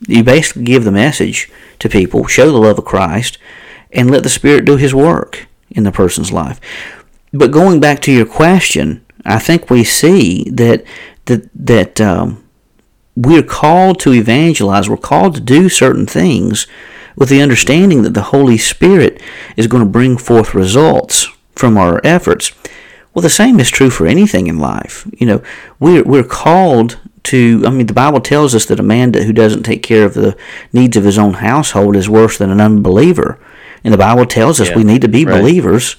You 0.00 0.22
basically 0.22 0.64
give 0.64 0.84
the 0.84 0.92
message 0.92 1.50
to 1.78 1.88
people, 1.88 2.26
show 2.26 2.50
the 2.50 2.58
love 2.58 2.78
of 2.78 2.84
Christ, 2.84 3.38
and 3.92 4.10
let 4.10 4.22
the 4.22 4.28
Spirit 4.28 4.64
do 4.64 4.76
His 4.76 4.94
work 4.94 5.46
in 5.70 5.84
the 5.84 5.92
person's 5.92 6.32
life. 6.32 6.60
But 7.32 7.50
going 7.50 7.80
back 7.80 8.00
to 8.02 8.12
your 8.12 8.26
question, 8.26 9.04
I 9.24 9.38
think 9.38 9.70
we 9.70 9.84
see 9.84 10.48
that 10.50 10.84
that 11.24 11.48
that 11.54 12.00
um, 12.00 12.44
we're 13.16 13.42
called 13.42 13.98
to 14.00 14.12
evangelize. 14.12 14.88
We're 14.88 14.96
called 14.96 15.34
to 15.34 15.40
do 15.40 15.68
certain 15.68 16.06
things 16.06 16.66
with 17.16 17.28
the 17.28 17.40
understanding 17.40 18.02
that 18.02 18.14
the 18.14 18.22
Holy 18.22 18.58
Spirit 18.58 19.20
is 19.56 19.66
going 19.66 19.82
to 19.82 19.88
bring 19.88 20.18
forth 20.18 20.54
results 20.54 21.28
from 21.54 21.76
our 21.78 22.00
efforts. 22.04 22.52
Well, 23.14 23.22
the 23.22 23.30
same 23.30 23.58
is 23.58 23.70
true 23.70 23.88
for 23.88 24.06
anything 24.06 24.46
in 24.46 24.58
life. 24.58 25.08
You 25.18 25.26
know, 25.26 25.42
we're 25.80 26.04
we're 26.04 26.22
called 26.22 26.98
to. 27.26 27.62
I 27.66 27.70
mean, 27.70 27.86
the 27.86 27.92
Bible 27.92 28.20
tells 28.20 28.54
us 28.54 28.66
that 28.66 28.80
a 28.80 28.84
man 28.84 29.14
who 29.14 29.32
doesn't 29.32 29.62
take 29.62 29.82
care 29.82 30.04
of 30.04 30.14
the 30.14 30.36
needs 30.72 30.96
of 30.96 31.04
his 31.04 31.18
own 31.18 31.34
household 31.34 31.96
is 31.96 32.08
worse 32.08 32.38
than 32.38 32.50
an 32.50 32.60
unbeliever. 32.60 33.38
And 33.84 33.92
the 33.92 33.98
Bible 33.98 34.26
tells 34.26 34.60
us 34.60 34.70
Yeah, 34.70 34.76
we 34.76 34.84
need 34.84 35.02
to 35.02 35.08
be 35.08 35.24
right. 35.24 35.40
believers. 35.40 35.96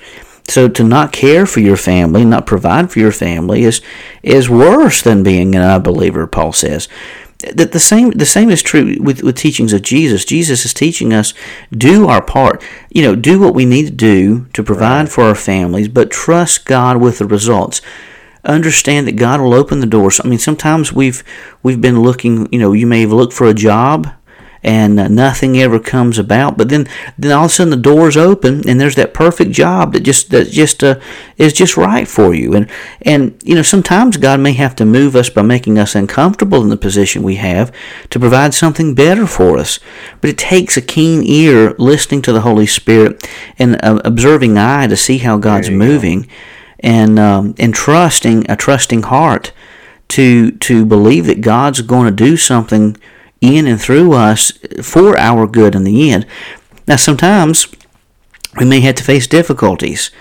So 0.50 0.70
to 0.70 0.84
not 0.84 1.12
care 1.12 1.46
for 1.46 1.60
your 1.60 1.78
family, 1.78 2.24
not 2.24 2.46
provide 2.46 2.92
for 2.92 3.00
your 3.00 3.12
family, 3.12 3.64
is 3.64 3.82
is 4.24 4.50
worse 4.50 5.02
than 5.02 5.24
being 5.24 5.56
an 5.56 5.62
unbeliever. 5.62 6.26
Paul 6.28 6.54
says 6.54 6.88
that 7.54 7.72
the 7.72 7.80
same 7.80 8.12
the 8.12 8.26
same 8.26 8.50
is 8.50 8.64
true 8.64 8.96
with, 9.00 9.22
with 9.22 9.36
teachings 9.36 9.74
of 9.74 9.82
Jesus. 9.82 10.26
Jesus 10.26 10.66
is 10.66 10.74
teaching 10.74 11.14
us 11.14 11.34
do 11.72 12.08
our 12.08 12.22
part. 12.22 12.64
You 12.90 13.04
know, 13.04 13.16
do 13.16 13.40
what 13.40 13.54
we 13.54 13.66
need 13.66 13.86
to 13.86 13.92
do 13.92 14.46
to 14.54 14.64
provide 14.64 15.10
for 15.10 15.24
our 15.26 15.36
families, 15.36 15.90
but 15.90 16.12
trust 16.12 16.66
God 16.66 16.98
with 16.98 17.20
the 17.20 17.28
results. 17.28 17.82
Understand 18.44 19.08
that 19.08 19.16
God 19.16 19.42
will 19.42 19.54
open 19.54 19.80
the 19.80 19.86
doors. 19.88 20.22
I 20.24 20.28
mean, 20.28 20.40
sometimes 20.40 20.94
we've 20.94 21.24
we've 21.64 21.82
been 21.82 22.02
looking. 22.02 22.52
You 22.52 22.60
know, 22.60 22.74
you 22.74 22.88
may 22.88 23.02
have 23.02 23.12
looked 23.12 23.34
for 23.34 23.48
a 23.48 23.54
job 23.54 24.08
and 24.64 25.00
uh, 25.00 25.08
nothing 25.08 25.58
ever 25.58 25.80
comes 25.80 26.18
about. 26.18 26.58
But 26.58 26.70
then, 26.70 26.88
then 27.18 27.32
all 27.32 27.46
of 27.46 27.52
a 27.52 27.54
sudden 27.54 27.72
the 27.72 27.78
doors 27.78 28.18
open, 28.18 28.68
and 28.68 28.80
there's 28.80 28.96
that 28.96 29.14
perfect 29.14 29.52
job 29.52 29.94
that 29.94 30.02
just 30.02 30.30
that 30.32 30.50
just 30.50 30.84
uh, 30.84 31.00
is 31.38 31.54
just 31.54 31.78
right 31.78 32.08
for 32.08 32.34
you. 32.34 32.54
And 32.54 32.70
and 33.02 33.42
you 33.44 33.56
know 33.56 33.62
sometimes 33.62 34.18
God 34.18 34.40
may 34.40 34.54
have 34.54 34.76
to 34.76 34.86
move 34.86 35.16
us 35.16 35.30
by 35.30 35.42
making 35.42 35.78
us 35.80 35.96
uncomfortable 35.96 36.62
in 36.62 36.70
the 36.70 36.78
position 36.78 37.24
we 37.24 37.36
have 37.36 37.72
to 38.10 38.20
provide 38.20 38.54
something 38.54 38.96
better 38.96 39.28
for 39.28 39.58
us. 39.58 39.80
But 40.22 40.32
it 40.32 40.38
takes 40.38 40.78
a 40.78 40.82
keen 40.82 41.24
ear, 41.24 41.74
listening 41.78 42.22
to 42.24 42.34
the 42.34 42.42
Holy 42.42 42.68
Spirit, 42.68 43.28
and 43.58 43.84
an 43.84 44.02
observing 44.04 44.58
eye 44.58 44.88
to 44.88 44.98
see 44.98 45.20
how 45.20 45.38
God's 45.38 45.70
moving. 45.70 46.24
go. 46.24 46.30
And 46.80 47.20
um, 47.20 47.56
and 47.58 47.74
trusting 47.74 48.50
a 48.50 48.56
trusting 48.56 49.04
heart 49.04 49.52
to 50.10 50.52
to 50.52 50.86
believe 50.86 51.26
that 51.26 51.42
God's 51.42 51.82
going 51.82 52.06
to 52.06 52.12
do 52.26 52.38
something 52.38 52.98
in 53.42 53.68
and 53.68 53.80
through 53.80 54.14
us 54.14 54.52
for 54.82 55.18
our 55.18 55.48
good 55.48 55.76
in 55.76 55.84
the 55.84 56.12
end. 56.12 56.26
Now, 56.88 56.96
sometimes 56.96 57.68
we 58.58 58.66
may 58.66 58.80
have 58.82 58.96
to 58.96 59.04
face 59.04 59.28
difficulties. 59.28 60.12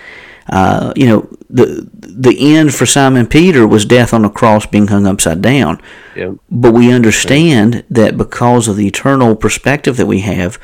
Uh, 0.49 0.93
you 0.95 1.07
know, 1.07 1.29
the 1.51 1.89
the 1.93 2.57
end 2.57 2.73
for 2.73 2.87
Simon 2.87 3.27
Peter 3.27 3.67
was 3.67 3.85
death 3.85 4.15
on 4.15 4.23
the 4.23 4.29
cross, 4.29 4.67
being 4.67 4.89
hung 4.89 5.07
upside 5.07 5.43
down. 5.43 5.81
Yep. 6.15 6.37
But 6.51 6.73
we 6.73 6.93
understand 6.93 7.85
that 7.91 8.17
because 8.17 8.69
of 8.69 8.77
the 8.77 8.87
eternal 8.87 9.35
perspective 9.35 9.97
that 9.97 10.07
we 10.07 10.21
have, 10.21 10.59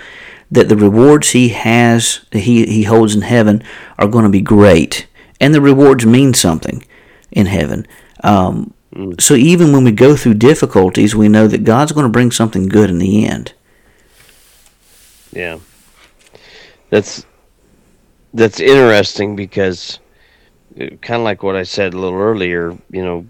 that 0.50 0.68
the 0.68 0.76
rewards 0.76 1.30
he 1.30 1.48
has, 1.48 2.24
he, 2.30 2.66
he 2.66 2.84
holds 2.84 3.14
in 3.14 3.22
heaven, 3.22 3.62
are 3.98 4.06
going 4.06 4.24
to 4.24 4.30
be 4.30 4.40
great. 4.40 5.06
And 5.42 5.52
the 5.52 5.60
rewards 5.60 6.06
mean 6.06 6.32
something 6.32 6.84
in 7.32 7.46
heaven. 7.46 7.86
Um, 8.22 8.72
so 9.18 9.34
even 9.34 9.72
when 9.72 9.84
we 9.84 9.90
go 9.90 10.16
through 10.16 10.34
difficulties, 10.34 11.16
we 11.16 11.28
know 11.28 11.48
that 11.48 11.64
God's 11.64 11.92
going 11.92 12.06
to 12.06 12.12
bring 12.12 12.30
something 12.30 12.68
good 12.68 12.88
in 12.88 12.98
the 12.98 13.26
end. 13.26 13.52
Yeah. 15.32 15.58
That's 16.90 17.26
that's 18.34 18.60
interesting 18.60 19.34
because 19.34 19.98
kind 20.76 21.20
of 21.20 21.22
like 21.22 21.42
what 21.42 21.56
I 21.56 21.64
said 21.64 21.94
a 21.94 21.98
little 21.98 22.18
earlier, 22.18 22.78
you 22.90 23.02
know, 23.02 23.26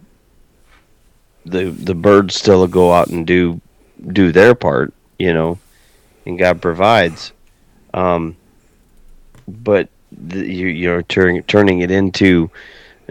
the 1.47 1.71
the 1.71 1.95
birds 1.95 2.35
still 2.35 2.67
go 2.67 2.93
out 2.93 3.09
and 3.09 3.27
do 3.27 3.61
do 4.09 4.33
their 4.33 4.55
part, 4.55 4.93
you 5.19 5.33
know, 5.33 5.59
and 6.27 6.39
God 6.39 6.61
provides. 6.61 7.33
Um, 7.95 8.37
but 9.47 9.89
the, 10.29 10.47
you 10.47 10.67
you're 10.69 11.03
turning 11.03 11.43
turning 11.45 11.81
it 11.81 11.91
into, 11.91 12.51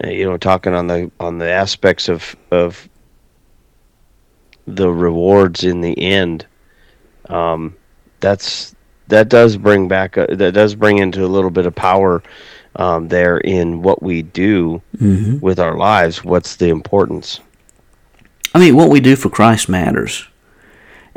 uh, 0.02 0.08
you 0.08 0.24
know, 0.24 0.36
talking 0.36 0.74
on 0.74 0.86
the 0.86 1.10
on 1.20 1.38
the 1.38 1.48
aspects 1.50 2.08
of 2.08 2.36
of 2.50 2.88
the 4.66 4.90
rewards 4.90 5.64
in 5.64 5.80
the 5.80 5.98
end. 5.98 6.46
Um, 7.28 7.76
that's 8.20 8.74
that 9.08 9.28
does 9.28 9.56
bring 9.56 9.88
back 9.88 10.16
a, 10.16 10.26
that 10.30 10.52
does 10.52 10.74
bring 10.74 10.98
into 10.98 11.24
a 11.24 11.28
little 11.28 11.50
bit 11.50 11.66
of 11.66 11.74
power 11.74 12.22
um, 12.76 13.08
there 13.08 13.38
in 13.38 13.82
what 13.82 14.02
we 14.02 14.22
do 14.22 14.80
Mm-hmm. 14.96 15.40
with 15.40 15.58
our 15.58 15.76
lives. 15.76 16.24
What's 16.24 16.56
the 16.56 16.68
importance? 16.68 17.40
I 18.54 18.58
mean, 18.58 18.76
what 18.76 18.90
we 18.90 19.00
do 19.00 19.16
for 19.16 19.30
Christ 19.30 19.68
matters. 19.68 20.28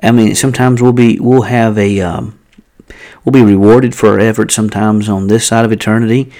I 0.01 0.11
mean, 0.11 0.35
sometimes 0.35 0.81
we'll 0.81 0.93
be 0.93 1.19
we'll 1.19 1.43
have 1.43 1.77
a 1.77 2.01
um, 2.01 2.39
we'll 3.25 3.33
be 3.33 3.41
rewarded 3.43 3.93
for 3.95 4.09
our 4.09 4.19
efforts. 4.19 4.53
Sometimes 4.55 5.09
on 5.09 5.27
this 5.27 5.45
side 5.47 5.65
of 5.65 5.71
eternity. 5.71 6.31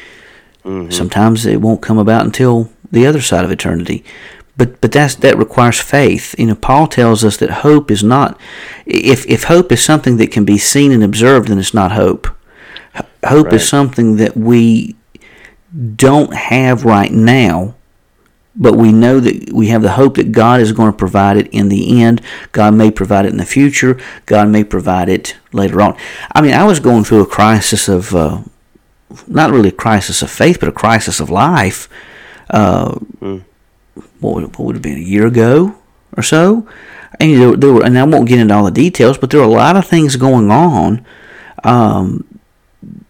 Mm-hmm. 0.64 0.92
Sometimes 0.92 1.46
it 1.46 1.62
won't 1.62 1.82
come 1.82 1.98
about 1.98 2.26
until 2.26 2.70
the 2.92 3.06
other 3.06 3.22
side 3.22 3.44
of 3.46 3.52
eternity. 3.52 4.04
But 4.58 4.80
but 4.82 4.92
that's 4.92 5.16
that 5.16 5.38
requires 5.38 5.80
faith. 5.82 6.34
You 6.40 6.48
know, 6.48 6.56
Paul 6.56 6.88
tells 6.88 7.24
us 7.24 7.38
that 7.38 7.50
hope 7.52 7.92
is 7.92 8.04
not. 8.04 8.40
If 8.86 9.26
if 9.28 9.44
hope 9.44 9.72
is 9.72 9.84
something 9.84 10.18
that 10.18 10.32
can 10.32 10.46
be 10.46 10.58
seen 10.58 10.92
and 10.92 11.04
observed, 11.04 11.50
then 11.50 11.60
it's 11.60 11.74
not 11.74 11.92
hope. 11.92 12.28
H- 12.96 13.04
Hope 13.26 13.46
Right. 13.48 13.56
is 13.56 13.68
something 13.68 14.16
that 14.18 14.38
we 14.38 14.96
don't 15.98 16.34
have 16.34 16.86
right 16.86 17.12
now, 17.12 17.75
but 18.56 18.74
we 18.74 18.92
know 18.92 19.20
that 19.20 19.52
we 19.52 19.68
have 19.68 19.82
the 19.82 19.92
hope 19.92 20.16
that 20.16 20.32
God 20.32 20.62
is 20.62 20.72
going 20.72 20.92
to 20.92 20.98
provide 20.98 21.38
it 21.38 21.48
in 21.48 21.70
the 21.70 22.02
end. 22.02 22.22
God 22.52 22.74
may 22.74 22.90
provide 22.90 23.26
it 23.26 23.32
in 23.32 23.38
the 23.38 23.46
future. 23.46 24.00
God 24.26 24.50
may 24.50 24.64
provide 24.64 25.10
it 25.10 25.36
later 25.52 25.82
on. 25.82 25.98
I 26.34 26.42
mean, 26.42 26.54
I 26.54 26.64
was 26.64 26.80
going 26.80 27.04
through 27.04 27.22
a 27.22 27.28
crisis 27.28 27.90
of, 27.90 28.16
uh, 28.16 28.42
not 29.28 29.52
really 29.52 29.70
a 29.70 29.74
crisis 29.74 30.22
of 30.22 30.32
faith, 30.32 30.60
but 30.60 30.70
a 30.70 30.74
crisis 30.74 31.20
of 31.20 31.30
life. 31.30 31.90
Uh, 32.50 32.98
what, 34.20 34.36
would, 34.36 34.44
what 34.44 34.60
would 34.60 34.76
have 34.76 34.84
been, 34.84 34.98
a 34.98 35.02
year 35.02 35.28
ago 35.28 35.76
or 36.16 36.24
so? 36.24 36.68
And 37.20 37.42
there, 37.42 37.56
there 37.56 37.74
were, 37.74 37.84
and 37.84 37.98
I 37.98 38.04
won't 38.04 38.28
get 38.28 38.40
into 38.40 38.54
all 38.54 38.66
the 38.66 38.72
details, 38.72 39.18
but 39.18 39.30
there 39.30 39.40
were 39.40 39.46
a 39.46 39.50
lot 39.50 39.76
of 39.76 39.86
things 39.86 40.16
going 40.16 40.50
on 40.50 41.06
um, 41.64 42.40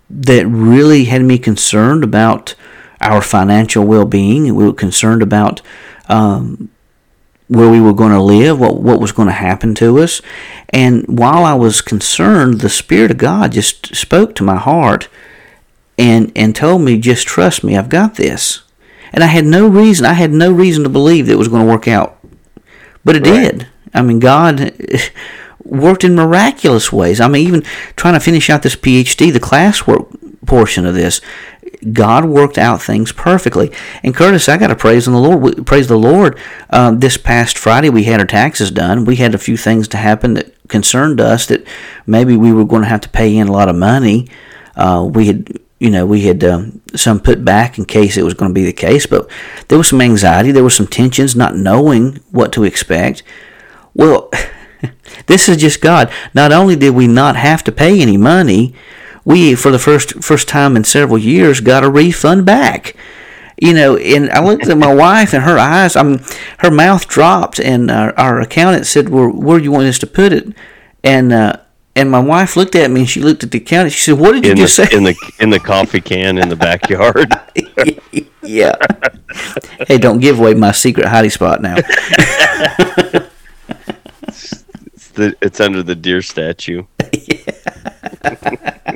that 0.09 0.47
really 0.47 1.05
had 1.05 1.21
me 1.21 1.37
concerned 1.37 2.03
about 2.03 2.55
our 3.01 3.21
financial 3.21 3.85
well-being. 3.85 4.43
We 4.55 4.65
were 4.65 4.73
concerned 4.73 5.21
about 5.21 5.61
um, 6.07 6.69
where 7.47 7.69
we 7.69 7.81
were 7.81 7.93
going 7.93 8.11
to 8.11 8.21
live, 8.21 8.59
what 8.59 8.81
what 8.81 8.99
was 8.99 9.11
going 9.11 9.27
to 9.27 9.33
happen 9.33 9.75
to 9.75 9.99
us. 9.99 10.21
And 10.69 11.05
while 11.07 11.45
I 11.45 11.53
was 11.53 11.81
concerned, 11.81 12.61
the 12.61 12.69
Spirit 12.69 13.11
of 13.11 13.17
God 13.17 13.51
just 13.51 13.95
spoke 13.95 14.35
to 14.35 14.43
my 14.43 14.57
heart 14.57 15.07
and 15.97 16.31
and 16.35 16.55
told 16.55 16.81
me, 16.81 16.99
just 16.99 17.27
trust 17.27 17.63
me, 17.63 17.77
I've 17.77 17.89
got 17.89 18.15
this. 18.15 18.63
And 19.13 19.23
I 19.23 19.27
had 19.27 19.45
no 19.45 19.67
reason, 19.67 20.05
I 20.05 20.13
had 20.13 20.31
no 20.31 20.51
reason 20.51 20.83
to 20.83 20.89
believe 20.89 21.27
that 21.27 21.33
it 21.33 21.37
was 21.37 21.47
going 21.47 21.65
to 21.65 21.71
work 21.71 21.87
out, 21.87 22.17
but 23.03 23.15
it 23.15 23.25
right. 23.25 23.51
did. 23.51 23.67
I 23.93 24.01
mean, 24.01 24.19
God 24.19 24.75
worked 25.63 26.03
in 26.03 26.15
miraculous 26.15 26.91
ways. 26.91 27.21
I 27.21 27.27
mean, 27.27 27.47
even 27.47 27.63
trying 27.95 28.15
to 28.15 28.19
finish 28.19 28.49
out 28.49 28.61
this 28.61 28.75
PhD, 28.75 29.31
the 29.31 29.39
classwork 29.39 30.45
portion 30.45 30.85
of 30.85 30.95
this, 30.95 31.21
God 31.91 32.26
worked 32.26 32.57
out 32.57 32.82
things 32.82 33.11
perfectly. 33.11 33.72
And 34.03 34.16
Curtis, 34.16 34.49
I 34.49 34.57
got 34.57 34.68
to 34.68 34.76
praise 34.76 35.05
the 35.05 35.11
Lord. 35.11 35.66
Praise 35.66 35.88
the 35.88 35.97
Lord. 35.97 36.39
Uh, 36.70 36.91
this 36.91 37.18
past 37.18 37.57
Friday, 37.57 37.89
we 37.89 38.03
had 38.03 38.20
our 38.20 38.26
taxes 38.26 38.72
done. 38.72 39.05
We 39.05 39.18
had 39.18 39.36
a 39.36 39.39
few 39.39 39.57
things 39.57 39.88
to 39.89 39.97
happen 39.97 40.34
that 40.36 40.53
concerned 40.68 41.22
us 41.22 41.45
that 41.47 41.66
maybe 42.05 42.36
we 42.36 42.51
were 42.51 42.66
going 42.66 42.84
to 42.84 42.89
have 42.89 43.01
to 43.01 43.09
pay 43.09 43.36
in 43.36 43.47
a 43.47 43.51
lot 43.51 43.70
of 43.70 43.76
money. 43.76 44.28
Uh, 44.76 45.07
we 45.09 45.28
had, 45.28 45.59
you 45.80 45.89
know, 45.89 46.05
we 46.05 46.22
had 46.22 46.43
um, 46.43 46.82
some 46.95 47.20
put 47.20 47.45
back 47.45 47.78
in 47.78 47.86
case 47.86 48.18
it 48.18 48.24
was 48.24 48.34
going 48.34 48.49
to 48.49 48.53
be 48.55 48.66
the 48.66 48.74
case, 48.74 49.05
but 49.05 49.30
there 49.68 49.78
was 49.78 49.89
some 49.89 50.01
anxiety. 50.01 50.51
There 50.51 50.63
were 50.63 50.70
some 50.70 50.88
tensions, 50.88 51.36
not 51.36 51.55
knowing 51.55 52.16
what 52.32 52.51
to 52.53 52.63
expect. 52.63 53.24
Well, 53.93 54.32
this 55.28 55.47
is 55.47 55.57
just 55.57 55.82
God. 55.82 56.11
Not 56.34 56.51
only 56.51 56.76
did 56.76 56.91
we 56.91 57.07
not 57.07 57.36
have 57.36 57.63
to 57.66 57.72
pay 57.72 58.01
any 58.01 58.18
money, 58.18 58.76
we 59.26 59.55
for 59.55 59.71
the 59.71 59.80
first 59.80 60.23
first 60.23 60.47
time 60.47 60.78
in 60.78 60.84
several 60.84 61.17
years 61.17 61.59
got 61.59 61.84
a 61.84 61.89
refund 61.89 62.45
back 62.45 62.95
you 63.57 63.73
know, 63.73 63.95
and 63.95 64.30
I 64.32 64.43
looked 64.43 64.67
at 64.67 64.78
my 64.78 64.93
wife 64.93 65.34
and 65.34 65.43
her 65.43 65.57
eyes, 65.57 65.95
I 65.95 66.03
mean, 66.03 66.19
her 66.59 66.69
mouth 66.69 67.07
dropped, 67.07 67.59
and 67.59 67.89
our, 67.89 68.13
our 68.19 68.41
accountant 68.41 68.86
said, 68.86 69.09
well, 69.09 69.30
"Where 69.30 69.59
do 69.59 69.63
you 69.63 69.71
want 69.71 69.88
us 69.88 69.99
to 69.99 70.07
put 70.07 70.34
it?" 70.34 70.53
And 71.03 71.32
uh, 71.32 71.57
and 71.95 72.11
my 72.11 72.19
wife 72.19 72.57
looked 72.57 72.76
at 72.76 72.91
me 72.91 73.01
and 73.01 73.09
she 73.09 73.21
looked 73.21 73.43
at 73.43 73.51
the 73.51 73.59
accountant. 73.59 73.93
She 73.93 74.01
said, 74.01 74.19
"What 74.19 74.34
did 74.34 74.43
you 74.45 74.51
in 74.51 74.57
just 74.57 74.76
the, 74.76 74.86
say?" 74.88 74.97
In 74.97 75.03
the 75.03 75.15
in 75.39 75.49
the 75.49 75.59
coffee 75.59 76.01
can 76.01 76.38
in 76.38 76.49
the 76.49 76.57
backyard. 76.57 77.34
yeah. 78.43 78.76
hey, 79.88 79.97
don't 79.97 80.19
give 80.19 80.39
away 80.39 80.53
my 80.53 80.71
secret 80.73 81.05
hiding 81.05 81.32
spot 81.32 81.61
now. 81.61 81.76
it's, 84.23 85.09
the, 85.13 85.36
it's 85.41 85.61
under 85.61 85.82
the 85.82 85.95
deer 85.95 86.21
statue. 86.21 86.84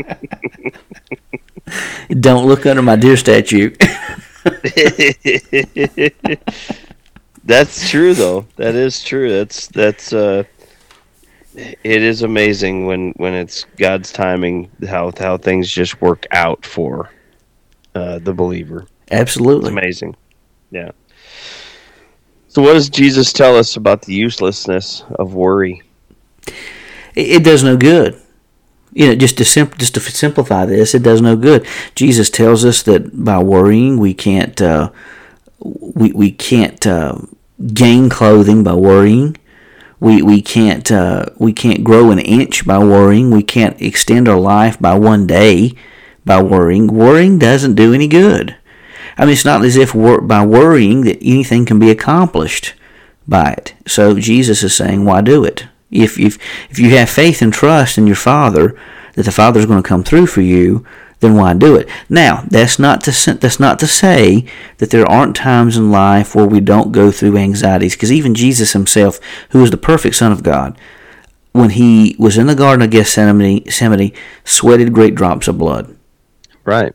Don't 2.19 2.47
look 2.47 2.65
under 2.65 2.81
my 2.81 2.95
deer 2.95 3.17
statue. 3.17 3.69
that's 7.43 7.89
true 7.89 8.13
though. 8.13 8.45
That 8.55 8.75
is 8.75 9.03
true. 9.03 9.31
That's 9.31 9.67
that's 9.67 10.13
uh 10.13 10.43
it 11.55 12.03
is 12.03 12.23
amazing 12.23 12.85
when 12.85 13.11
when 13.17 13.33
it's 13.33 13.65
God's 13.77 14.11
timing 14.11 14.71
how 14.87 15.11
how 15.17 15.37
things 15.37 15.69
just 15.69 16.01
work 16.01 16.25
out 16.31 16.65
for 16.65 17.11
uh 17.95 18.19
the 18.19 18.33
believer. 18.33 18.87
Absolutely. 19.11 19.69
It's 19.69 19.77
amazing. 19.77 20.15
Yeah. 20.71 20.91
So 22.47 22.61
what 22.61 22.73
does 22.73 22.89
Jesus 22.89 23.31
tell 23.31 23.55
us 23.55 23.75
about 23.75 24.01
the 24.01 24.13
uselessness 24.13 25.03
of 25.19 25.35
worry? 25.35 25.83
It, 27.15 27.15
it 27.15 27.43
does 27.43 27.63
no 27.63 27.77
good 27.77 28.19
you 28.93 29.07
know, 29.07 29.15
just 29.15 29.37
to 29.37 29.43
just 29.43 29.93
to 29.93 29.99
simplify 29.99 30.65
this, 30.65 30.95
it 30.95 31.03
does 31.03 31.21
no 31.21 31.35
good. 31.35 31.65
Jesus 31.95 32.29
tells 32.29 32.65
us 32.65 32.81
that 32.83 33.23
by 33.23 33.41
worrying 33.41 33.97
we 33.97 34.13
can't 34.13 34.61
uh, 34.61 34.91
we 35.59 36.11
we 36.11 36.31
can't 36.31 36.85
uh, 36.87 37.17
gain 37.73 38.09
clothing 38.09 38.63
by 38.63 38.73
worrying. 38.73 39.37
We 39.99 40.21
we 40.21 40.41
can't 40.41 40.91
uh, 40.91 41.25
we 41.37 41.53
can't 41.53 41.83
grow 41.83 42.11
an 42.11 42.19
inch 42.19 42.65
by 42.65 42.79
worrying. 42.79 43.31
We 43.31 43.43
can't 43.43 43.81
extend 43.81 44.27
our 44.27 44.39
life 44.39 44.79
by 44.79 44.97
one 44.97 45.27
day 45.27 45.73
by 46.25 46.41
worrying. 46.41 46.87
Worrying 46.87 47.37
doesn't 47.39 47.75
do 47.75 47.93
any 47.93 48.07
good. 48.07 48.55
I 49.17 49.25
mean, 49.25 49.33
it's 49.33 49.45
not 49.45 49.65
as 49.65 49.75
if 49.75 49.93
by 49.93 50.45
worrying 50.45 51.01
that 51.01 51.17
anything 51.21 51.65
can 51.65 51.77
be 51.77 51.91
accomplished 51.91 52.73
by 53.27 53.51
it. 53.51 53.73
So 53.85 54.17
Jesus 54.17 54.63
is 54.63 54.73
saying, 54.73 55.03
why 55.03 55.21
do 55.21 55.43
it? 55.43 55.67
If, 55.91 56.19
if, 56.19 56.37
if 56.69 56.79
you 56.79 56.91
have 56.97 57.09
faith 57.09 57.41
and 57.41 57.53
trust 57.53 57.97
in 57.97 58.07
your 58.07 58.15
Father 58.15 58.79
that 59.15 59.23
the 59.23 59.31
Father 59.31 59.59
is 59.59 59.65
going 59.65 59.81
to 59.81 59.87
come 59.87 60.03
through 60.03 60.27
for 60.27 60.41
you, 60.41 60.85
then 61.19 61.35
why 61.35 61.53
do 61.53 61.75
it? 61.75 61.89
Now, 62.07 62.45
that's 62.47 62.79
not 62.79 63.01
to 63.03 63.33
that's 63.33 63.59
not 63.59 63.79
to 63.79 63.87
say 63.87 64.45
that 64.77 64.89
there 64.89 65.09
aren't 65.09 65.35
times 65.35 65.75
in 65.75 65.91
life 65.91 66.33
where 66.33 66.45
we 66.45 66.61
don't 66.61 66.91
go 66.91 67.11
through 67.11 67.37
anxieties, 67.37 67.95
because 67.95 68.11
even 68.11 68.33
Jesus 68.33 68.73
Himself, 68.73 69.19
who 69.49 69.61
is 69.63 69.71
the 69.71 69.77
perfect 69.77 70.15
Son 70.15 70.31
of 70.31 70.43
God, 70.43 70.77
when 71.51 71.71
He 71.71 72.15
was 72.17 72.37
in 72.37 72.47
the 72.47 72.55
Garden 72.55 72.83
of 72.83 72.91
Gethsemane, 72.91 73.63
Gethsemane 73.63 74.13
sweated 74.45 74.93
great 74.93 75.15
drops 75.15 75.47
of 75.47 75.57
blood. 75.57 75.95
Right. 76.63 76.93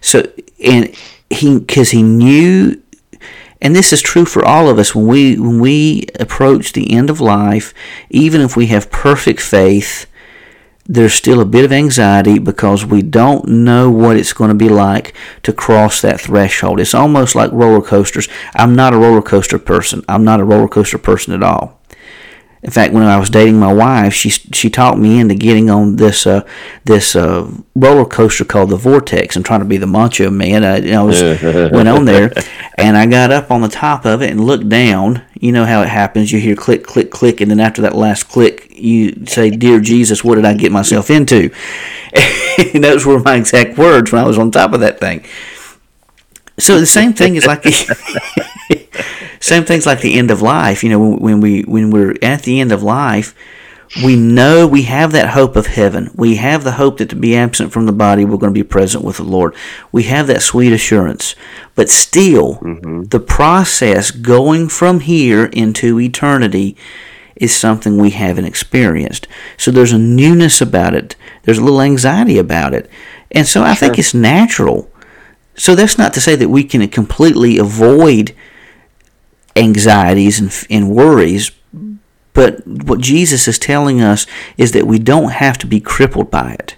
So, 0.00 0.30
and 0.64 0.94
he 1.30 1.58
because 1.58 1.90
he 1.90 2.02
knew 2.02 2.80
and 3.60 3.74
this 3.74 3.92
is 3.92 4.02
true 4.02 4.24
for 4.24 4.44
all 4.44 4.68
of 4.68 4.78
us 4.78 4.94
when 4.94 5.06
we 5.06 5.38
when 5.38 5.60
we 5.60 6.06
approach 6.20 6.72
the 6.72 6.92
end 6.92 7.10
of 7.10 7.20
life, 7.20 7.72
even 8.10 8.40
if 8.40 8.56
we 8.56 8.66
have 8.66 8.90
perfect 8.90 9.40
faith, 9.40 10.06
there's 10.84 11.14
still 11.14 11.40
a 11.40 11.46
bit 11.46 11.64
of 11.64 11.72
anxiety 11.72 12.38
because 12.38 12.84
we 12.84 13.02
don't 13.02 13.48
know 13.48 13.90
what 13.90 14.16
it's 14.16 14.32
going 14.32 14.48
to 14.48 14.54
be 14.54 14.68
like 14.68 15.14
to 15.42 15.52
cross 15.52 16.00
that 16.02 16.20
threshold. 16.20 16.80
It's 16.80 16.94
almost 16.94 17.34
like 17.34 17.50
roller 17.52 17.82
coasters. 17.82 18.28
I'm 18.54 18.76
not 18.76 18.94
a 18.94 18.98
roller 18.98 19.22
coaster 19.22 19.58
person. 19.58 20.04
I'm 20.08 20.24
not 20.24 20.40
a 20.40 20.44
roller 20.44 20.68
coaster 20.68 20.98
person 20.98 21.32
at 21.34 21.42
all. 21.42 21.80
In 22.66 22.72
fact, 22.72 22.92
when 22.92 23.04
I 23.04 23.16
was 23.16 23.30
dating 23.30 23.60
my 23.60 23.72
wife, 23.72 24.12
she 24.12 24.28
she 24.28 24.68
talked 24.68 24.98
me 24.98 25.20
into 25.20 25.36
getting 25.36 25.70
on 25.70 25.94
this 25.96 26.26
uh, 26.26 26.44
this 26.84 27.14
uh, 27.14 27.48
roller 27.76 28.04
coaster 28.04 28.44
called 28.44 28.70
the 28.70 28.76
Vortex 28.76 29.36
and 29.36 29.44
trying 29.44 29.60
to 29.60 29.66
be 29.66 29.76
the 29.76 29.86
macho 29.86 30.30
man. 30.30 30.64
I, 30.64 30.92
I 30.92 31.00
was 31.00 31.22
went 31.72 31.88
on 31.88 32.06
there, 32.06 32.32
and 32.76 32.96
I 32.96 33.06
got 33.06 33.30
up 33.30 33.52
on 33.52 33.60
the 33.60 33.68
top 33.68 34.04
of 34.04 34.20
it 34.20 34.32
and 34.32 34.44
looked 34.44 34.68
down. 34.68 35.22
You 35.34 35.52
know 35.52 35.64
how 35.64 35.80
it 35.82 35.88
happens. 35.88 36.32
You 36.32 36.40
hear 36.40 36.56
click, 36.56 36.82
click, 36.82 37.12
click, 37.12 37.40
and 37.40 37.52
then 37.52 37.60
after 37.60 37.82
that 37.82 37.94
last 37.94 38.24
click, 38.24 38.66
you 38.72 39.26
say, 39.26 39.50
"Dear 39.50 39.78
Jesus, 39.78 40.24
what 40.24 40.34
did 40.34 40.44
I 40.44 40.54
get 40.54 40.72
myself 40.72 41.08
into?" 41.08 41.52
and 42.74 42.82
those 42.82 43.06
were 43.06 43.20
my 43.20 43.36
exact 43.36 43.78
words 43.78 44.10
when 44.10 44.20
I 44.20 44.26
was 44.26 44.40
on 44.40 44.50
top 44.50 44.72
of 44.72 44.80
that 44.80 44.98
thing. 44.98 45.24
So 46.58 46.80
the 46.80 46.86
same 46.86 47.12
thing 47.12 47.36
is 47.36 47.46
like. 47.46 47.64
Same 49.40 49.64
things 49.64 49.86
like 49.86 50.00
the 50.00 50.18
end 50.18 50.30
of 50.30 50.42
life. 50.42 50.82
You 50.82 50.90
know, 50.90 51.16
when 51.16 51.40
we 51.40 51.62
when 51.62 51.90
we're 51.90 52.14
at 52.22 52.42
the 52.42 52.60
end 52.60 52.72
of 52.72 52.82
life, 52.82 53.34
we 54.02 54.16
know 54.16 54.66
we 54.66 54.82
have 54.82 55.12
that 55.12 55.30
hope 55.30 55.56
of 55.56 55.68
heaven. 55.68 56.10
We 56.14 56.36
have 56.36 56.64
the 56.64 56.72
hope 56.72 56.98
that 56.98 57.08
to 57.10 57.16
be 57.16 57.36
absent 57.36 57.72
from 57.72 57.86
the 57.86 57.92
body, 57.92 58.24
we're 58.24 58.36
going 58.36 58.52
to 58.52 58.58
be 58.58 58.64
present 58.64 59.04
with 59.04 59.18
the 59.18 59.24
Lord. 59.24 59.54
We 59.92 60.04
have 60.04 60.26
that 60.26 60.42
sweet 60.42 60.72
assurance. 60.72 61.34
But 61.74 61.88
still, 61.88 62.56
mm-hmm. 62.56 63.04
the 63.04 63.20
process 63.20 64.10
going 64.10 64.68
from 64.68 65.00
here 65.00 65.46
into 65.46 66.00
eternity 66.00 66.76
is 67.36 67.54
something 67.54 67.98
we 67.98 68.10
haven't 68.10 68.46
experienced. 68.46 69.28
So 69.56 69.70
there's 69.70 69.92
a 69.92 69.98
newness 69.98 70.60
about 70.60 70.94
it. 70.94 71.16
There's 71.42 71.58
a 71.58 71.64
little 71.64 71.82
anxiety 71.82 72.38
about 72.38 72.74
it. 72.74 72.90
And 73.30 73.46
so 73.46 73.62
I 73.62 73.74
sure. 73.74 73.88
think 73.88 73.98
it's 73.98 74.14
natural. 74.14 74.90
So 75.54 75.74
that's 75.74 75.98
not 75.98 76.12
to 76.14 76.20
say 76.20 76.34
that 76.36 76.48
we 76.48 76.64
can 76.64 76.86
completely 76.88 77.58
avoid 77.58 78.34
anxieties 79.56 80.40
and, 80.40 80.52
and 80.70 80.94
worries. 80.94 81.50
But 82.32 82.66
what 82.66 83.00
Jesus 83.00 83.48
is 83.48 83.58
telling 83.58 84.02
us 84.02 84.26
is 84.58 84.72
that 84.72 84.86
we 84.86 84.98
don't 84.98 85.30
have 85.32 85.56
to 85.58 85.66
be 85.66 85.80
crippled 85.80 86.30
by 86.30 86.52
it. 86.52 86.76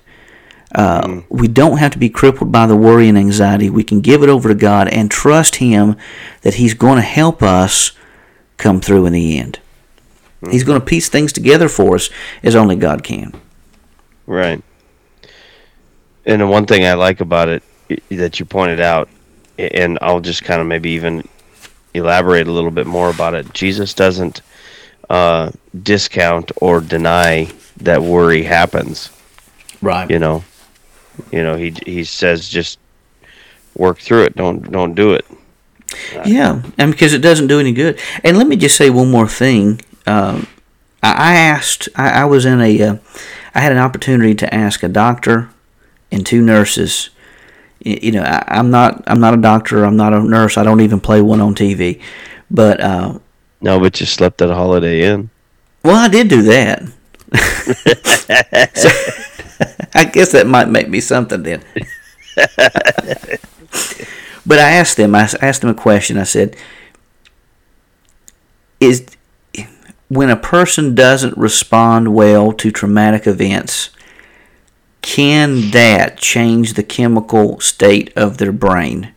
Uh, 0.75 1.03
mm. 1.03 1.25
We 1.29 1.49
don't 1.49 1.79
have 1.79 1.93
to 1.93 1.99
be 1.99 2.11
crippled 2.11 2.53
by 2.53 2.67
the 2.67 2.77
worry 2.77 3.09
and 3.09 3.19
anxiety. 3.19 3.71
We 3.71 3.83
can 3.83 4.01
give 4.01 4.23
it 4.23 4.29
over 4.29 4.49
to 4.49 4.55
God 4.55 4.89
and 4.89 5.11
trust 5.11 5.57
Him 5.57 5.97
that 6.43 6.55
He's 6.55 6.75
going 6.75 6.97
to 6.97 7.03
help 7.03 7.43
us 7.43 7.93
come 8.57 8.81
through 8.81 9.07
in 9.07 9.13
the 9.13 9.39
end. 9.39 9.59
Mm. 10.43 10.53
He's 10.53 10.65
going 10.65 10.79
to 10.79 10.85
piece 10.85 11.09
things 11.09 11.33
together 11.33 11.69
for 11.69 11.97
us 11.97 12.11
as 12.43 12.55
only 12.55 12.77
God 12.77 13.03
can. 13.03 13.33
Right. 14.27 14.63
And 16.27 16.43
the 16.43 16.47
one 16.47 16.67
thing 16.67 16.85
I 16.85 16.93
like 16.93 17.21
about 17.21 17.49
it 17.49 17.63
that 18.11 18.39
you 18.39 18.45
pointed 18.45 18.81
out, 18.81 19.09
and 19.57 19.99
I'll 20.03 20.21
just 20.21 20.45
kind 20.45 20.61
of 20.61 20.67
maybe 20.67 20.91
even 20.91 21.27
elaborate 21.95 22.47
a 22.47 22.53
little 22.53 22.71
bit 22.71 22.87
more 22.87 23.11
about 23.11 23.35
it. 23.35 23.53
Jesus 23.53 23.95
doesn't 23.95 24.43
uh, 25.11 25.51
discount 25.83 26.53
or 26.57 26.81
deny 26.81 27.51
that 27.79 28.03
worry 28.03 28.43
happens. 28.43 29.11
Right. 29.81 30.11
You 30.11 30.19
know, 30.19 30.45
you 31.31 31.43
know 31.43 31.57
he 31.57 31.75
he 31.87 32.05
says 32.05 32.49
just 32.49 32.79
work 33.75 33.99
through 33.99 34.25
it. 34.25 34.37
Don't 34.37 34.71
don't 34.71 34.95
do 34.95 35.15
it. 35.15 35.25
Uh, 36.15 36.23
yeah, 36.27 36.63
and 36.77 36.93
because 36.93 37.15
it 37.15 37.23
doesn't 37.23 37.47
do 37.47 37.61
any 37.61 37.73
good. 37.73 38.01
And 38.23 38.37
let 38.37 38.47
me 38.47 38.57
just 38.57 38.77
say 38.77 38.91
one 38.91 39.11
more 39.11 39.29
thing. 39.29 39.81
Um, 40.07 40.47
I, 41.03 41.37
asked. 41.37 41.89
I, 41.95 42.23
I, 42.23 42.25
was 42.25 42.45
in 42.45 42.61
a. 42.61 42.83
Uh, 42.83 42.97
I 43.55 43.61
had 43.61 43.73
an 43.73 43.79
opportunity 43.79 44.35
to 44.35 44.55
ask 44.55 44.83
a 44.83 44.89
doctor 44.89 45.49
and 46.11 46.27
two 46.27 46.43
nurses 46.43 47.11
you 47.81 48.13
know, 48.13 48.23
I, 48.23 48.59
am 48.59 48.71
not 48.71 49.03
I'm 49.07 49.21
not 49.21 49.35
a 49.35 49.39
doctor. 49.39 49.85
I'm 49.85 49.97
not 49.97 50.13
a 50.13 50.21
nurse. 50.21 50.57
I 50.57 50.65
don't 50.65 50.81
even 50.81 51.01
play 51.01 51.21
one 51.21 51.41
on 51.41 51.55
TV. 51.55 52.01
But 52.51 52.81
uh, 52.81 53.19
no, 53.61 53.79
but 53.79 54.01
you 54.01 54.07
slept 54.07 54.43
at 54.43 54.51
a 54.51 54.55
Holiday 54.55 55.03
Inn. 55.03 55.31
Well, 55.83 55.97
I 55.97 56.09
did 56.09 56.29
do 56.29 56.43
that. 56.43 56.83
so, 58.75 58.89
I 59.95 60.05
guess 60.05 60.33
that 60.33 60.47
might 60.47 60.69
make 60.69 60.89
me 60.89 61.01
something 61.01 61.43
then. 61.43 61.63
but 64.47 64.59
I 64.59 64.71
asked 64.71 64.97
them. 64.97 65.15
I 65.15 65.29
asked 65.41 65.61
them 65.61 65.71
a 65.71 65.75
question. 65.75 66.17
I 66.19 66.25
said, 66.25 66.57
"Is 68.81 69.07
when 70.09 70.31
a 70.31 70.37
person 70.37 70.95
doesn't 70.95 71.37
respond 71.37 72.15
well 72.15 72.53
to 72.53 72.71
traumatic 72.71 73.27
events?" 73.27 73.91
Can 75.09 75.71
that 75.71 76.19
change 76.19 76.75
the 76.75 76.83
chemical 76.83 77.59
state 77.61 78.13
of 78.15 78.37
their 78.37 78.53
brain? 78.53 79.15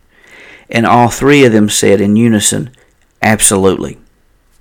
And 0.70 0.86
all 0.86 1.10
three 1.10 1.44
of 1.44 1.52
them 1.52 1.68
said 1.68 2.00
in 2.00 2.16
unison, 2.16 2.70
absolutely, 3.20 3.98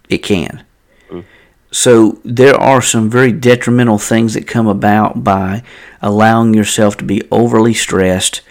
it 0.10 0.18
can. 0.18 0.66
Mm. 1.10 1.24
So 1.72 2.20
there 2.26 2.56
are 2.56 2.82
some 2.82 3.10
very 3.10 3.32
detrimental 3.32 3.98
things 3.98 4.34
that 4.34 4.46
come 4.46 4.68
about 4.68 5.24
by 5.24 5.64
allowing 6.02 6.54
yourself 6.54 6.98
to 6.98 7.06
be 7.06 7.26
overly 7.32 7.74
stressed, 7.74 8.42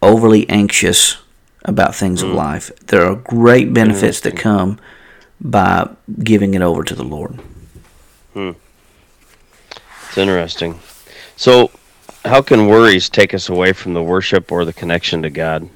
overly 0.00 0.48
anxious 0.48 1.18
about 1.66 1.94
things 1.94 2.22
mm. 2.22 2.30
of 2.30 2.34
life. 2.34 2.70
There 2.86 3.04
are 3.04 3.14
great 3.14 3.74
benefits 3.74 4.20
that 4.20 4.38
come 4.38 4.80
by 5.38 5.90
giving 6.24 6.54
it 6.54 6.62
over 6.62 6.82
to 6.82 6.94
the 6.94 7.04
Lord. 7.04 7.38
Hmm. 8.32 8.52
It's 10.08 10.16
interesting. 10.16 10.80
So 11.36 11.70
how 12.24 12.42
can 12.42 12.66
worries 12.66 13.08
take 13.08 13.34
us 13.34 13.48
away 13.48 13.72
from 13.72 13.94
the 13.94 14.02
worship 14.02 14.52
or 14.52 14.64
the 14.64 14.72
connection 14.72 15.22
to 15.22 15.30
God? 15.30 15.68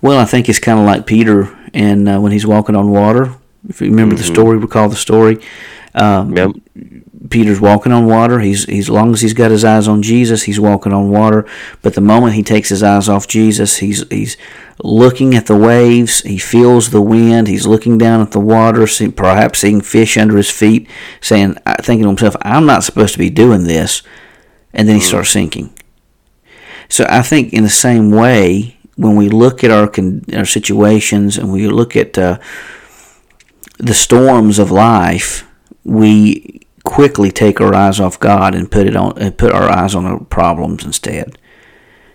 Well, 0.00 0.18
I 0.18 0.24
think 0.24 0.48
it's 0.48 0.58
kind 0.58 0.78
of 0.78 0.86
like 0.86 1.06
Peter 1.06 1.56
and 1.74 2.08
uh, 2.08 2.20
when 2.20 2.32
he's 2.32 2.46
walking 2.46 2.76
on 2.76 2.90
water. 2.90 3.34
If 3.68 3.80
you 3.80 3.88
remember 3.88 4.14
mm-hmm. 4.14 4.22
the 4.22 4.34
story, 4.34 4.56
recall 4.56 4.88
the 4.88 4.96
story. 4.96 5.38
Um, 5.94 6.36
yep. 6.36 6.52
Peter's 7.28 7.60
walking 7.60 7.92
on 7.92 8.06
water. 8.06 8.40
He's 8.40 8.64
he's 8.64 8.86
as 8.86 8.90
long 8.90 9.12
as 9.12 9.20
he's 9.20 9.34
got 9.34 9.50
his 9.50 9.64
eyes 9.64 9.86
on 9.86 10.02
Jesus, 10.02 10.44
he's 10.44 10.58
walking 10.58 10.92
on 10.92 11.10
water. 11.10 11.46
But 11.82 11.94
the 11.94 12.00
moment 12.00 12.34
he 12.34 12.42
takes 12.42 12.70
his 12.70 12.82
eyes 12.82 13.08
off 13.08 13.28
Jesus, 13.28 13.78
he's 13.78 14.08
he's 14.08 14.36
looking 14.82 15.34
at 15.34 15.46
the 15.46 15.56
waves. 15.56 16.22
He 16.22 16.38
feels 16.38 16.90
the 16.90 17.02
wind. 17.02 17.48
He's 17.48 17.66
looking 17.66 17.98
down 17.98 18.20
at 18.20 18.30
the 18.30 18.40
water, 18.40 18.86
see, 18.86 19.10
perhaps 19.10 19.58
seeing 19.58 19.80
fish 19.80 20.16
under 20.16 20.36
his 20.36 20.50
feet, 20.50 20.88
saying, 21.20 21.56
thinking 21.82 22.04
to 22.04 22.08
himself, 22.08 22.36
"I'm 22.42 22.66
not 22.66 22.84
supposed 22.84 23.12
to 23.12 23.18
be 23.18 23.30
doing 23.30 23.64
this." 23.64 24.02
And 24.72 24.88
then 24.88 24.96
he 24.96 25.02
starts 25.02 25.30
mm. 25.30 25.34
sinking. 25.34 25.74
So 26.88 27.06
I 27.08 27.22
think 27.22 27.52
in 27.52 27.62
the 27.62 27.68
same 27.68 28.10
way, 28.10 28.76
when 28.96 29.16
we 29.16 29.28
look 29.28 29.64
at 29.64 29.70
our 29.70 29.90
our 30.36 30.44
situations 30.44 31.38
and 31.38 31.52
we 31.52 31.66
look 31.68 31.96
at 31.96 32.18
uh, 32.18 32.38
the 33.78 33.94
storms 33.94 34.58
of 34.58 34.70
life, 34.70 35.46
we 35.84 36.60
quickly 36.84 37.30
take 37.30 37.60
our 37.60 37.74
eyes 37.74 38.00
off 38.00 38.18
God 38.18 38.54
and 38.54 38.70
put 38.70 38.86
it 38.86 38.96
on 38.96 39.16
and 39.18 39.36
put 39.36 39.52
our 39.52 39.70
eyes 39.70 39.94
on 39.94 40.04
our 40.04 40.20
problems 40.20 40.84
instead. 40.84 41.38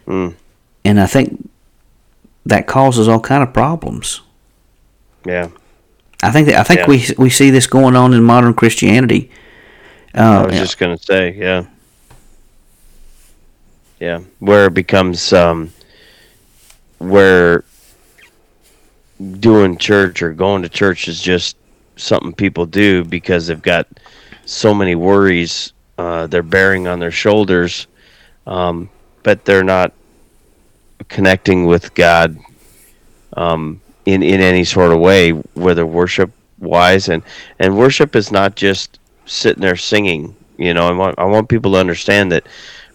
Mm. 0.08 0.36
And 0.84 1.00
I 1.00 1.08
think 1.08 1.50
that 2.46 2.68
causes 2.68 3.08
all 3.08 3.20
kind 3.20 3.42
of 3.42 3.54
problems. 3.54 4.22
Yeah. 5.26 5.50
I 6.22 6.32
think 6.32 6.48
that 6.48 6.60
I 6.60 6.64
think 6.64 6.82
yeah. 6.82 6.88
we 6.88 7.06
we 7.18 7.30
see 7.30 7.50
this 7.50 7.68
going 7.68 7.96
on 7.96 8.14
in 8.14 8.24
modern 8.24 8.54
Christianity. 8.54 9.32
Uh, 10.14 10.44
I 10.44 10.46
was 10.48 10.58
just 10.58 10.78
going 10.78 10.98
to 10.98 11.04
say, 11.04 11.34
yeah. 11.34 11.66
Yeah, 14.00 14.20
where 14.40 14.66
it 14.66 14.74
becomes 14.74 15.32
um, 15.32 15.72
where 16.98 17.64
doing 19.40 19.78
church 19.78 20.22
or 20.22 20.34
going 20.34 20.62
to 20.64 20.70
church 20.70 21.08
is 21.08 21.22
just 21.22 21.56
something 21.96 22.34
people 22.34 22.66
do 22.66 23.06
because 23.06 23.48
they've 23.48 23.62
got 23.62 23.88
so 24.46 24.74
many 24.74 24.96
worries 24.96 25.72
uh, 25.98 26.28
they're 26.28 26.44
bearing 26.44 26.88
on 26.88 27.00
their 27.00 27.12
shoulders, 27.12 27.88
um, 28.48 28.90
but 29.24 29.46
they're 29.46 29.64
not 29.64 29.94
connecting 31.08 31.66
with 31.66 31.94
God 31.94 32.38
um, 33.34 33.82
in 34.06 34.22
in 34.22 34.42
any 34.42 34.64
sort 34.64 34.92
of 34.92 35.00
way, 35.00 35.32
whether 35.32 35.86
worship 35.86 36.32
wise 36.60 37.10
and 37.10 37.24
and 37.60 37.78
worship 37.78 38.16
is 38.16 38.32
not 38.32 38.56
just 38.56 39.00
sitting 39.26 39.62
there 39.62 39.78
singing. 39.78 40.36
You 40.58 40.74
know, 40.74 40.88
I 40.88 40.92
want 40.92 41.18
I 41.18 41.24
want 41.26 41.48
people 41.50 41.72
to 41.74 41.80
understand 41.80 42.32
that 42.34 42.46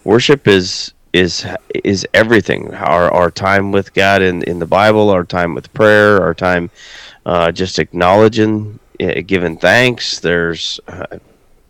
worship 0.04 0.48
is 0.48 0.92
is 1.12 1.46
is 1.84 2.06
everything. 2.14 2.74
Our 2.74 3.12
our 3.12 3.30
time 3.30 3.72
with 3.72 3.94
God 3.94 4.22
in 4.22 4.42
in 4.44 4.58
the 4.58 4.66
Bible, 4.66 5.10
our 5.10 5.24
time 5.24 5.54
with 5.54 5.72
prayer, 5.74 6.22
our 6.22 6.34
time 6.34 6.70
uh, 7.26 7.52
just 7.52 7.78
acknowledging, 7.78 8.78
uh, 9.00 9.20
giving 9.26 9.56
thanks. 9.56 10.20
There's 10.20 10.80
uh, 10.88 11.18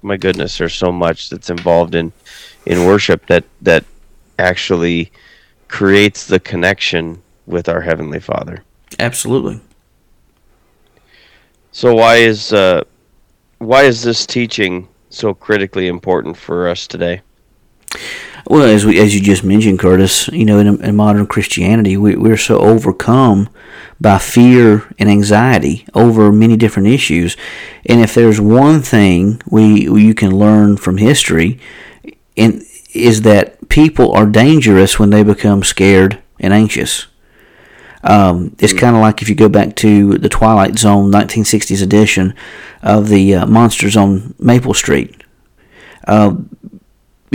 my 0.02 0.16
goodness, 0.16 0.58
there's 0.58 0.74
so 0.74 0.92
much 0.92 1.30
that's 1.30 1.50
involved 1.50 1.94
in 1.94 2.12
in 2.66 2.86
worship 2.86 3.26
that 3.26 3.44
that 3.62 3.84
actually 4.38 5.12
creates 5.68 6.26
the 6.26 6.40
connection 6.40 7.22
with 7.46 7.68
our 7.68 7.80
heavenly 7.80 8.20
Father. 8.20 8.62
Absolutely. 8.98 9.60
So 11.72 11.94
why 11.94 12.16
is 12.16 12.52
uh, 12.52 12.84
why 13.58 13.84
is 13.84 14.02
this 14.02 14.26
teaching 14.26 14.88
so 15.10 15.34
critically 15.34 15.88
important 15.88 16.36
for 16.36 16.68
us 16.68 16.86
today? 16.86 17.22
Well, 18.46 18.64
as 18.64 18.84
we 18.84 18.98
as 18.98 19.14
you 19.14 19.20
just 19.20 19.44
mentioned, 19.44 19.78
Curtis, 19.78 20.28
you 20.28 20.44
know, 20.44 20.58
in, 20.58 20.82
in 20.82 20.96
modern 20.96 21.26
Christianity, 21.26 21.96
we, 21.96 22.16
we're 22.16 22.36
so 22.36 22.58
overcome 22.58 23.48
by 24.00 24.18
fear 24.18 24.92
and 24.98 25.08
anxiety 25.08 25.86
over 25.94 26.32
many 26.32 26.56
different 26.56 26.88
issues. 26.88 27.36
And 27.86 28.00
if 28.00 28.14
there's 28.14 28.40
one 28.40 28.82
thing 28.82 29.40
we 29.48 29.88
you 29.88 30.14
can 30.14 30.36
learn 30.36 30.78
from 30.78 30.96
history, 30.96 31.60
and 32.36 32.62
is 32.92 33.22
that 33.22 33.68
people 33.68 34.12
are 34.12 34.26
dangerous 34.26 34.98
when 34.98 35.10
they 35.10 35.22
become 35.22 35.62
scared 35.62 36.20
and 36.40 36.52
anxious. 36.52 37.06
Um, 38.02 38.56
it's 38.58 38.72
kind 38.72 38.96
of 38.96 39.02
like 39.02 39.20
if 39.20 39.28
you 39.28 39.34
go 39.34 39.48
back 39.48 39.76
to 39.76 40.16
the 40.16 40.28
Twilight 40.28 40.78
Zone 40.78 41.12
1960s 41.12 41.82
edition 41.82 42.34
of 42.82 43.08
the 43.08 43.34
uh, 43.34 43.46
Monsters 43.46 43.96
on 43.96 44.34
Maple 44.38 44.72
Street. 44.74 45.22
Uh, 46.06 46.36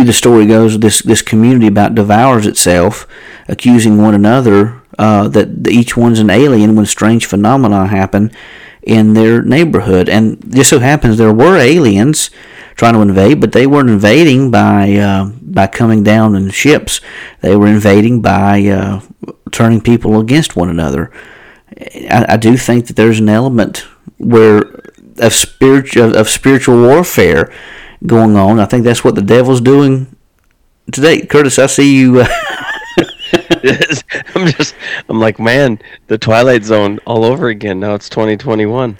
the 0.03 0.13
story 0.13 0.45
goes, 0.45 0.79
this 0.79 1.01
this 1.01 1.21
community 1.21 1.67
about 1.67 1.95
devours 1.95 2.45
itself, 2.45 3.07
accusing 3.47 4.01
one 4.01 4.13
another 4.13 4.81
uh, 4.99 5.27
that 5.29 5.67
each 5.67 5.95
one's 5.95 6.19
an 6.19 6.29
alien 6.29 6.75
when 6.75 6.85
strange 6.85 7.25
phenomena 7.25 7.87
happen 7.87 8.31
in 8.81 9.13
their 9.13 9.41
neighborhood. 9.41 10.09
And 10.09 10.53
just 10.53 10.69
so 10.69 10.79
happens 10.79 11.17
there 11.17 11.33
were 11.33 11.57
aliens 11.57 12.29
trying 12.75 12.93
to 12.93 13.01
invade, 13.01 13.39
but 13.39 13.53
they 13.53 13.65
weren't 13.65 13.89
invading 13.89 14.51
by 14.51 14.93
uh, 14.95 15.25
by 15.41 15.67
coming 15.67 16.03
down 16.03 16.35
in 16.35 16.49
ships. 16.49 17.01
They 17.41 17.55
were 17.55 17.67
invading 17.67 18.21
by 18.21 18.65
uh, 18.67 19.01
turning 19.51 19.81
people 19.81 20.19
against 20.19 20.55
one 20.55 20.69
another. 20.69 21.11
I, 22.09 22.25
I, 22.29 22.37
do 22.37 22.55
think 22.57 22.87
that 22.87 22.95
there's 22.95 23.19
an 23.19 23.29
element 23.29 23.85
where 24.17 24.61
of 25.17 25.33
spiritual 25.33 26.15
of 26.15 26.29
spiritual 26.29 26.81
warfare 26.81 27.51
going 28.05 28.35
on. 28.35 28.59
I 28.59 28.65
think 28.65 28.83
that's 28.83 29.03
what 29.03 29.15
the 29.15 29.21
devil's 29.21 29.61
doing 29.61 30.15
today. 30.91 31.25
Curtis, 31.25 31.59
I 31.59 31.67
see 31.67 31.95
you. 31.95 32.21
Uh, 32.21 32.27
I'm 34.35 34.47
just, 34.47 34.75
I'm 35.09 35.19
like, 35.19 35.39
man, 35.39 35.79
the 36.07 36.17
Twilight 36.17 36.63
Zone 36.63 36.99
all 37.05 37.25
over 37.25 37.47
again. 37.47 37.79
Now 37.79 37.95
it's 37.95 38.09
2021. 38.09 38.97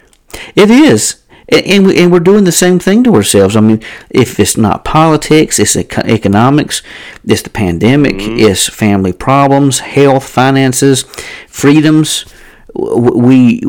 It 0.55 0.69
is. 0.69 1.21
And, 1.47 1.85
we, 1.85 2.01
and 2.01 2.11
we're 2.11 2.19
doing 2.21 2.43
the 2.43 2.51
same 2.51 2.79
thing 2.79 3.03
to 3.03 3.13
ourselves. 3.13 3.55
I 3.55 3.61
mean, 3.61 3.83
if 4.09 4.39
it's 4.39 4.57
not 4.57 4.83
politics, 4.83 5.59
it's 5.59 5.75
economics, 5.75 6.81
it's 7.23 7.43
the 7.43 7.51
pandemic, 7.51 8.15
mm-hmm. 8.15 8.39
it's 8.39 8.67
family 8.67 9.13
problems, 9.13 9.79
health, 9.79 10.27
finances, 10.27 11.03
freedoms. 11.47 12.25
We 12.73 13.61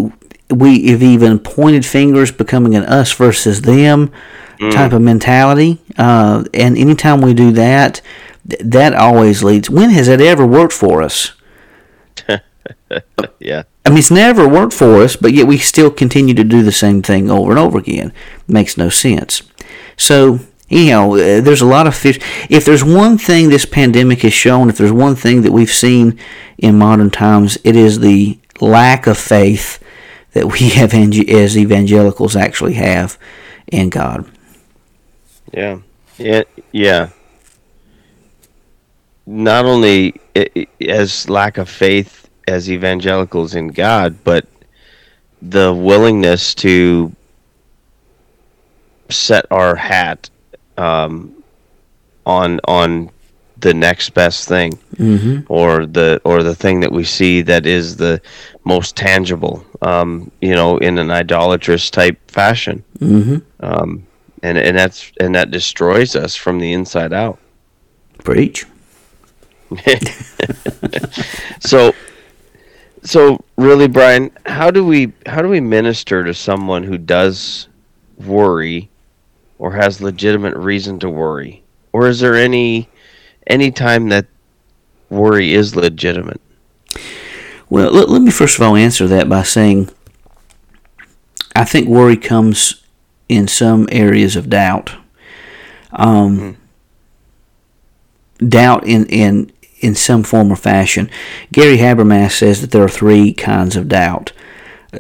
we 0.49 0.89
have 0.89 1.03
even 1.03 1.39
pointed 1.39 1.85
fingers, 1.85 2.33
becoming 2.33 2.75
an 2.75 2.85
us 2.85 3.13
versus 3.13 3.63
them 3.63 4.11
mm. 4.59 4.73
type 4.73 4.93
of 4.93 5.03
mentality. 5.03 5.81
Uh, 5.97 6.45
and 6.55 6.77
anytime 6.77 7.21
we 7.21 7.35
do 7.35 7.53
that, 7.53 8.01
that 8.61 8.95
always 8.95 9.43
leads. 9.43 9.69
When 9.69 9.91
has 9.91 10.07
that 10.07 10.21
ever 10.21 10.47
worked 10.47 10.73
for 10.73 11.03
us? 11.03 11.33
yeah. 13.39 13.65
I 13.85 13.91
mean, 13.91 13.99
it's 13.99 14.11
never 14.11 14.49
worked 14.49 14.73
for 14.73 15.03
us, 15.03 15.17
but 15.17 15.33
yet 15.33 15.47
we 15.47 15.59
still 15.59 15.91
continue 15.91 16.35
to 16.35 16.45
do 16.45 16.63
the 16.63 16.73
same 16.73 17.03
thing 17.03 17.31
over 17.31 17.51
and 17.51 17.59
over 17.59 17.79
again. 17.79 18.13
makes 18.49 18.77
no 18.77 18.89
sense. 18.89 19.43
So, 19.97 20.41
anyhow, 20.71 21.13
uh, 21.13 21.41
there's 21.41 21.61
a 21.61 21.67
lot 21.67 21.87
of 21.87 21.95
fish. 21.95 22.19
If 22.51 22.65
there's 22.65 22.85
one 22.85 23.19
thing 23.19 23.49
this 23.49 23.65
pandemic 23.65 24.23
has 24.23 24.33
shown, 24.33 24.69
if 24.69 24.79
there's 24.79 24.93
one 24.93 25.15
thing 25.15 25.43
that 25.43 25.53
we've 25.53 25.71
seen 25.71 26.19
in 26.59 26.79
modern 26.79 27.11
times, 27.11 27.59
it 27.65 27.77
is 27.77 28.01
the 28.01 28.39
lack 28.61 29.07
of 29.07 29.19
faith 29.19 29.83
that 30.33 30.47
we 30.47 30.69
have 30.71 30.93
as 30.95 31.57
evangelicals 31.57 32.37
actually 32.37 32.75
have 32.75 33.19
in 33.69 33.89
God. 33.89 34.31
Yeah. 35.53 35.79
Yeah. 36.19 36.43
Yeah. 36.73 37.11
not 39.27 39.65
only 39.65 40.15
as 40.81 41.29
lack 41.29 41.59
of 41.59 41.69
faith 41.69 42.31
as 42.47 42.71
evangelicals 42.71 43.55
in 43.55 43.69
God, 43.69 44.17
but 44.23 44.47
the 45.43 45.75
willingness 45.75 46.55
to 46.55 47.15
set 49.11 49.45
our 49.51 49.75
hat 49.75 50.31
um, 50.79 51.43
on 52.25 52.61
on 52.65 53.11
the 53.59 53.73
next 53.73 54.11
best 54.11 54.47
thing 54.49 54.73
mm-hmm. 54.97 55.41
or 55.49 55.87
the 55.87 56.21
or 56.25 56.43
the 56.43 56.55
thing 56.55 56.81
that 56.81 56.93
we 56.93 57.05
see 57.05 57.43
that 57.43 57.67
is 57.67 57.97
the 57.97 58.21
most 58.65 58.97
tangible 58.97 59.65
um, 59.83 60.31
you 60.41 60.55
know 60.55 60.77
in 60.79 60.99
an 60.99 61.11
idolatrous 61.11 61.91
type 61.91 62.19
fashion 62.31 62.85
mm-hmm. 62.99 63.39
um, 63.61 64.06
and 64.43 64.59
and 64.59 64.77
that's 64.77 65.13
and 65.21 65.35
that 65.35 65.51
destroys 65.51 66.15
us 66.17 66.35
from 66.35 66.59
the 66.59 66.73
inside 66.73 67.13
out. 67.13 67.39
Preach. 68.25 68.67
So 71.61 71.95
so 73.03 73.45
really 73.57 73.89
brian 73.89 74.31
how 74.47 74.71
do 74.71 74.85
we 74.85 75.13
how 75.27 75.41
do 75.43 75.49
we 75.49 75.61
minister 75.61 76.25
to 76.25 76.35
someone 76.35 76.83
who 76.83 76.99
does 76.99 77.69
worry 78.19 78.91
or 79.59 79.73
has 79.73 80.01
legitimate 80.01 80.57
reason 80.57 80.99
to 81.01 81.11
worry? 81.11 81.63
Or 81.93 82.09
is 82.09 82.21
there 82.21 82.35
any 82.35 82.89
any 83.47 83.71
time 83.71 84.09
that 84.11 84.27
worry 85.09 85.55
is 85.55 85.75
legitimate? 85.75 86.41
Well 87.71 87.91
let, 87.91 88.09
let 88.09 88.23
me 88.23 88.31
first 88.31 88.59
of 88.59 88.63
all 88.63 88.77
answer 88.77 89.07
that 89.09 89.29
by 89.29 89.43
saying 89.43 89.89
i 91.55 91.65
think 91.65 91.89
worry 91.89 92.17
comes 92.17 92.83
in 93.29 93.49
some 93.49 93.89
areas 93.91 94.37
of 94.37 94.49
doubt 94.49 94.95
um, 95.93 96.39
mm-hmm 96.39 96.63
doubt 98.39 98.87
in, 98.87 99.07
in 99.07 99.53
in 99.81 99.95
some 99.95 100.23
form 100.23 100.51
or 100.51 100.57
fashion. 100.57 101.11
Gary 101.53 101.79
Habermas 101.79 102.33
says 102.33 102.61
that 102.61 102.71
there 102.71 102.83
are 102.83 102.89
three 102.89 103.33
kinds 103.33 103.77
of 103.77 103.89
doubt. 103.89 104.33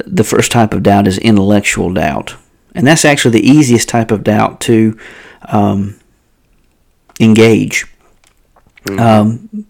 The 0.04 0.24
first 0.24 0.52
type 0.52 0.74
of 0.74 0.82
doubt 0.82 1.06
is 1.08 1.18
intellectual 1.18 1.92
doubt, 1.92 2.36
and 2.74 2.86
that's 2.86 3.04
actually 3.04 3.40
the 3.40 3.48
easiest 3.48 3.88
type 3.88 4.10
of 4.10 4.24
doubt 4.24 4.60
to 4.62 4.98
um, 5.48 5.98
engage. 7.18 7.86
Mm-hmm. 8.84 9.00
Um, 9.00 9.66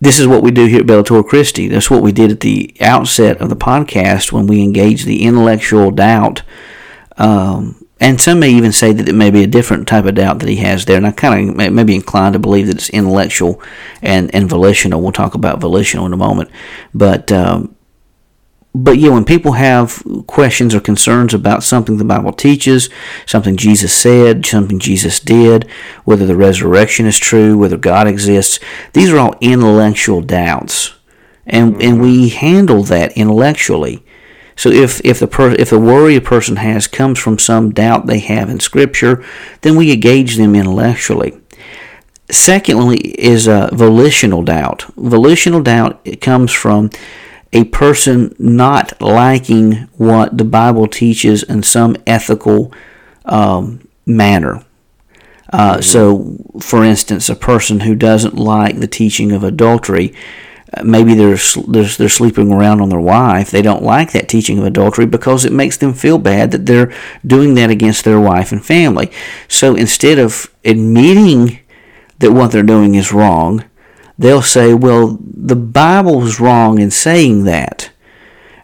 this 0.00 0.18
is 0.18 0.26
what 0.26 0.42
we 0.42 0.50
do 0.50 0.66
here 0.66 0.80
at 0.80 0.86
Bellator 0.86 1.26
Christi. 1.26 1.68
That's 1.68 1.90
what 1.90 2.02
we 2.02 2.12
did 2.12 2.30
at 2.30 2.40
the 2.40 2.74
outset 2.80 3.38
of 3.38 3.48
the 3.48 3.56
podcast 3.56 4.30
when 4.32 4.46
we 4.46 4.62
engaged 4.62 5.06
the 5.06 5.22
intellectual 5.22 5.90
doubt 5.90 6.42
um, 7.18 7.86
and 7.98 8.20
some 8.20 8.40
may 8.40 8.50
even 8.50 8.72
say 8.72 8.92
that 8.92 9.08
it 9.08 9.14
may 9.14 9.30
be 9.30 9.42
a 9.42 9.46
different 9.46 9.88
type 9.88 10.04
of 10.04 10.16
doubt 10.16 10.40
that 10.40 10.48
he 10.48 10.56
has 10.56 10.84
there. 10.84 10.98
And 10.98 11.06
I 11.06 11.12
kind 11.12 11.50
of 11.50 11.72
may 11.72 11.84
be 11.84 11.94
inclined 11.94 12.34
to 12.34 12.38
believe 12.38 12.66
that 12.66 12.76
it's 12.76 12.90
intellectual 12.90 13.62
and, 14.02 14.34
and 14.34 14.48
volitional. 14.48 15.00
We'll 15.00 15.12
talk 15.12 15.34
about 15.34 15.60
volitional 15.60 16.04
in 16.04 16.12
a 16.12 16.16
moment. 16.18 16.50
But, 16.92 17.32
um, 17.32 17.74
but 18.74 18.98
yeah, 18.98 19.08
when 19.08 19.24
people 19.24 19.52
have 19.52 20.02
questions 20.26 20.74
or 20.74 20.80
concerns 20.80 21.32
about 21.32 21.62
something 21.62 21.96
the 21.96 22.04
Bible 22.04 22.34
teaches, 22.34 22.90
something 23.24 23.56
Jesus 23.56 23.94
said, 23.94 24.44
something 24.44 24.78
Jesus 24.78 25.18
did, 25.18 25.66
whether 26.04 26.26
the 26.26 26.36
resurrection 26.36 27.06
is 27.06 27.18
true, 27.18 27.56
whether 27.56 27.78
God 27.78 28.06
exists, 28.06 28.60
these 28.92 29.10
are 29.10 29.16
all 29.16 29.36
intellectual 29.40 30.20
doubts. 30.20 30.94
And, 31.46 31.80
and 31.80 32.02
we 32.02 32.28
handle 32.28 32.82
that 32.82 33.16
intellectually. 33.16 34.04
So 34.56 34.70
if 34.70 35.00
if 35.04 35.20
the 35.20 35.26
per, 35.26 35.52
if 35.52 35.70
the 35.70 35.78
worry 35.78 36.16
a 36.16 36.20
person 36.20 36.56
has 36.56 36.86
comes 36.86 37.18
from 37.18 37.38
some 37.38 37.72
doubt 37.72 38.06
they 38.06 38.20
have 38.20 38.48
in 38.48 38.60
Scripture, 38.60 39.22
then 39.60 39.76
we 39.76 39.92
engage 39.92 40.36
them 40.36 40.54
intellectually. 40.54 41.38
Secondly, 42.30 42.98
is 43.20 43.46
a 43.46 43.70
volitional 43.72 44.42
doubt. 44.42 44.82
Volitional 44.96 45.62
doubt 45.62 46.00
it 46.04 46.20
comes 46.20 46.52
from 46.52 46.90
a 47.52 47.64
person 47.64 48.34
not 48.38 49.00
liking 49.00 49.88
what 49.96 50.36
the 50.36 50.44
Bible 50.44 50.88
teaches 50.88 51.42
in 51.42 51.62
some 51.62 51.96
ethical 52.06 52.72
um, 53.26 53.86
manner. 54.04 54.64
Uh. 55.52 55.80
So, 55.80 56.38
for 56.60 56.82
instance, 56.82 57.28
a 57.28 57.36
person 57.36 57.80
who 57.80 57.94
doesn't 57.94 58.34
like 58.34 58.80
the 58.80 58.88
teaching 58.88 59.30
of 59.30 59.44
adultery 59.44 60.12
maybe 60.82 61.14
they're, 61.14 61.38
they're, 61.68 61.84
they're 61.84 62.08
sleeping 62.08 62.52
around 62.52 62.80
on 62.80 62.88
their 62.88 63.00
wife. 63.00 63.50
They 63.50 63.62
don't 63.62 63.82
like 63.82 64.12
that 64.12 64.28
teaching 64.28 64.58
of 64.58 64.64
adultery 64.64 65.06
because 65.06 65.44
it 65.44 65.52
makes 65.52 65.76
them 65.76 65.94
feel 65.94 66.18
bad 66.18 66.50
that 66.50 66.66
they're 66.66 66.92
doing 67.24 67.54
that 67.54 67.70
against 67.70 68.04
their 68.04 68.20
wife 68.20 68.52
and 68.52 68.64
family. 68.64 69.10
So 69.48 69.74
instead 69.74 70.18
of 70.18 70.52
admitting 70.64 71.60
that 72.18 72.32
what 72.32 72.52
they're 72.52 72.62
doing 72.62 72.94
is 72.94 73.12
wrong, 73.12 73.64
they'll 74.18 74.42
say, 74.42 74.74
well, 74.74 75.18
the 75.20 75.56
Bible 75.56 76.26
is 76.26 76.40
wrong 76.40 76.78
in 76.78 76.90
saying 76.90 77.44
that. 77.44 77.90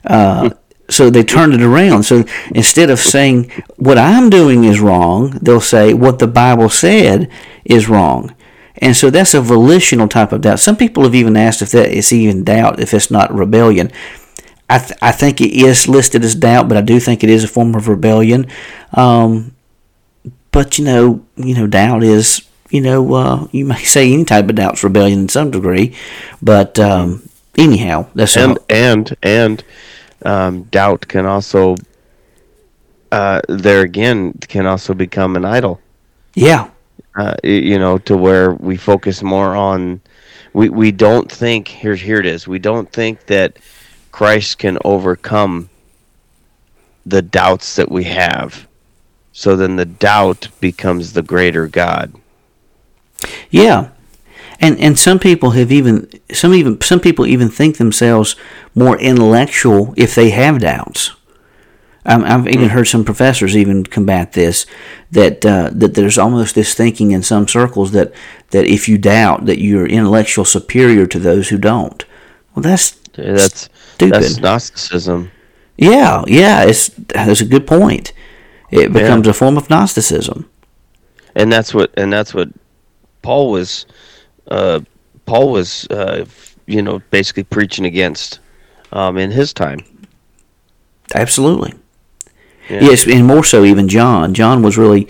Uh, 0.05 0.51
so 0.89 1.09
they 1.09 1.23
turn 1.23 1.53
it 1.53 1.63
around. 1.63 2.03
So 2.03 2.25
instead 2.55 2.91
of 2.91 2.99
saying 2.99 3.51
what 3.77 3.99
I'm 3.99 4.29
doing 4.29 4.65
is 4.65 4.81
wrong, 4.81 5.31
they'll 5.41 5.61
say 5.61 5.95
what 5.95 6.19
the 6.19 6.27
Bible 6.27 6.69
said 6.69 7.31
is 7.65 7.89
wrong. 7.89 8.35
And 8.83 8.97
so 8.97 9.09
that's 9.09 9.33
a 9.33 9.41
volitional 9.41 10.09
type 10.09 10.33
of 10.33 10.43
doubt. 10.43 10.59
Some 10.59 10.77
people 10.77 11.05
have 11.05 11.15
even 11.15 11.37
asked 11.37 11.63
if 11.63 11.71
that 11.71 11.91
is 11.91 12.13
even 12.13 12.45
doubt, 12.45 12.81
if 12.81 12.93
it's 12.93 13.11
not 13.11 13.33
rebellion. 13.33 13.91
I, 14.69 14.79
th- 14.79 14.99
I 15.01 15.13
think 15.13 15.41
it 15.41 15.53
is 15.53 15.89
listed 15.89 16.25
as 16.25 16.35
doubt, 16.35 16.69
but 16.69 16.77
I 16.77 16.81
do 16.81 16.99
think 16.99 17.23
it 17.23 17.31
is 17.31 17.45
a 17.45 17.49
form 17.49 17.75
of 17.75 17.89
rebellion. 17.89 18.47
Um, 18.93 19.55
but 20.51 20.79
you 20.79 20.85
know, 20.85 21.25
you 21.37 21.55
know, 21.55 21.67
doubt 21.67 22.03
is 22.03 22.43
you 22.71 22.81
know, 22.81 23.15
uh, 23.15 23.47
you 23.53 23.65
may 23.65 23.79
say 23.85 24.13
any 24.13 24.25
type 24.25 24.49
of 24.49 24.57
doubt's 24.57 24.83
rebellion 24.83 25.21
in 25.21 25.29
some 25.29 25.51
degree, 25.51 25.95
but 26.41 26.79
um, 26.81 27.29
anyhow, 27.57 28.07
that's 28.15 28.37
and 28.37 28.59
and 28.69 29.17
and 29.23 29.63
um, 30.25 30.65
doubt 30.65 31.07
can 31.07 31.27
also 31.27 31.77
uh, 33.13 33.43
there 33.49 33.83
again 33.83 34.33
can 34.49 34.67
also 34.67 34.95
become 34.95 35.37
an 35.37 35.45
idol. 35.45 35.81
Yeah, 36.35 36.71
uh, 37.17 37.35
you 37.45 37.79
know, 37.79 37.99
to 37.99 38.17
where 38.17 38.53
we 38.53 38.77
focus 38.77 39.23
more 39.23 39.55
on. 39.55 40.01
We 40.53 40.69
we 40.69 40.93
don't 40.93 41.31
think 41.31 41.69
here 41.69 41.95
here 41.95 42.21
it 42.21 42.27
is. 42.27 42.47
We 42.47 42.59
don't 42.59 42.91
think 42.93 43.27
that 43.27 43.59
Christ 44.11 44.59
can 44.59 44.79
overcome 44.85 45.71
the 47.07 47.23
doubts 47.23 47.77
that 47.77 47.91
we 47.91 48.05
have. 48.05 48.67
So 49.33 49.57
then 49.57 49.77
the 49.77 49.87
doubt 49.87 50.49
becomes 50.61 51.13
the 51.13 51.23
greater 51.23 51.67
God. 51.67 52.15
Yeah. 53.51 53.91
And 54.61 54.79
and 54.79 54.99
some 54.99 55.19
people 55.19 55.51
have 55.51 55.73
even 55.73 56.09
some 56.31 56.55
even 56.55 56.81
some 56.81 57.01
people 57.01 57.27
even 57.27 57.49
think 57.49 57.79
themselves 57.79 58.37
more 58.75 58.99
intellectual 58.99 59.95
if 59.97 60.15
they 60.15 60.31
have 60.31 60.61
doubts. 60.61 61.13
I've 62.05 62.49
even 62.49 62.71
heard 62.71 62.87
some 62.87 63.05
professors 63.05 63.57
even 63.57 63.85
combat 63.85 64.33
this 64.33 64.67
that 65.13 65.47
uh, 65.47 65.71
that 65.73 65.95
there's 65.95 66.19
almost 66.19 66.55
this 66.55 66.75
thinking 66.75 67.13
in 67.13 67.23
some 67.23 67.47
circles 67.47 67.93
that 67.93 68.13
that 68.51 68.67
if 68.67 68.89
you 68.89 68.99
doubt 68.99 69.47
that 69.47 69.61
you're 69.61 69.87
intellectual 69.87 70.45
superior 70.45 71.07
to 71.07 71.19
those 71.19 71.49
who 71.51 71.59
don't. 71.59 72.05
Well, 72.55 72.63
that's 72.63 72.99
yeah, 73.15 73.33
that's 73.33 73.69
stupid. 73.95 74.15
That's 74.15 74.39
Gnosticism. 74.39 75.31
Yeah, 75.79 76.25
yeah, 76.27 76.65
it's 76.65 76.89
that's 76.89 77.41
a 77.41 77.47
good 77.47 77.67
point. 77.67 78.13
It 78.71 78.93
becomes 78.93 79.27
yeah. 79.27 79.31
a 79.31 79.35
form 79.35 79.57
of 79.57 79.71
Gnosticism. 79.71 80.49
And 81.35 81.53
that's 81.53 81.73
what 81.73 81.93
and 81.97 82.13
that's 82.13 82.35
what 82.35 82.49
Paul 83.23 83.51
was 83.51 83.87
uh, 84.51 84.81
Paul 85.27 85.53
was 85.53 85.87
uh, 85.89 86.25
you 86.67 86.83
know 86.83 87.01
basically 87.11 87.45
preaching 87.45 87.87
against 87.87 88.41
um, 88.93 89.19
in 89.19 89.31
his 89.31 89.53
time. 89.53 89.81
Absolutely. 91.15 91.75
Yeah. 92.69 92.81
Yes, 92.83 93.07
and 93.07 93.27
more 93.27 93.45
so 93.45 93.65
even 93.65 93.89
John. 93.89 94.35
John 94.35 94.63
was 94.63 94.79
really, 94.79 95.09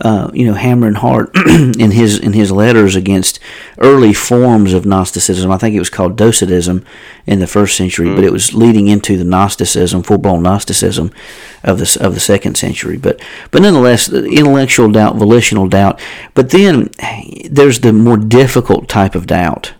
uh, 0.00 0.30
you 0.34 0.46
know, 0.46 0.54
hammering 0.54 0.94
hard 0.94 1.30
in 1.46 1.90
his 1.92 2.18
in 2.18 2.34
his 2.34 2.52
letters 2.52 2.94
against 2.94 3.40
early 3.78 4.12
forms 4.12 4.74
of 4.74 4.84
Gnosticism. 4.84 5.50
I 5.50 5.56
think 5.56 5.74
it 5.74 5.78
was 5.78 5.90
called 5.90 6.16
Docetism 6.16 6.84
in 7.26 7.40
the 7.40 7.46
first 7.46 7.76
century, 7.76 8.08
mm. 8.08 8.14
but 8.14 8.24
it 8.24 8.32
was 8.32 8.52
leading 8.52 8.88
into 8.88 9.16
the 9.16 9.24
Gnosticism, 9.24 10.02
full 10.02 10.18
blown 10.18 10.42
Gnosticism 10.42 11.10
of 11.64 11.78
the 11.78 11.98
of 12.00 12.14
the 12.14 12.20
second 12.20 12.56
century. 12.56 12.98
But 12.98 13.20
but 13.50 13.62
nonetheless, 13.62 14.12
intellectual 14.12 14.90
doubt, 14.90 15.16
volitional 15.16 15.68
doubt. 15.68 16.00
But 16.34 16.50
then 16.50 16.90
there's 17.50 17.80
the 17.80 17.92
more 17.92 18.18
difficult 18.18 18.88
type 18.88 19.14
of 19.14 19.26
doubt 19.26 19.72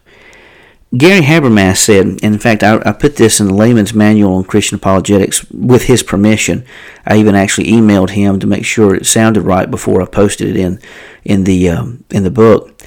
Gary 0.96 1.20
Habermas 1.20 1.76
said, 1.76 2.04
and 2.04 2.24
in 2.24 2.38
fact, 2.38 2.64
I, 2.64 2.80
I, 2.84 2.92
put 2.92 3.14
this 3.14 3.38
in 3.38 3.46
the 3.46 3.54
layman's 3.54 3.94
manual 3.94 4.34
on 4.34 4.42
Christian 4.42 4.74
apologetics 4.74 5.48
with 5.50 5.84
his 5.84 6.02
permission. 6.02 6.64
I 7.06 7.18
even 7.18 7.36
actually 7.36 7.68
emailed 7.68 8.10
him 8.10 8.40
to 8.40 8.46
make 8.46 8.64
sure 8.64 8.94
it 8.94 9.06
sounded 9.06 9.42
right 9.42 9.70
before 9.70 10.02
I 10.02 10.06
posted 10.06 10.48
it 10.48 10.56
in 10.56 10.80
in 11.22 11.44
the 11.44 11.68
um, 11.68 12.04
in 12.10 12.24
the 12.24 12.30
book. 12.30 12.82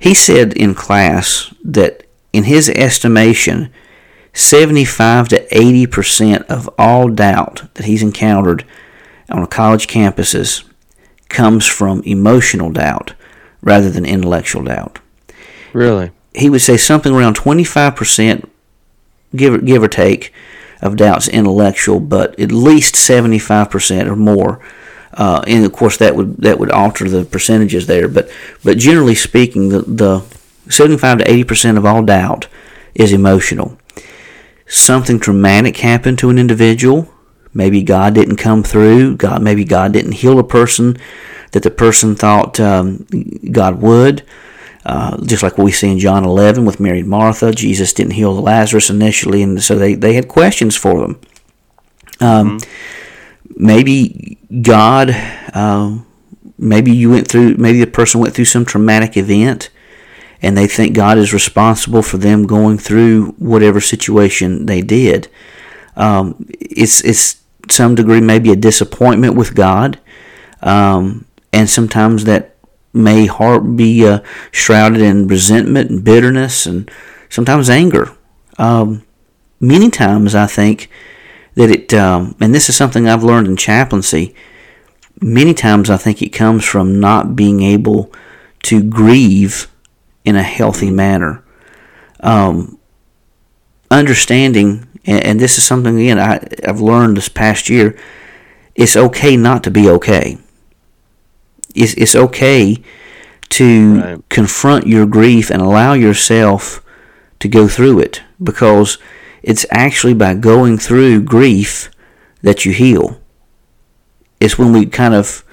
He 0.00 0.14
said 0.14 0.52
in 0.54 0.74
class 0.74 1.54
that, 1.62 2.08
in 2.32 2.44
his 2.44 2.68
estimation, 2.68 3.72
75 4.32 5.28
to 5.28 5.56
80 5.56 5.86
percent 5.86 6.42
of 6.50 6.68
all 6.76 7.08
doubt 7.08 7.72
that 7.74 7.86
he's 7.86 8.02
encountered 8.02 8.64
on 9.30 9.46
college 9.46 9.86
campuses 9.86 10.64
comes 11.28 11.66
from 11.66 12.02
emotional 12.02 12.72
doubt 12.72 13.14
rather 13.62 13.90
than 13.90 14.04
intellectual 14.04 14.64
doubt. 14.64 14.98
Really? 15.72 16.10
He 16.34 16.50
would 16.50 16.60
say 16.60 16.76
something 16.76 17.12
around 17.12 17.36
25%, 17.36 18.48
give 19.34 19.54
or, 19.54 19.58
give 19.58 19.82
or 19.82 19.88
take, 19.88 20.32
of 20.80 20.96
doubt's 20.96 21.28
intellectual, 21.28 22.00
but 22.00 22.38
at 22.38 22.52
least 22.52 22.94
75% 22.94 24.06
or 24.06 24.16
more. 24.16 24.60
Uh, 25.12 25.42
and 25.46 25.64
of 25.64 25.72
course, 25.72 25.96
that 25.96 26.14
would 26.14 26.36
that 26.36 26.58
would 26.58 26.70
alter 26.70 27.08
the 27.08 27.24
percentages 27.24 27.86
there. 27.86 28.08
But 28.08 28.30
but 28.62 28.78
generally 28.78 29.14
speaking, 29.14 29.70
the, 29.70 29.82
the 29.82 30.20
75 30.68 31.18
to 31.18 31.30
80 31.30 31.44
percent 31.44 31.78
of 31.78 31.86
all 31.86 32.04
doubt 32.04 32.46
is 32.94 33.12
emotional. 33.12 33.78
Something 34.66 35.18
traumatic 35.18 35.78
happened 35.78 36.18
to 36.20 36.30
an 36.30 36.38
individual. 36.38 37.12
Maybe 37.54 37.82
God 37.82 38.14
didn't 38.14 38.36
come 38.36 38.62
through. 38.62 39.16
God 39.16 39.42
maybe 39.42 39.64
God 39.64 39.92
didn't 39.92 40.12
heal 40.12 40.38
a 40.38 40.44
person 40.44 40.96
that 41.52 41.62
the 41.62 41.70
person 41.70 42.14
thought 42.14 42.60
um, 42.60 43.06
God 43.50 43.80
would. 43.80 44.24
Uh, 44.88 45.22
just 45.26 45.42
like 45.42 45.58
we 45.58 45.70
see 45.70 45.92
in 45.92 45.98
John 45.98 46.24
11 46.24 46.64
with 46.64 46.80
Mary 46.80 47.00
and 47.00 47.08
Martha, 47.10 47.52
Jesus 47.52 47.92
didn't 47.92 48.14
heal 48.14 48.34
Lazarus 48.34 48.88
initially, 48.88 49.42
and 49.42 49.62
so 49.62 49.74
they, 49.74 49.94
they 49.94 50.14
had 50.14 50.28
questions 50.28 50.76
for 50.76 51.00
them. 51.00 51.20
Um, 52.20 52.58
mm-hmm. 52.58 53.66
Maybe 53.66 54.38
God, 54.62 55.10
uh, 55.52 55.98
maybe 56.56 56.90
you 56.90 57.10
went 57.10 57.28
through, 57.28 57.56
maybe 57.56 57.80
the 57.80 57.86
person 57.86 58.22
went 58.22 58.34
through 58.34 58.46
some 58.46 58.64
traumatic 58.64 59.18
event, 59.18 59.68
and 60.40 60.56
they 60.56 60.66
think 60.66 60.96
God 60.96 61.18
is 61.18 61.34
responsible 61.34 62.00
for 62.00 62.16
them 62.16 62.46
going 62.46 62.78
through 62.78 63.32
whatever 63.32 63.82
situation 63.82 64.64
they 64.64 64.80
did. 64.80 65.28
Um, 65.96 66.46
it's 66.48 67.04
it's 67.04 67.42
some 67.68 67.94
degree 67.94 68.22
maybe 68.22 68.52
a 68.52 68.56
disappointment 68.56 69.34
with 69.34 69.54
God, 69.54 70.00
um, 70.62 71.26
and 71.52 71.68
sometimes 71.68 72.24
that 72.24 72.54
may 72.98 73.26
heart 73.26 73.76
be 73.76 74.06
uh, 74.06 74.20
shrouded 74.50 75.00
in 75.00 75.28
resentment 75.28 75.90
and 75.90 76.04
bitterness 76.04 76.66
and 76.66 76.90
sometimes 77.30 77.70
anger. 77.70 78.14
Um, 78.58 79.04
many 79.60 79.90
times 79.90 80.34
I 80.34 80.46
think 80.46 80.90
that 81.54 81.70
it, 81.70 81.94
um, 81.94 82.36
and 82.40 82.54
this 82.54 82.68
is 82.68 82.76
something 82.76 83.08
I've 83.08 83.24
learned 83.24 83.46
in 83.46 83.56
chaplaincy, 83.56 84.34
many 85.20 85.54
times 85.54 85.90
I 85.90 85.96
think 85.96 86.20
it 86.22 86.30
comes 86.30 86.64
from 86.64 87.00
not 87.00 87.36
being 87.36 87.62
able 87.62 88.12
to 88.64 88.82
grieve 88.82 89.68
in 90.24 90.36
a 90.36 90.42
healthy 90.42 90.90
manner. 90.90 91.42
Um, 92.20 92.78
understanding, 93.90 94.86
and, 95.04 95.24
and, 95.24 95.40
this 95.40 95.56
is 95.56 95.64
something 95.64 95.98
again 96.00 96.18
I, 96.18 96.40
I've 96.66 96.80
learned 96.80 97.16
this 97.16 97.28
past 97.28 97.70
year, 97.70 97.96
it's 98.74 98.96
okay 98.96 99.36
not 99.36 99.62
to 99.64 99.70
be 99.70 99.88
okay 99.88 100.36
it's, 101.78 101.94
it's 101.94 102.16
okay 102.16 102.82
to 103.50 104.00
right. 104.00 104.28
confront 104.28 104.86
your 104.86 105.06
grief 105.06 105.50
and 105.50 105.62
allow 105.62 105.94
yourself 105.94 106.84
to 107.40 107.48
go 107.48 107.68
through 107.68 108.00
it 108.00 108.22
because 108.42 108.98
it's 109.42 109.64
actually 109.70 110.14
by 110.14 110.34
going 110.34 110.76
through 110.76 111.22
grief 111.22 111.90
that 112.42 112.64
you 112.64 112.72
heal. 112.72 113.20
It's 114.40 114.58
when 114.58 114.72
we 114.72 114.86
kind 114.86 115.14
of 115.14 115.44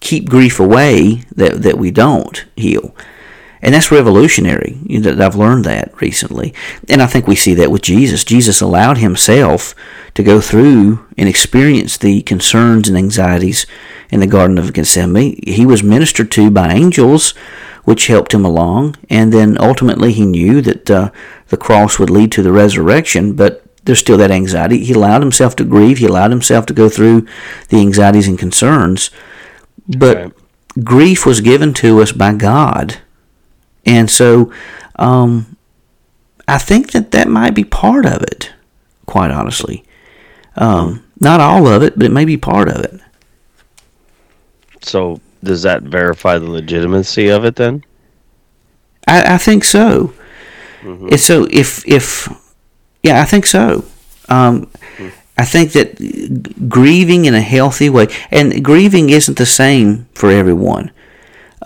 keep 0.00 0.28
grief 0.28 0.58
away 0.60 1.24
that, 1.34 1.62
that 1.62 1.78
we 1.78 1.90
don't 1.90 2.44
heal. 2.56 2.94
And 3.62 3.74
that's 3.74 3.90
revolutionary. 3.90 4.78
You 4.84 5.00
know, 5.00 5.24
I've 5.24 5.36
learned 5.36 5.64
that 5.64 5.98
recently. 6.00 6.52
And 6.86 7.00
I 7.00 7.06
think 7.06 7.26
we 7.26 7.34
see 7.34 7.54
that 7.54 7.70
with 7.70 7.80
Jesus. 7.80 8.22
Jesus 8.22 8.60
allowed 8.60 8.98
himself 8.98 9.74
to 10.12 10.22
go 10.22 10.40
through 10.42 11.06
and 11.16 11.28
experience 11.28 11.96
the 11.96 12.20
concerns 12.22 12.88
and 12.88 12.98
anxieties 12.98 13.64
in 14.10 14.20
the 14.20 14.26
Garden 14.26 14.58
of 14.58 14.72
Gethsemane. 14.72 15.40
He 15.46 15.66
was 15.66 15.82
ministered 15.82 16.30
to 16.32 16.50
by 16.50 16.72
angels, 16.72 17.30
which 17.84 18.06
helped 18.06 18.32
him 18.32 18.44
along. 18.44 18.96
And 19.10 19.32
then 19.32 19.56
ultimately 19.60 20.12
he 20.12 20.26
knew 20.26 20.60
that 20.62 20.90
uh, 20.90 21.10
the 21.48 21.56
cross 21.56 21.98
would 21.98 22.10
lead 22.10 22.32
to 22.32 22.42
the 22.42 22.52
resurrection, 22.52 23.34
but 23.34 23.64
there's 23.84 23.98
still 23.98 24.18
that 24.18 24.30
anxiety. 24.30 24.84
He 24.84 24.94
allowed 24.94 25.22
himself 25.22 25.56
to 25.56 25.64
grieve. 25.64 25.98
He 25.98 26.06
allowed 26.06 26.30
himself 26.30 26.66
to 26.66 26.74
go 26.74 26.88
through 26.88 27.26
the 27.68 27.80
anxieties 27.80 28.28
and 28.28 28.38
concerns. 28.38 29.10
But 29.86 30.16
okay. 30.16 30.34
grief 30.82 31.26
was 31.26 31.40
given 31.40 31.74
to 31.74 32.00
us 32.00 32.12
by 32.12 32.32
God 32.32 32.98
and 33.86 34.10
so 34.10 34.52
um, 34.96 35.56
I 36.48 36.58
think 36.58 36.92
that 36.92 37.10
that 37.10 37.28
might 37.28 37.54
be 37.54 37.64
part 37.64 38.06
of 38.06 38.22
it, 38.22 38.52
quite 39.06 39.30
honestly. 39.30 39.84
Um, 40.56 41.04
not 41.20 41.40
all 41.40 41.66
of 41.66 41.82
it, 41.82 41.96
but 41.96 42.06
it 42.06 42.12
may 42.12 42.24
be 42.24 42.36
part 42.36 42.68
of 42.68 42.84
it. 42.84 43.00
So 44.84 45.20
does 45.42 45.62
that 45.62 45.82
verify 45.82 46.38
the 46.38 46.50
legitimacy 46.50 47.28
of 47.28 47.44
it 47.44 47.56
then? 47.56 47.84
I, 49.06 49.34
I 49.34 49.38
think 49.38 49.64
so. 49.64 50.14
Mm-hmm. 50.82 51.16
so 51.16 51.46
if 51.50 51.86
if 51.88 52.28
yeah, 53.02 53.20
I 53.20 53.24
think 53.24 53.46
so. 53.46 53.84
Um, 54.28 54.66
mm-hmm. 54.66 55.08
I 55.36 55.44
think 55.44 55.72
that 55.72 56.68
grieving 56.68 57.24
in 57.24 57.34
a 57.34 57.40
healthy 57.40 57.90
way, 57.90 58.08
and 58.30 58.64
grieving 58.64 59.10
isn't 59.10 59.36
the 59.36 59.46
same 59.46 60.06
for 60.14 60.30
everyone. 60.30 60.90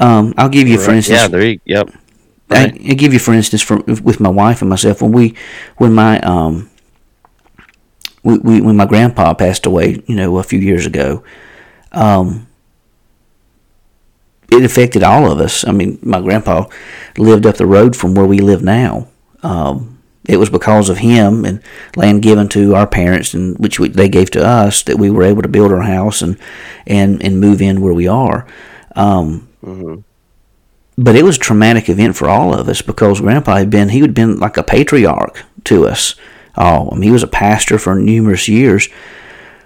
Um, 0.00 0.34
I'll 0.36 0.48
give 0.48 0.66
you, 0.66 0.78
right. 0.78 0.84
for 0.84 0.92
instance. 0.92 1.20
Yeah, 1.20 1.28
there 1.28 1.44
you, 1.44 1.60
yep. 1.64 1.90
Right. 2.48 2.72
I, 2.72 2.90
I, 2.90 2.94
give 2.94 3.12
you, 3.12 3.18
for 3.18 3.34
instance, 3.34 3.62
for, 3.62 3.76
with 3.82 4.20
my 4.20 4.30
wife 4.30 4.62
and 4.62 4.70
myself, 4.70 5.02
when 5.02 5.12
we, 5.12 5.34
when 5.76 5.92
my, 5.92 6.18
um, 6.20 6.70
we, 8.22 8.38
we, 8.38 8.60
when 8.62 8.76
my 8.76 8.86
grandpa 8.86 9.34
passed 9.34 9.66
away, 9.66 10.02
you 10.06 10.16
know, 10.16 10.38
a 10.38 10.42
few 10.42 10.58
years 10.58 10.86
ago, 10.86 11.22
um, 11.92 12.47
it 14.50 14.64
affected 14.64 15.02
all 15.02 15.30
of 15.30 15.40
us. 15.40 15.66
I 15.66 15.72
mean, 15.72 15.98
my 16.02 16.20
grandpa 16.20 16.66
lived 17.16 17.46
up 17.46 17.56
the 17.56 17.66
road 17.66 17.96
from 17.96 18.14
where 18.14 18.26
we 18.26 18.38
live 18.40 18.62
now. 18.62 19.08
Um, 19.42 19.98
it 20.26 20.36
was 20.36 20.50
because 20.50 20.88
of 20.88 20.98
him 20.98 21.44
and 21.44 21.62
land 21.96 22.22
given 22.22 22.48
to 22.50 22.74
our 22.74 22.86
parents, 22.86 23.34
and 23.34 23.58
which 23.58 23.78
we, 23.78 23.88
they 23.88 24.08
gave 24.08 24.30
to 24.32 24.44
us, 24.44 24.82
that 24.82 24.98
we 24.98 25.10
were 25.10 25.22
able 25.22 25.42
to 25.42 25.48
build 25.48 25.72
our 25.72 25.82
house 25.82 26.22
and 26.22 26.38
and 26.86 27.22
and 27.22 27.40
move 27.40 27.62
in 27.62 27.80
where 27.80 27.94
we 27.94 28.08
are. 28.08 28.46
Um, 28.94 29.48
mm-hmm 29.62 30.00
but 30.98 31.14
it 31.14 31.24
was 31.24 31.36
a 31.36 31.40
traumatic 31.40 31.88
event 31.88 32.16
for 32.16 32.28
all 32.28 32.52
of 32.52 32.68
us 32.68 32.82
because 32.82 33.20
Grandpa 33.20 33.56
had 33.56 33.70
been 33.70 33.90
he 33.90 34.00
had 34.00 34.14
been 34.14 34.40
like 34.40 34.56
a 34.56 34.64
patriarch 34.64 35.44
to 35.64 35.86
us. 35.86 36.16
Oh, 36.56 36.90
I 36.90 36.94
mean, 36.94 37.04
he 37.04 37.12
was 37.12 37.22
a 37.22 37.28
pastor 37.28 37.78
for 37.78 37.94
numerous 37.94 38.48
years. 38.48 38.88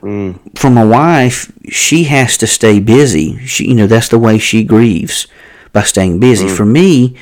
Mm. 0.03 0.59
For 0.59 0.68
my 0.68 0.84
wife, 0.84 1.53
she 1.70 2.05
has 2.05 2.36
to 2.38 2.46
stay 2.46 2.80
busy. 2.80 3.38
She, 3.46 3.68
you 3.68 3.74
know, 3.74 3.86
that's 3.86 4.09
the 4.09 4.18
way 4.18 4.38
she 4.38 4.64
grieves 4.64 5.26
by 5.72 5.82
staying 5.82 6.20
busy. 6.20 6.46
Mm. 6.46 6.57
For 6.57 6.64
me, 6.64 7.16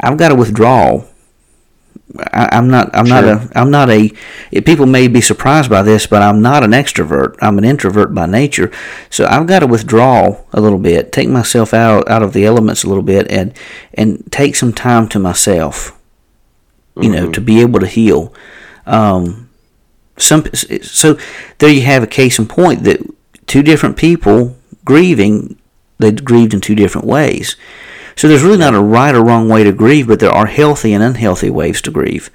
I've 0.00 0.16
got 0.16 0.28
to 0.30 0.34
withdraw 0.34 1.04
I, 2.18 2.56
am 2.56 2.68
not. 2.68 2.90
I'm 2.94 3.06
sure. 3.06 3.22
not 3.22 3.24
a. 3.24 3.58
I'm 3.58 3.70
not 3.70 3.90
a. 3.90 4.10
People 4.62 4.86
may 4.86 5.08
be 5.08 5.20
surprised 5.20 5.70
by 5.70 5.82
this, 5.82 6.06
but 6.06 6.22
I'm 6.22 6.42
not 6.42 6.62
an 6.62 6.72
extrovert. 6.72 7.36
I'm 7.40 7.58
an 7.58 7.64
introvert 7.64 8.14
by 8.14 8.26
nature. 8.26 8.70
So 9.08 9.24
I've 9.26 9.46
got 9.46 9.60
to 9.60 9.66
withdraw 9.66 10.36
a 10.52 10.60
little 10.60 10.78
bit, 10.78 11.12
take 11.12 11.28
myself 11.28 11.72
out 11.72 12.08
out 12.10 12.22
of 12.22 12.32
the 12.32 12.44
elements 12.44 12.84
a 12.84 12.88
little 12.88 13.02
bit, 13.02 13.30
and 13.30 13.54
and 13.94 14.30
take 14.30 14.56
some 14.56 14.72
time 14.72 15.08
to 15.08 15.18
myself. 15.18 15.98
You 16.96 17.02
mm-hmm. 17.02 17.12
know, 17.12 17.32
to 17.32 17.40
be 17.40 17.60
able 17.60 17.80
to 17.80 17.86
heal. 17.86 18.34
Um, 18.84 19.41
some 20.16 20.44
so 20.54 21.18
there 21.58 21.70
you 21.70 21.82
have 21.82 22.02
a 22.02 22.06
case 22.06 22.38
in 22.38 22.46
point 22.46 22.84
that 22.84 23.00
two 23.46 23.62
different 23.62 23.96
people 23.96 24.56
grieving. 24.84 25.58
They 25.98 26.12
grieved 26.12 26.54
in 26.54 26.60
two 26.60 26.74
different 26.74 27.06
ways. 27.06 27.56
So 28.16 28.28
there's 28.28 28.42
really 28.42 28.58
not 28.58 28.74
a 28.74 28.80
right 28.80 29.14
or 29.14 29.24
wrong 29.24 29.48
way 29.48 29.64
to 29.64 29.72
grieve, 29.72 30.08
but 30.08 30.20
there 30.20 30.30
are 30.30 30.46
healthy 30.46 30.92
and 30.92 31.02
unhealthy 31.02 31.50
ways 31.50 31.80
to 31.82 31.90
grieve. 31.90 32.30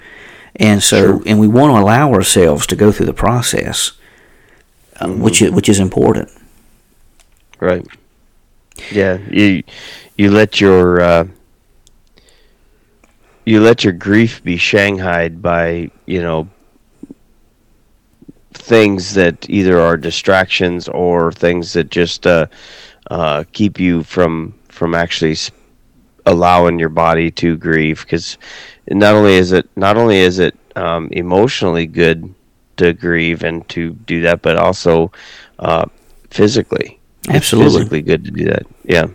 And 0.56 0.82
so, 0.82 1.20
sure. 1.20 1.24
and 1.26 1.40
we 1.40 1.48
want 1.48 1.72
to 1.72 1.80
allow 1.80 2.14
ourselves 2.14 2.66
to 2.68 2.76
go 2.76 2.92
through 2.92 3.06
the 3.06 3.14
process, 3.14 3.92
uh, 5.00 5.06
mm-hmm. 5.06 5.22
which 5.22 5.42
is, 5.42 5.52
which 5.52 5.70
is 5.70 5.80
important. 5.80 6.32
Right. 7.60 7.86
Yeah. 8.92 9.18
You 9.30 9.64
you 10.18 10.32
let 10.32 10.60
your 10.60 11.02
uh, 11.02 11.28
you 13.46 13.62
let 13.62 13.84
your 13.84 13.94
grief 13.94 14.44
be 14.44 14.58
shanghaied 14.58 15.42
by 15.42 15.92
you 16.06 16.22
know 16.22 16.48
things 18.58 19.14
that 19.14 19.50
either 19.50 19.80
are 19.80 19.98
distractions 19.98 20.88
or 20.90 21.32
things 21.32 21.74
that 21.74 21.90
just 21.90 22.28
uh, 22.28 22.48
uh, 23.10 23.44
keep 23.54 23.80
you 23.80 24.04
from 24.04 24.54
from 24.70 24.94
actually 24.96 25.36
allowing 26.26 26.78
your 26.78 26.90
body 26.90 27.32
to 27.32 27.56
grieve 27.58 28.02
because 28.02 28.38
not 28.90 29.16
only 29.16 29.34
is 29.36 29.52
it 29.52 29.68
not 29.76 29.98
only 29.98 30.18
is 30.18 30.40
it 30.40 30.56
um, 30.76 31.10
emotionally 31.12 31.88
good 31.88 32.34
to 32.78 32.94
grieve 32.94 33.44
and 33.44 33.68
to 33.70 33.94
do 34.06 34.22
that, 34.22 34.42
but 34.42 34.56
also 34.58 35.12
uh, 35.60 35.86
physically, 36.30 37.00
absolutely 37.30 37.80
physically 37.80 38.02
good 38.02 38.24
to 38.26 38.32
do 38.32 38.46
that. 38.46 38.64
Yeah. 38.84 39.08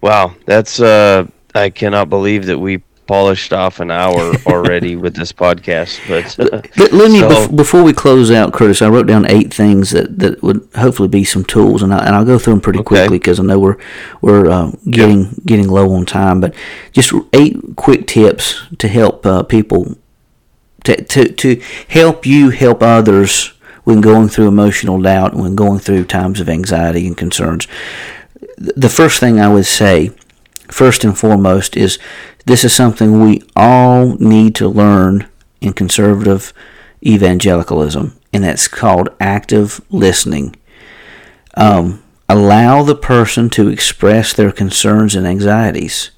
Wow, 0.00 0.34
that's 0.46 0.80
uh, 0.80 1.26
I 1.54 1.70
cannot 1.70 2.08
believe 2.08 2.46
that 2.46 2.58
we 2.58 2.82
polished 3.10 3.52
off 3.52 3.80
an 3.80 3.90
hour 3.90 4.32
already 4.46 4.94
with 4.94 5.16
this 5.16 5.32
podcast. 5.32 5.98
But, 6.06 6.38
uh, 6.38 6.62
but 6.76 6.92
let 6.92 7.10
me 7.10 7.18
so, 7.18 7.28
bef- 7.28 7.56
before 7.56 7.82
we 7.82 7.92
close 7.92 8.30
out, 8.30 8.52
Curtis. 8.52 8.82
I 8.82 8.88
wrote 8.88 9.08
down 9.08 9.28
eight 9.28 9.52
things 9.52 9.90
that, 9.90 10.20
that 10.20 10.40
would 10.44 10.68
hopefully 10.76 11.08
be 11.08 11.24
some 11.24 11.44
tools, 11.44 11.82
and 11.82 11.92
I, 11.92 12.06
and 12.06 12.14
I'll 12.14 12.24
go 12.24 12.38
through 12.38 12.52
them 12.52 12.60
pretty 12.60 12.78
okay. 12.78 12.86
quickly 12.86 13.18
because 13.18 13.40
I 13.40 13.42
know 13.42 13.58
we're 13.58 13.78
we're 14.20 14.48
uh, 14.48 14.70
getting 14.88 15.24
yep. 15.24 15.34
getting 15.44 15.68
low 15.68 15.92
on 15.92 16.06
time. 16.06 16.40
But 16.40 16.54
just 16.92 17.12
eight 17.32 17.56
quick 17.74 18.06
tips 18.06 18.62
to 18.78 18.86
help 18.86 19.26
uh, 19.26 19.42
people 19.42 19.96
to, 20.84 21.02
to 21.02 21.32
to 21.32 21.60
help 21.88 22.24
you 22.24 22.50
help 22.50 22.80
others 22.80 23.54
when 23.82 24.00
going 24.00 24.28
through 24.28 24.46
emotional 24.46 25.02
doubt, 25.02 25.34
when 25.34 25.56
going 25.56 25.80
through 25.80 26.04
times 26.04 26.38
of 26.38 26.48
anxiety 26.48 27.08
and 27.08 27.16
concerns. 27.16 27.66
The 28.56 28.88
first 28.88 29.18
thing 29.18 29.40
I 29.40 29.48
would 29.48 29.66
say, 29.66 30.12
first 30.68 31.02
and 31.02 31.18
foremost, 31.18 31.76
is 31.76 31.98
this 32.46 32.64
is 32.64 32.72
something 32.72 33.20
we 33.20 33.42
all 33.54 34.16
need 34.16 34.54
to 34.56 34.68
learn 34.68 35.28
in 35.60 35.72
conservative 35.72 36.52
evangelicalism, 37.04 38.18
and 38.32 38.44
that's 38.44 38.68
called 38.68 39.08
active 39.20 39.80
listening. 39.90 40.56
Um, 41.54 42.02
allow 42.28 42.82
the 42.82 42.94
person 42.94 43.50
to 43.50 43.68
express 43.68 44.32
their 44.32 44.52
concerns 44.52 45.14
and 45.14 45.26
anxieties. 45.26 46.10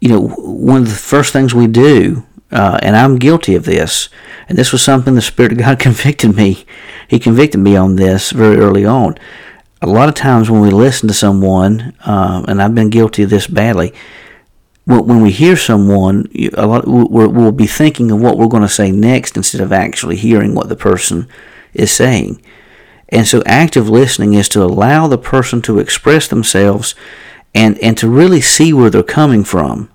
You 0.00 0.08
know, 0.08 0.28
one 0.28 0.82
of 0.82 0.88
the 0.88 0.94
first 0.94 1.32
things 1.32 1.54
we 1.54 1.66
do, 1.66 2.26
uh, 2.50 2.78
and 2.82 2.96
I'm 2.96 3.18
guilty 3.18 3.54
of 3.54 3.64
this, 3.64 4.08
and 4.48 4.56
this 4.56 4.72
was 4.72 4.82
something 4.82 5.14
the 5.14 5.20
Spirit 5.20 5.52
of 5.52 5.58
God 5.58 5.78
convicted 5.80 6.34
me. 6.34 6.64
He 7.06 7.18
convicted 7.18 7.60
me 7.60 7.76
on 7.76 7.96
this 7.96 8.30
very 8.30 8.56
early 8.56 8.84
on. 8.84 9.16
A 9.82 9.86
lot 9.86 10.08
of 10.08 10.14
times 10.14 10.50
when 10.50 10.60
we 10.60 10.70
listen 10.70 11.08
to 11.08 11.14
someone, 11.14 11.94
uh, 12.04 12.44
and 12.48 12.60
I've 12.60 12.74
been 12.74 12.90
guilty 12.90 13.22
of 13.22 13.30
this 13.30 13.46
badly, 13.46 13.94
when 14.86 15.20
we 15.20 15.30
hear 15.30 15.56
someone, 15.56 16.26
a 16.54 16.66
lot 16.66 16.84
we'll 16.86 17.52
be 17.52 17.66
thinking 17.66 18.10
of 18.10 18.20
what 18.20 18.36
we're 18.36 18.48
going 18.48 18.62
to 18.62 18.68
say 18.68 18.90
next 18.90 19.36
instead 19.36 19.60
of 19.60 19.72
actually 19.72 20.16
hearing 20.16 20.54
what 20.54 20.68
the 20.68 20.76
person 20.76 21.28
is 21.74 21.92
saying. 21.92 22.42
And 23.08 23.26
so, 23.26 23.42
active 23.44 23.88
listening 23.88 24.34
is 24.34 24.48
to 24.50 24.62
allow 24.62 25.06
the 25.06 25.18
person 25.18 25.62
to 25.62 25.78
express 25.78 26.28
themselves 26.28 26.94
and 27.54 27.78
and 27.78 27.96
to 27.98 28.08
really 28.08 28.40
see 28.40 28.72
where 28.72 28.90
they're 28.90 29.02
coming 29.02 29.44
from. 29.44 29.90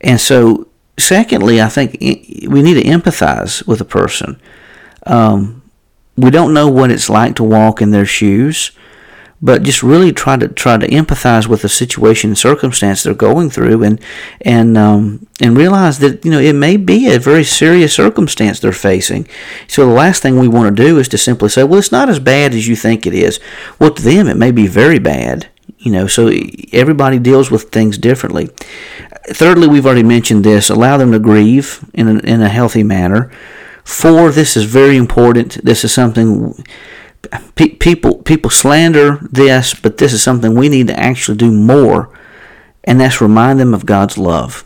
And 0.00 0.20
so, 0.20 0.68
secondly, 0.98 1.60
I 1.60 1.68
think 1.68 1.98
we 2.00 2.62
need 2.62 2.74
to 2.74 2.84
empathize 2.84 3.66
with 3.66 3.80
a 3.80 3.86
person. 3.86 4.40
Um, 5.04 5.62
we 6.16 6.30
don't 6.30 6.54
know 6.54 6.68
what 6.68 6.90
it's 6.90 7.10
like 7.10 7.36
to 7.36 7.44
walk 7.44 7.82
in 7.82 7.90
their 7.90 8.06
shoes 8.06 8.72
but 9.42 9.62
just 9.62 9.82
really 9.82 10.12
try 10.12 10.36
to 10.36 10.48
try 10.48 10.78
to 10.78 10.88
empathize 10.88 11.46
with 11.46 11.62
the 11.62 11.68
situation 11.68 12.30
and 12.30 12.38
circumstance 12.38 13.02
they're 13.02 13.14
going 13.14 13.50
through, 13.50 13.82
and 13.82 14.00
and 14.40 14.78
um, 14.78 15.26
and 15.40 15.56
realize 15.56 15.98
that 15.98 16.24
you 16.24 16.30
know 16.30 16.38
it 16.38 16.54
may 16.54 16.76
be 16.76 17.12
a 17.12 17.18
very 17.18 17.44
serious 17.44 17.94
circumstance 17.94 18.60
they're 18.60 18.72
facing. 18.72 19.28
So 19.68 19.86
the 19.86 19.92
last 19.92 20.22
thing 20.22 20.38
we 20.38 20.48
want 20.48 20.74
to 20.74 20.82
do 20.82 20.98
is 20.98 21.08
to 21.08 21.18
simply 21.18 21.48
say, 21.50 21.64
well, 21.64 21.78
it's 21.78 21.92
not 21.92 22.08
as 22.08 22.18
bad 22.18 22.54
as 22.54 22.66
you 22.66 22.76
think 22.76 23.06
it 23.06 23.14
is. 23.14 23.38
Well, 23.78 23.92
to 23.92 24.02
them, 24.02 24.26
it 24.26 24.36
may 24.36 24.50
be 24.50 24.66
very 24.66 24.98
bad. 24.98 25.48
You 25.78 25.92
know, 25.92 26.06
so 26.06 26.32
everybody 26.72 27.18
deals 27.18 27.50
with 27.50 27.70
things 27.70 27.98
differently. 27.98 28.48
Thirdly, 29.28 29.68
we've 29.68 29.86
already 29.86 30.02
mentioned 30.02 30.44
this: 30.44 30.70
allow 30.70 30.96
them 30.96 31.12
to 31.12 31.18
grieve 31.18 31.84
in 31.92 32.08
a, 32.08 32.18
in 32.20 32.40
a 32.40 32.48
healthy 32.48 32.82
manner. 32.82 33.30
Four, 33.84 34.32
this 34.32 34.56
is 34.56 34.64
very 34.64 34.96
important. 34.96 35.62
This 35.64 35.84
is 35.84 35.92
something 35.92 36.54
people 37.54 38.22
people 38.22 38.50
slander 38.50 39.18
this, 39.22 39.74
but 39.74 39.98
this 39.98 40.12
is 40.12 40.22
something 40.22 40.54
we 40.54 40.68
need 40.68 40.88
to 40.88 40.98
actually 40.98 41.36
do 41.36 41.52
more, 41.52 42.10
and 42.84 43.00
that's 43.00 43.20
remind 43.20 43.60
them 43.60 43.74
of 43.74 43.86
God's 43.86 44.18
love. 44.18 44.64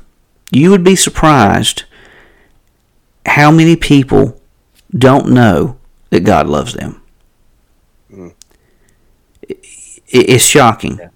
You 0.50 0.70
would 0.70 0.84
be 0.84 0.96
surprised 0.96 1.84
how 3.26 3.50
many 3.50 3.76
people 3.76 4.40
don't 4.90 5.30
know 5.30 5.78
that 6.10 6.20
God 6.20 6.46
loves 6.46 6.74
them. 6.74 7.00
Mm. 8.12 8.34
It's 10.08 10.44
shocking. 10.44 10.98
Yeah. 10.98 11.08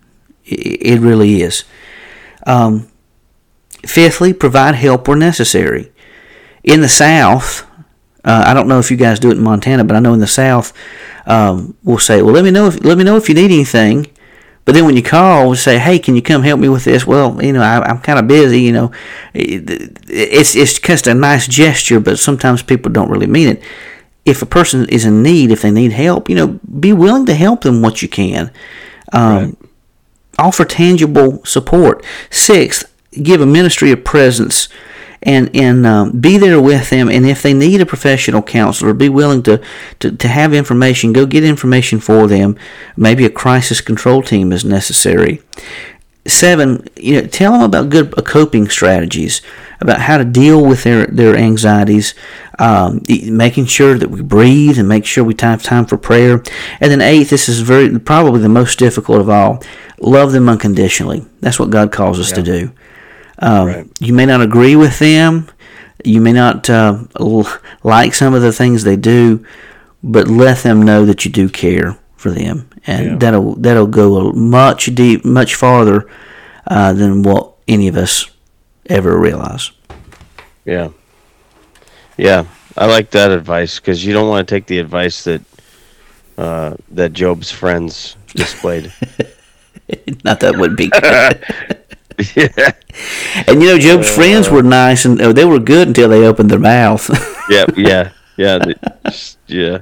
It 0.45 1.01
really 1.01 1.43
is. 1.43 1.65
Um, 2.47 2.89
fifthly, 3.85 4.33
provide 4.33 4.75
help 4.77 5.09
where 5.09 5.17
necessary. 5.17 5.91
In 6.63 6.81
the 6.81 6.89
South, 6.89 7.67
uh, 8.25 8.45
I 8.47 8.55
don't 8.55 8.69
know 8.69 8.79
if 8.79 8.91
you 8.91 8.97
guys 8.97 9.21
do 9.21 9.29
it 9.29 9.37
in 9.37 9.43
Montana, 9.43 9.85
but 9.85 9.97
I 9.97 10.01
know 10.01 10.15
in 10.15 10.21
the 10.21 10.27
South, 10.27 10.73
um, 11.27 11.77
we'll 11.85 11.99
say, 11.99 12.23
"Well, 12.23 12.35
let 12.35 12.45
me 12.45 12.51
know 12.51 12.67
if 12.69 12.83
let 12.83 12.97
me 12.97 13.05
know 13.05 13.17
if 13.17 13.29
you 13.29 13.35
need 13.35 13.51
anything." 13.51 14.07
But 14.65 14.75
then 14.75 14.87
when 14.87 14.97
you 14.97 15.03
call, 15.03 15.51
we 15.51 15.57
say, 15.57 15.79
"Hey, 15.79 15.99
can 15.99 16.17
you 16.17 16.23
come 16.23 16.43
help 16.43 16.59
me 16.59 16.71
with 16.71 16.85
this?" 16.85 17.07
Well, 17.07 17.43
you 17.45 17.53
know, 17.53 17.61
I, 17.61 17.91
am 17.91 17.99
kind 18.01 18.19
of 18.19 18.27
busy. 18.27 18.63
You 18.63 18.73
know, 18.73 18.93
it's 19.35 20.57
it's 20.57 20.79
just 20.79 21.07
a 21.07 21.15
nice 21.15 21.47
gesture, 21.47 22.01
but 22.01 22.19
sometimes 22.19 22.63
people 22.63 22.91
don't 22.91 23.11
really 23.11 23.27
mean 23.27 23.49
it. 23.49 23.63
If 24.25 24.41
a 24.41 24.47
person 24.47 24.89
is 24.89 25.05
in 25.05 25.23
need, 25.23 25.51
if 25.51 25.61
they 25.61 25.71
need 25.71 25.93
help, 25.93 26.31
you 26.31 26.35
know, 26.35 26.59
be 26.81 26.95
willing 26.95 27.27
to 27.27 27.35
help 27.35 27.61
them 27.61 27.83
what 27.83 28.01
you 28.01 28.09
can. 28.09 28.51
Um, 29.13 29.37
right. 29.37 29.57
Offer 30.39 30.65
tangible 30.65 31.45
support. 31.45 32.05
Sixth, 32.31 32.91
give 33.23 33.43
a 33.43 33.47
ministry 33.47 33.93
of 33.93 34.03
presence 34.03 34.69
and 35.25 35.51
and 35.55 35.87
um, 35.87 36.21
be 36.21 36.39
there 36.39 36.61
with 36.61 36.91
them. 36.91 37.09
And 37.09 37.27
if 37.27 37.43
they 37.43 37.55
need 37.55 37.81
a 37.81 37.87
professional 37.87 38.43
counselor, 38.43 38.93
be 38.93 39.09
willing 39.09 39.43
to, 39.45 39.61
to, 40.01 40.13
to 40.13 40.29
have 40.29 40.53
information. 40.55 41.13
Go 41.13 41.27
get 41.27 41.45
information 41.45 41.99
for 41.99 42.27
them. 42.27 42.57
Maybe 42.97 43.25
a 43.25 43.31
crisis 43.31 43.81
control 43.81 44.23
team 44.23 44.53
is 44.53 44.65
necessary. 44.65 45.43
Seven, 46.27 46.89
you 46.97 47.21
know, 47.21 47.27
tell 47.27 47.53
them 47.53 47.63
about 47.63 47.91
good 47.91 48.19
uh, 48.19 48.23
coping 48.23 48.69
strategies, 48.71 49.43
about 49.81 50.01
how 50.01 50.17
to 50.17 50.25
deal 50.25 50.65
with 50.65 50.83
their, 50.83 51.07
their 51.07 51.37
anxieties, 51.37 52.15
um, 52.59 53.03
making 53.09 53.67
sure 53.67 53.99
that 53.99 54.09
we 54.11 54.23
breathe 54.23 54.79
and 54.79 54.89
make 54.89 55.05
sure 55.05 55.23
we 55.23 55.35
have 55.41 55.63
time 55.63 55.85
for 55.85 55.99
prayer. 55.99 56.43
And 56.81 56.91
then 56.91 57.03
eighth, 57.03 57.29
this 57.29 57.47
is 57.47 57.61
very 57.61 57.99
probably 57.99 58.41
the 58.41 58.49
most 58.49 58.79
difficult 58.79 59.21
of 59.21 59.29
all. 59.29 59.63
Love 60.01 60.33
them 60.33 60.49
unconditionally. 60.49 61.27
That's 61.41 61.59
what 61.59 61.69
God 61.69 61.93
calls 61.93 62.19
us 62.19 62.31
yeah. 62.31 62.37
to 62.37 62.43
do. 62.43 62.73
Um, 63.45 63.67
right. 63.67 63.87
You 64.01 64.15
may 64.15 64.25
not 64.25 64.41
agree 64.41 64.75
with 64.75 64.99
them. 64.99 65.51
You 66.03 66.23
may 66.23 66.33
not 66.33 66.69
uh, 66.71 67.05
like 67.83 68.15
some 68.15 68.33
of 68.33 68.41
the 68.41 68.53
things 68.53 68.85
they 68.85 68.97
do, 68.97 69.45
but 70.03 70.29
let 70.29 70.63
them 70.63 70.83
know 70.83 71.05
that 71.05 71.27
you 71.27 71.31
do 71.31 71.51
care 71.51 71.99
for 72.17 72.31
them, 72.31 72.71
and 72.87 73.05
yeah. 73.05 73.17
that'll 73.17 73.55
that'll 73.57 73.87
go 73.87 74.33
much 74.33 74.95
deep, 74.95 75.27
much 75.27 75.55
farther 75.57 76.09
uh, 76.67 76.95
than 76.95 77.23
what 77.23 77.53
any 77.69 77.87
of 77.87 77.97
us 77.97 78.31
ever 78.87 79.19
realize. 79.19 79.71
Yeah, 80.65 80.91
yeah, 82.17 82.47
I 82.79 82.87
like 82.87 83.11
that 83.11 83.31
advice 83.31 83.79
because 83.79 84.05
you 84.05 84.15
don't 84.15 84.29
want 84.29 84.49
to 84.49 84.55
take 84.55 84.67
the 84.67 84.79
advice 84.79 85.25
that 85.25 85.43
uh, 86.39 86.77
that 86.93 87.13
Job's 87.13 87.51
friends 87.51 88.17
displayed. 88.29 88.93
Not 90.25 90.41
that 90.41 90.57
would 90.57 90.77
be 90.77 90.91
yeah. 92.35 92.73
And 93.47 93.63
you 93.63 93.69
know, 93.69 93.79
Job's 93.79 94.09
uh, 94.09 94.13
friends 94.13 94.51
were 94.51 94.63
nice 94.63 95.05
and 95.05 95.21
oh, 95.21 95.33
they 95.33 95.45
were 95.45 95.59
good 95.59 95.89
until 95.89 96.09
they 96.09 96.27
opened 96.27 96.51
their 96.51 96.59
mouth. 96.59 97.09
yeah, 97.51 97.67
yeah, 97.77 98.13
yeah, 98.37 98.59
the, 98.59 99.37
yeah. 99.47 99.79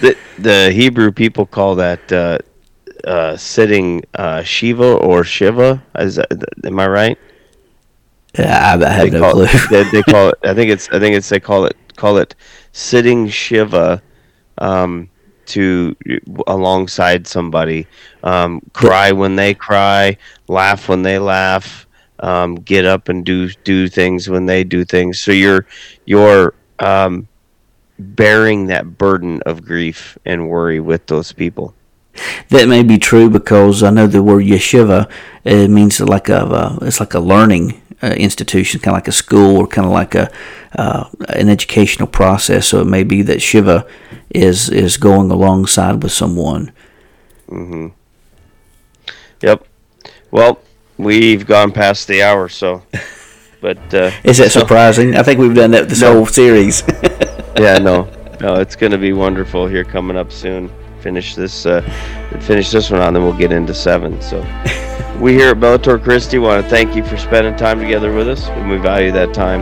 The 0.00 0.16
the 0.38 0.70
Hebrew 0.72 1.12
people 1.12 1.46
call 1.46 1.74
that 1.76 2.12
uh, 2.12 2.38
uh, 3.06 3.36
sitting 3.36 4.02
uh, 4.14 4.42
Shiva 4.42 4.94
or 4.94 5.24
Shiva. 5.24 5.82
Is 5.98 6.16
that, 6.16 6.28
am 6.64 6.78
I 6.78 6.88
right? 6.88 7.18
Yeah, 8.38 8.76
I, 8.80 8.88
have 8.88 9.10
they 9.10 9.18
no 9.18 9.32
clue. 9.32 9.46
It, 9.48 9.70
they, 9.70 9.90
they, 9.90 10.02
call 10.02 10.28
it. 10.30 10.38
I 10.42 10.54
think 10.54 10.70
it's. 10.70 10.88
I 10.90 10.98
think 10.98 11.16
it's. 11.16 11.28
They 11.28 11.40
call 11.40 11.66
it. 11.66 11.76
Call 11.96 12.18
it 12.18 12.34
sitting 12.72 13.28
Shiva. 13.28 14.02
Um, 14.58 15.10
to 15.46 15.96
alongside 16.46 17.26
somebody, 17.26 17.86
um, 18.22 18.60
cry 18.72 19.12
when 19.12 19.36
they 19.36 19.54
cry, 19.54 20.16
laugh 20.48 20.88
when 20.88 21.02
they 21.02 21.18
laugh, 21.18 21.86
um, 22.20 22.56
get 22.56 22.84
up 22.84 23.08
and 23.08 23.24
do 23.24 23.48
do 23.64 23.88
things 23.88 24.28
when 24.28 24.46
they 24.46 24.64
do 24.64 24.84
things. 24.84 25.20
So 25.20 25.32
you're 25.32 25.66
you're 26.04 26.54
um, 26.78 27.28
bearing 27.98 28.66
that 28.66 28.98
burden 28.98 29.42
of 29.46 29.64
grief 29.64 30.18
and 30.24 30.48
worry 30.48 30.80
with 30.80 31.06
those 31.06 31.32
people. 31.32 31.74
That 32.50 32.68
may 32.68 32.82
be 32.82 32.98
true 32.98 33.28
because 33.28 33.82
I 33.82 33.90
know 33.90 34.06
the 34.06 34.22
word 34.22 34.44
yeshiva 34.44 35.10
it 35.44 35.68
means 35.68 36.00
like 36.00 36.28
a 36.28 36.44
uh, 36.44 36.78
it's 36.82 37.00
like 37.00 37.14
a 37.14 37.20
learning 37.20 37.80
uh, 38.02 38.08
institution, 38.08 38.80
kind 38.80 38.94
of 38.94 38.98
like 38.98 39.08
a 39.08 39.12
school 39.12 39.58
or 39.58 39.66
kind 39.66 39.86
of 39.86 39.92
like 39.92 40.14
a 40.14 40.30
uh, 40.76 41.08
an 41.28 41.48
educational 41.48 42.08
process. 42.08 42.68
So 42.68 42.80
it 42.80 42.86
may 42.86 43.04
be 43.04 43.22
that 43.22 43.42
Shiva 43.42 43.86
is 44.30 44.70
is 44.70 44.96
going 44.96 45.30
alongside 45.30 46.02
with 46.02 46.12
someone. 46.12 46.72
Mm-hmm. 47.48 47.88
Yep. 49.42 49.66
Well, 50.30 50.60
we've 50.96 51.46
gone 51.46 51.72
past 51.72 52.08
the 52.08 52.22
hour, 52.22 52.48
so. 52.48 52.82
But 53.64 53.94
uh, 53.94 54.10
is 54.24 54.36
that 54.36 54.50
so, 54.50 54.60
surprising? 54.60 55.16
I 55.16 55.22
think 55.22 55.40
we've 55.40 55.54
done 55.54 55.70
that 55.70 55.88
this 55.88 56.02
no. 56.02 56.12
whole 56.12 56.26
series. 56.26 56.82
yeah, 57.58 57.78
no, 57.78 58.10
no, 58.40 58.56
it's 58.56 58.76
going 58.76 58.92
to 58.92 58.98
be 58.98 59.14
wonderful 59.14 59.66
here 59.66 59.84
coming 59.84 60.18
up 60.18 60.30
soon. 60.30 60.70
Finish 61.04 61.34
this, 61.34 61.66
uh, 61.66 61.82
finish 62.40 62.70
this 62.70 62.90
one 62.90 63.02
on, 63.02 63.12
then 63.12 63.22
we'll 63.22 63.36
get 63.36 63.52
into 63.52 63.74
seven. 63.74 64.22
So. 64.22 64.40
We 65.20 65.34
here 65.34 65.50
at 65.50 65.58
Bellator 65.58 66.02
Christi 66.02 66.38
want 66.38 66.64
to 66.64 66.70
thank 66.70 66.96
you 66.96 67.04
for 67.04 67.18
spending 67.18 67.54
time 67.56 67.78
together 67.78 68.10
with 68.10 68.26
us, 68.26 68.48
and 68.48 68.70
we 68.70 68.78
value 68.78 69.12
that 69.12 69.34
time. 69.34 69.60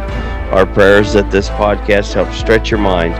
Our 0.54 0.64
prayers 0.64 1.12
that 1.14 1.32
this 1.32 1.48
podcast 1.50 2.14
helps 2.14 2.36
stretch 2.36 2.70
your 2.70 2.78
mind 2.78 3.14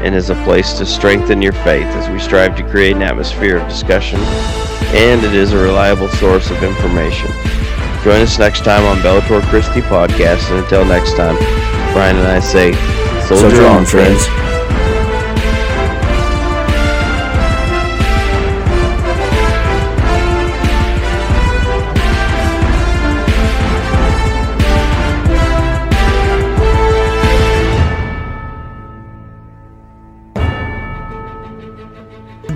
and 0.00 0.14
is 0.14 0.30
a 0.30 0.36
place 0.44 0.74
to 0.74 0.86
strengthen 0.86 1.42
your 1.42 1.52
faith 1.52 1.86
as 1.96 2.08
we 2.08 2.20
strive 2.20 2.54
to 2.58 2.62
create 2.70 2.94
an 2.94 3.02
atmosphere 3.02 3.56
of 3.56 3.68
discussion, 3.68 4.20
and 4.94 5.24
it 5.24 5.34
is 5.34 5.52
a 5.52 5.58
reliable 5.58 6.08
source 6.08 6.50
of 6.50 6.62
information. 6.62 7.26
Join 8.04 8.20
us 8.20 8.38
next 8.38 8.62
time 8.62 8.84
on 8.84 8.98
Bellator 8.98 9.42
Christi 9.50 9.80
Podcast, 9.80 10.48
and 10.52 10.60
until 10.62 10.84
next 10.84 11.16
time, 11.16 11.36
Brian 11.92 12.16
and 12.16 12.28
I 12.28 12.38
say, 12.38 12.72
Soldier, 13.26 13.50
Soldier 13.50 13.66
on, 13.66 13.78
on, 13.78 13.84
friends. 13.84 14.57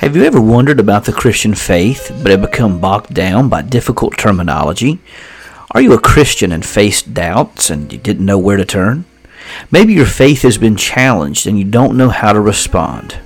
Have 0.00 0.14
you 0.14 0.24
ever 0.24 0.42
wondered 0.42 0.78
about 0.78 1.06
the 1.06 1.12
Christian 1.12 1.54
faith 1.54 2.14
but 2.22 2.30
have 2.30 2.42
become 2.42 2.80
bogged 2.80 3.14
down 3.14 3.48
by 3.48 3.62
difficult 3.62 4.18
terminology? 4.18 5.00
Are 5.70 5.80
you 5.80 5.94
a 5.94 5.98
Christian 5.98 6.52
and 6.52 6.66
faced 6.66 7.14
doubts 7.14 7.70
and 7.70 7.90
you 7.90 7.98
didn't 7.98 8.26
know 8.26 8.38
where 8.38 8.58
to 8.58 8.66
turn? 8.66 9.06
Maybe 9.70 9.94
your 9.94 10.04
faith 10.04 10.42
has 10.42 10.58
been 10.58 10.76
challenged 10.76 11.46
and 11.46 11.58
you 11.58 11.64
don't 11.64 11.96
know 11.96 12.10
how 12.10 12.34
to 12.34 12.40
respond. 12.42 13.20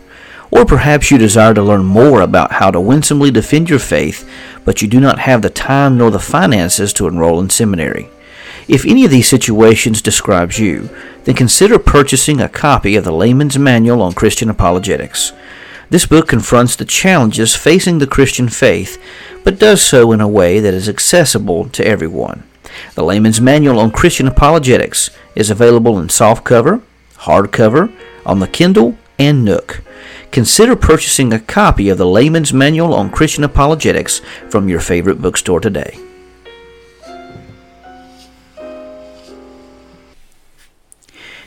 Or 0.52 0.64
perhaps 0.64 1.10
you 1.10 1.18
desire 1.18 1.54
to 1.54 1.62
learn 1.62 1.84
more 1.84 2.20
about 2.20 2.52
how 2.52 2.70
to 2.70 2.80
winsomely 2.80 3.32
defend 3.32 3.68
your 3.68 3.80
faith, 3.80 4.30
but 4.64 4.80
you 4.80 4.86
do 4.86 5.00
not 5.00 5.18
have 5.18 5.42
the 5.42 5.50
time 5.50 5.98
nor 5.98 6.12
the 6.12 6.20
finances 6.20 6.92
to 6.92 7.08
enroll 7.08 7.40
in 7.40 7.50
seminary. 7.50 8.08
If 8.68 8.86
any 8.86 9.04
of 9.04 9.10
these 9.10 9.28
situations 9.28 10.00
describes 10.00 10.60
you, 10.60 10.88
then 11.24 11.34
consider 11.34 11.80
purchasing 11.80 12.40
a 12.40 12.48
copy 12.48 12.94
of 12.94 13.02
the 13.02 13.12
Layman's 13.12 13.58
Manual 13.58 14.02
on 14.02 14.12
Christian 14.12 14.48
Apologetics. 14.48 15.32
This 15.90 16.06
book 16.06 16.28
confronts 16.28 16.76
the 16.76 16.84
challenges 16.84 17.56
facing 17.56 17.98
the 17.98 18.06
Christian 18.06 18.48
faith, 18.48 18.96
but 19.42 19.58
does 19.58 19.82
so 19.82 20.12
in 20.12 20.20
a 20.20 20.28
way 20.28 20.60
that 20.60 20.72
is 20.72 20.88
accessible 20.88 21.68
to 21.70 21.84
everyone. 21.84 22.44
The 22.94 23.02
Layman's 23.02 23.40
Manual 23.40 23.80
on 23.80 23.90
Christian 23.90 24.28
Apologetics 24.28 25.10
is 25.34 25.50
available 25.50 25.98
in 25.98 26.06
softcover, 26.06 26.80
hardcover, 27.14 27.92
on 28.24 28.38
the 28.38 28.46
Kindle, 28.46 28.96
and 29.18 29.44
Nook. 29.44 29.82
Consider 30.30 30.76
purchasing 30.76 31.32
a 31.32 31.40
copy 31.40 31.88
of 31.88 31.98
the 31.98 32.06
Layman's 32.06 32.52
Manual 32.52 32.94
on 32.94 33.10
Christian 33.10 33.42
Apologetics 33.42 34.20
from 34.48 34.68
your 34.68 34.78
favorite 34.78 35.20
bookstore 35.20 35.58
today. 35.58 35.98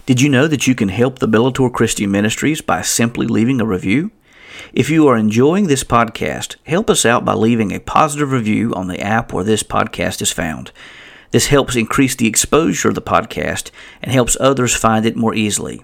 Did 0.06 0.20
you 0.20 0.28
know 0.28 0.48
that 0.50 0.68
you 0.68 0.76
can 0.76 0.89
help 0.89 1.20
the 1.20 1.30
Bellator 1.30 1.72
Christi 1.72 2.06
Ministries 2.06 2.60
by 2.60 2.82
simply 2.82 3.26
leaving 3.26 3.62
a 3.62 3.66
review? 3.66 4.12
If 4.74 4.89
you 4.89 5.08
are 5.08 5.18
enjoying 5.18 5.68
this 5.68 5.84
podcast, 5.84 6.56
help 6.66 6.89
us 6.89 7.06
out 7.06 7.26
by 7.26 7.34
leaving 7.34 7.72
a 7.72 7.80
positive 7.80 8.32
review 8.32 8.74
on 8.74 8.88
the 8.88 8.99
app 9.01 9.34
where 9.34 9.43
this 9.43 9.64
podcast 9.64 10.22
is 10.22 10.32
found. 10.32 10.72
This 11.32 11.47
helps 11.47 11.76
increase 11.76 12.16
the 12.16 12.28
exposure 12.28 12.89
of 12.89 12.95
the 12.95 13.01
podcast 13.01 13.72
and 14.01 14.12
helps 14.12 14.38
others 14.39 14.76
find 14.76 15.06
it 15.06 15.16
more 15.16 15.34
easily. 15.34 15.84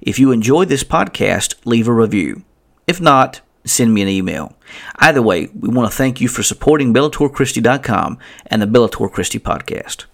If 0.00 0.18
you 0.18 0.32
enjoy 0.32 0.66
this 0.66 0.84
podcast, 0.84 1.54
leave 1.64 1.88
a 1.88 1.92
review. 1.92 2.42
If 2.86 3.00
not, 3.00 3.40
send 3.64 3.94
me 3.94 4.02
an 4.02 4.08
email. 4.08 4.56
Either 4.96 5.22
way, 5.22 5.48
we 5.58 5.68
want 5.68 5.90
to 5.90 5.96
thank 5.96 6.20
you 6.20 6.28
for 6.28 6.42
supporting 6.42 6.92
BellatorChristi.com 6.92 8.18
and 8.46 8.62
the 8.62 8.66
Bellator 8.66 9.10
Christi 9.10 9.38
podcast. 9.38 10.04